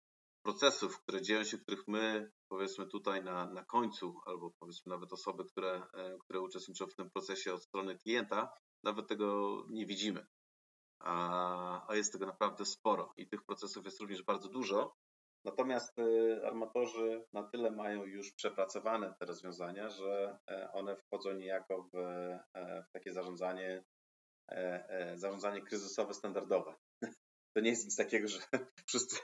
procesów, 0.46 1.00
które 1.02 1.22
dzieją 1.22 1.44
się, 1.44 1.58
których 1.58 1.88
my 1.88 2.32
powiedzmy 2.50 2.88
tutaj 2.88 3.24
na, 3.24 3.46
na 3.46 3.64
końcu, 3.64 4.20
albo 4.26 4.52
powiedzmy 4.60 4.90
nawet 4.90 5.14
osoby, 5.14 5.46
które, 5.46 5.88
e, 5.94 6.18
które 6.18 6.40
uczestniczą 6.40 6.88
w 6.88 6.96
tym 6.96 7.10
procesie 7.10 7.54
od 7.54 7.64
strony 7.64 7.98
klienta, 7.98 8.54
nawet 8.84 9.08
tego 9.08 9.58
nie 9.70 9.86
widzimy. 9.86 10.26
A, 11.00 11.88
a 11.92 11.96
jest 11.96 12.14
tego 12.14 12.26
naprawdę 12.26 12.66
sporo 12.66 13.14
i 13.18 13.28
tych 13.28 13.44
procesów 13.44 13.86
jest 13.86 14.00
również 14.00 14.24
bardzo 14.24 14.50
dużo. 14.50 14.96
Natomiast 15.46 16.00
e, 16.00 16.48
armatorzy 16.48 17.26
na 17.34 17.44
tyle 17.44 17.72
mają 17.72 18.06
już 18.06 18.32
przepracowane 18.34 19.16
te 19.20 19.26
rozwiązania, 19.26 19.90
że 19.90 20.40
one 20.74 20.96
wchodzą 20.96 21.34
niejako 21.34 21.84
w, 21.84 21.98
w 22.88 22.92
takie 22.92 23.14
zarządzanie 23.14 23.84
E, 23.84 23.84
e, 23.84 24.01
zarządzanie 25.16 25.62
kryzysowe 25.62 26.14
standardowe. 26.14 26.76
To 27.56 27.62
nie 27.62 27.70
jest 27.70 27.86
nic 27.86 27.96
takiego, 27.96 28.28
że 28.28 28.40
wszyscy, 28.88 29.16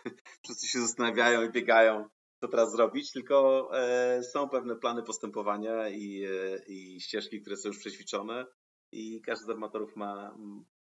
wszyscy 0.43 0.67
się 0.67 0.79
zastanawiają 0.79 1.41
i 1.41 1.51
biegają 1.51 2.09
co 2.41 2.47
teraz 2.47 2.71
zrobić, 2.71 3.11
tylko 3.11 3.69
e, 3.73 4.23
są 4.23 4.49
pewne 4.49 4.75
plany 4.75 5.03
postępowania 5.03 5.89
i, 5.89 6.23
e, 6.23 6.65
i 6.67 7.01
ścieżki, 7.01 7.41
które 7.41 7.57
są 7.57 7.69
już 7.69 7.79
przećwiczone 7.79 8.45
i 8.91 9.21
każdy 9.21 9.45
z 9.45 9.49
armatorów 9.49 9.95
ma, 9.95 10.37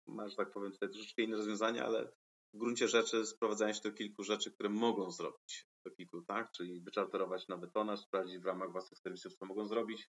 ma, 0.07 0.29
że 0.29 0.35
tak 0.35 0.51
powiem, 0.51 0.71
tutaj 0.71 0.89
troszeczkę 0.89 1.21
inne 1.21 1.37
rozwiązania, 1.37 1.85
ale 1.85 2.11
w 2.53 2.57
gruncie 2.57 2.87
rzeczy 2.87 3.25
sprowadzają 3.25 3.73
się 3.73 3.81
do 3.83 3.91
kilku 3.91 4.23
rzeczy, 4.23 4.51
które 4.51 4.69
mogą 4.69 5.11
zrobić. 5.11 5.67
Do 5.85 5.91
kilku, 5.91 6.21
tak? 6.21 6.51
Czyli 6.51 6.81
wyczarterować 6.81 7.47
nowy 7.47 7.71
tonaż, 7.71 7.99
sprawdzić 7.99 8.39
w 8.39 8.45
ramach 8.45 8.71
własnych 8.71 8.99
serwisów, 8.99 9.35
co 9.35 9.45
mogą 9.45 9.67
zrobić, 9.67 10.09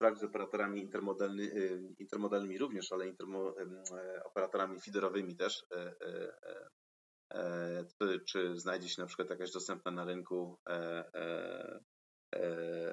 sprawdzić 0.00 0.20
z 0.20 0.24
operatorami 0.24 0.80
intermodalny, 0.80 1.42
y, 1.42 1.94
intermodalnymi 1.98 2.58
również, 2.58 2.92
ale 2.92 3.08
intermo, 3.08 3.54
e, 3.58 4.24
operatorami 4.24 4.80
feederowymi 4.80 5.36
też, 5.36 5.66
e, 5.72 5.94
e, 7.30 7.84
czy, 7.98 8.20
czy 8.20 8.60
znajdzie 8.60 8.88
się 8.88 9.02
na 9.02 9.06
przykład 9.06 9.30
jakaś 9.30 9.52
dostępna 9.52 9.90
na 9.90 10.04
rynku 10.04 10.58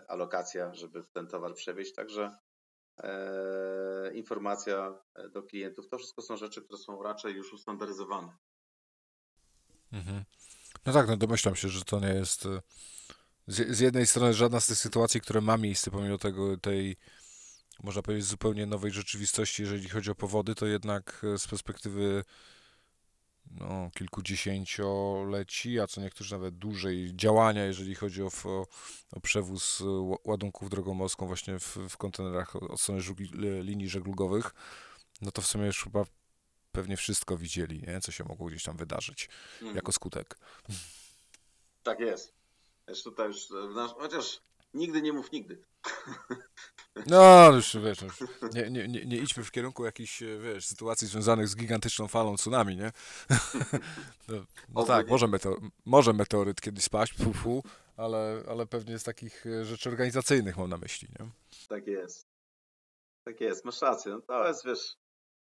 alokacja, 0.07 0.73
żeby 0.73 1.03
ten 1.13 1.27
towar 1.27 1.53
przewieźć. 1.53 1.93
Także 1.95 2.37
informacja 4.13 5.03
do 5.33 5.43
klientów. 5.43 5.89
To 5.89 5.97
wszystko 5.97 6.21
są 6.21 6.37
rzeczy, 6.37 6.61
które 6.61 6.77
są 6.77 7.03
raczej 7.03 7.35
już 7.35 7.53
ustandaryzowane. 7.53 8.37
Mhm. 9.91 10.23
No 10.85 10.93
tak, 10.93 11.07
no 11.07 11.17
domyślam 11.17 11.55
się, 11.55 11.69
że 11.69 11.85
to 11.85 11.99
nie 11.99 12.13
jest 12.13 12.47
z, 13.47 13.75
z, 13.77 13.79
jednej 13.79 14.07
strony 14.07 14.33
żadna 14.33 14.59
z 14.59 14.67
tych 14.67 14.77
sytuacji, 14.77 15.21
które 15.21 15.41
ma 15.41 15.57
miejsce, 15.57 15.91
pomimo 15.91 16.17
tego 16.17 16.57
tej, 16.57 16.97
można 17.83 18.01
powiedzieć, 18.01 18.27
zupełnie 18.27 18.65
nowej 18.65 18.91
rzeczywistości, 18.91 19.61
jeżeli 19.61 19.89
chodzi 19.89 20.11
o 20.11 20.15
powody, 20.15 20.55
to 20.55 20.65
jednak 20.65 21.21
e, 21.33 21.37
z 21.37 21.47
perspektywy 21.47 22.23
no, 23.51 23.91
kilkudziesięcioleci, 23.95 25.79
a 25.79 25.87
co 25.87 26.01
niektórzy 26.01 26.35
nawet 26.35 26.57
dłużej 26.57 27.15
działania, 27.15 27.65
jeżeli 27.65 27.95
chodzi 27.95 28.23
o, 28.23 28.29
o, 28.45 28.67
o 29.11 29.19
przewóz 29.19 29.81
e, 29.81 29.85
ładunków 30.25 30.69
drogą 30.69 30.93
morską 30.93 31.27
właśnie 31.27 31.59
w, 31.59 31.77
w 31.89 31.97
kontenerach 31.97 32.55
od 32.55 32.81
strony 32.81 33.01
żugli, 33.01 33.29
linii 33.63 33.89
żeglugowych, 33.89 34.53
no 35.21 35.31
to 35.31 35.41
w 35.41 35.47
sumie 35.47 35.65
już 35.65 35.83
chyba 35.83 36.05
pewnie 36.71 36.97
wszystko 36.97 37.37
widzieli, 37.37 37.83
nie? 37.87 38.01
co 38.01 38.11
się 38.11 38.23
mogło 38.23 38.47
gdzieś 38.47 38.63
tam 38.63 38.77
wydarzyć 38.77 39.29
mhm. 39.53 39.75
jako 39.75 39.91
skutek. 39.91 40.37
Tak 41.83 41.99
jest. 41.99 42.36
Wiesz, 42.87 43.03
tutaj 43.03 43.27
już, 43.27 43.47
chociaż 43.97 44.41
nigdy 44.73 45.01
nie 45.01 45.13
mów 45.13 45.31
nigdy. 45.31 45.63
No, 47.05 47.51
już 47.51 47.77
wiesz, 47.77 48.01
już 48.01 48.13
nie, 48.53 48.69
nie, 48.69 48.87
nie, 48.87 49.05
nie, 49.05 49.17
idźmy 49.17 49.43
w 49.43 49.51
kierunku 49.51 49.85
jakichś, 49.85 50.23
wiesz, 50.43 50.65
sytuacji 50.65 51.07
związanych 51.07 51.47
z 51.47 51.55
gigantyczną 51.55 52.07
falą 52.07 52.37
tsunami, 52.37 52.77
nie? 52.77 52.91
No, 54.27 54.45
no 54.69 54.83
tak, 54.83 55.07
może, 55.07 55.27
meteor, 55.27 55.59
może 55.85 56.13
meteoryt 56.13 56.61
kiedyś 56.61 56.83
spaść, 56.83 57.13
fu, 57.17 57.33
fu, 57.33 57.63
ale, 57.97 58.43
ale 58.49 58.65
pewnie 58.65 58.99
z 58.99 59.03
takich 59.03 59.45
rzeczy 59.63 59.89
organizacyjnych 59.89 60.57
mam 60.57 60.69
na 60.69 60.77
myśli, 60.77 61.07
nie? 61.19 61.29
Tak 61.67 61.87
jest. 61.87 62.27
Tak 63.23 63.41
jest, 63.41 63.65
masz 63.65 63.81
rację. 63.81 64.11
No 64.11 64.21
to 64.21 64.47
jest, 64.47 64.65
wiesz, 64.65 64.97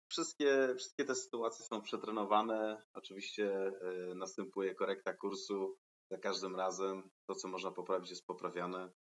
Wszystkie, 0.08 0.74
wszystkie 0.78 1.04
te 1.04 1.14
sytuacje 1.14 1.64
są 1.64 1.82
przetrenowane. 1.82 2.82
Oczywiście 2.94 3.72
y, 4.12 4.14
następuje 4.14 4.74
korekta 4.74 5.14
kursu. 5.14 5.76
Za 6.10 6.18
każdym 6.18 6.56
razem 6.56 7.10
to, 7.26 7.34
co 7.34 7.48
można 7.48 7.70
poprawić, 7.70 8.10
jest 8.10 8.26
poprawiane. 8.26 8.92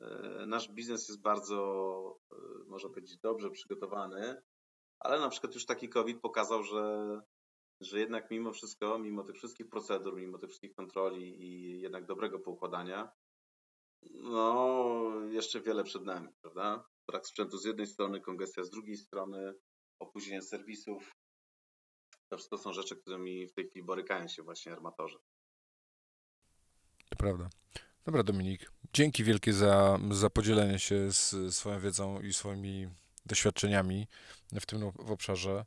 Y, 0.00 0.46
nasz 0.46 0.68
biznes 0.68 1.08
jest 1.08 1.22
bardzo, 1.22 2.20
y, 2.32 2.64
można 2.68 2.88
powiedzieć, 2.88 3.18
dobrze 3.18 3.50
przygotowany, 3.50 4.42
ale 4.98 5.20
na 5.20 5.28
przykład 5.28 5.54
już 5.54 5.66
taki 5.66 5.88
COVID 5.88 6.20
pokazał, 6.20 6.62
że, 6.62 7.20
że 7.80 8.00
jednak 8.00 8.30
mimo 8.30 8.52
wszystko, 8.52 8.98
mimo 8.98 9.24
tych 9.24 9.36
wszystkich 9.36 9.68
procedur, 9.68 10.16
mimo 10.16 10.38
tych 10.38 10.50
wszystkich 10.50 10.74
kontroli 10.74 11.42
i 11.42 11.80
jednak 11.80 12.06
dobrego 12.06 12.38
poukładania, 12.38 13.12
no 14.10 15.10
jeszcze 15.30 15.60
wiele 15.60 15.84
przed 15.84 16.04
nami, 16.04 16.28
prawda? 16.42 16.88
Brak 17.08 17.26
sprzętu 17.26 17.58
z 17.58 17.64
jednej 17.64 17.86
strony, 17.86 18.20
kongestia 18.20 18.62
z 18.62 18.70
drugiej 18.70 18.96
strony, 18.96 19.54
opóźnienie 19.98 20.42
serwisów. 20.42 21.12
To 22.28 22.36
wszystko 22.36 22.58
są 22.58 22.72
rzeczy, 22.72 22.96
którymi 22.96 23.46
w 23.46 23.52
tej 23.52 23.68
chwili 23.68 23.84
borykają 23.84 24.28
się 24.28 24.42
właśnie 24.42 24.72
armatorzy. 24.72 25.18
Prawda. 27.18 27.48
Dobra, 28.04 28.22
Dominik. 28.22 28.72
Dzięki 28.92 29.24
wielkie 29.24 29.52
za, 29.52 29.98
za 30.10 30.30
podzielenie 30.30 30.78
się 30.78 31.12
z 31.12 31.54
swoją 31.54 31.80
wiedzą 31.80 32.20
i 32.20 32.32
swoimi 32.32 32.88
doświadczeniami 33.26 34.08
w 34.52 34.66
tym 34.66 34.90
w 34.90 35.10
obszarze. 35.10 35.64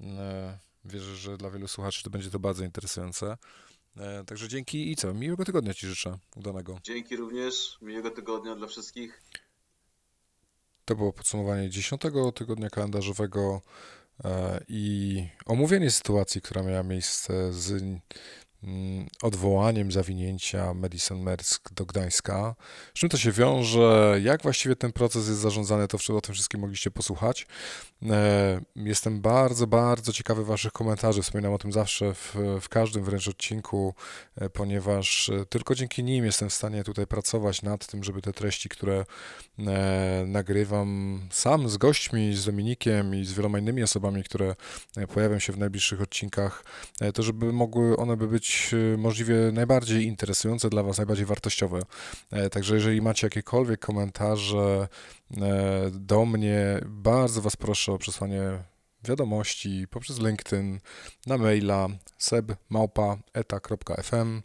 E, 0.00 0.58
wierzę, 0.84 1.16
że 1.16 1.36
dla 1.36 1.50
wielu 1.50 1.68
słuchaczy 1.68 2.02
to 2.02 2.10
będzie 2.10 2.30
to 2.30 2.38
bardzo 2.38 2.64
interesujące. 2.64 3.36
E, 3.96 4.24
także 4.24 4.48
dzięki 4.48 4.90
i 4.90 4.96
co? 4.96 5.14
Miłego 5.14 5.44
tygodnia 5.44 5.74
Ci 5.74 5.86
życzę. 5.86 6.18
Udanego. 6.36 6.78
Dzięki 6.82 7.16
również. 7.16 7.78
Miłego 7.82 8.10
tygodnia 8.10 8.56
dla 8.56 8.66
wszystkich. 8.66 9.22
To 10.84 10.96
było 10.96 11.12
podsumowanie 11.12 11.70
dziesiątego 11.70 12.32
tygodnia 12.32 12.70
kalendarzowego 12.70 13.62
e, 14.24 14.60
i 14.68 15.26
omówienie 15.46 15.90
sytuacji, 15.90 16.42
która 16.42 16.62
miała 16.62 16.82
miejsce 16.82 17.52
z 17.52 17.82
odwołaniem 19.22 19.92
zawinięcia 19.92 20.74
Madison 20.74 21.22
Mersk 21.22 21.72
do 21.72 21.86
Gdańska. 21.86 22.54
Z 22.94 22.98
czym 22.98 23.08
to 23.08 23.16
się 23.16 23.32
wiąże? 23.32 24.20
Jak 24.22 24.42
właściwie 24.42 24.76
ten 24.76 24.92
proces 24.92 25.28
jest 25.28 25.40
zarządzany? 25.40 25.88
To 25.88 25.98
o 26.16 26.20
tym 26.20 26.34
wszystkim 26.34 26.60
mogliście 26.60 26.90
posłuchać. 26.90 27.46
E, 28.10 28.60
jestem 28.76 29.20
bardzo, 29.20 29.66
bardzo 29.66 30.12
ciekawy 30.12 30.44
Waszych 30.44 30.72
komentarzy. 30.72 31.22
Wspominam 31.22 31.52
o 31.52 31.58
tym 31.58 31.72
zawsze 31.72 32.14
w, 32.14 32.36
w 32.60 32.68
każdym 32.68 33.04
wręcz 33.04 33.28
odcinku, 33.28 33.94
e, 34.36 34.50
ponieważ 34.50 35.28
e, 35.28 35.46
tylko 35.46 35.74
dzięki 35.74 36.04
nim 36.04 36.24
jestem 36.24 36.48
w 36.48 36.54
stanie 36.54 36.84
tutaj 36.84 37.06
pracować 37.06 37.62
nad 37.62 37.86
tym, 37.86 38.04
żeby 38.04 38.22
te 38.22 38.32
treści, 38.32 38.68
które 38.68 39.04
nagrywam 40.26 41.20
sam 41.30 41.68
z 41.68 41.76
gośćmi, 41.76 42.34
z 42.34 42.44
Dominikiem 42.44 43.14
i 43.14 43.24
z 43.24 43.32
wieloma 43.32 43.58
innymi 43.58 43.82
osobami, 43.82 44.24
które 44.24 44.54
pojawią 45.14 45.38
się 45.38 45.52
w 45.52 45.58
najbliższych 45.58 46.00
odcinkach, 46.00 46.64
to 47.14 47.22
żeby 47.22 47.52
mogły 47.52 47.96
one 47.96 48.16
by 48.16 48.28
być 48.28 48.51
Y, 48.72 48.98
możliwie 48.98 49.36
najbardziej 49.52 50.04
interesujące 50.04 50.70
dla 50.70 50.82
Was, 50.82 50.96
najbardziej 50.96 51.26
wartościowe. 51.26 51.80
E, 52.30 52.50
także 52.50 52.74
jeżeli 52.74 53.02
macie 53.02 53.26
jakiekolwiek 53.26 53.80
komentarze 53.80 54.88
e, 55.36 55.90
do 55.90 56.24
mnie, 56.24 56.80
bardzo 56.86 57.42
Was 57.42 57.56
proszę 57.56 57.92
o 57.92 57.98
przesłanie 57.98 58.42
wiadomości 59.04 59.86
poprzez 59.90 60.18
LinkedIn, 60.18 60.80
na 61.26 61.38
maila 61.38 61.88
sebmałpa.eta.fm. 62.18 64.42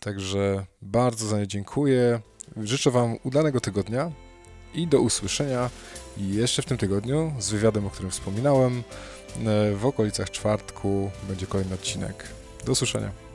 Także 0.00 0.66
bardzo 0.82 1.26
za 1.26 1.38
nie 1.38 1.48
dziękuję. 1.48 2.20
Życzę 2.56 2.90
Wam 2.90 3.16
udanego 3.24 3.60
tygodnia 3.60 4.12
i 4.74 4.86
do 4.86 5.00
usłyszenia 5.00 5.70
jeszcze 6.16 6.62
w 6.62 6.66
tym 6.66 6.78
tygodniu 6.78 7.32
z 7.38 7.50
wywiadem, 7.50 7.86
o 7.86 7.90
którym 7.90 8.10
wspominałem. 8.10 8.82
E, 9.46 9.76
w 9.76 9.86
okolicach 9.86 10.30
czwartku 10.30 11.10
będzie 11.28 11.46
kolejny 11.46 11.74
odcinek. 11.74 12.28
Do 12.64 12.72
usłyszenia. 12.72 13.29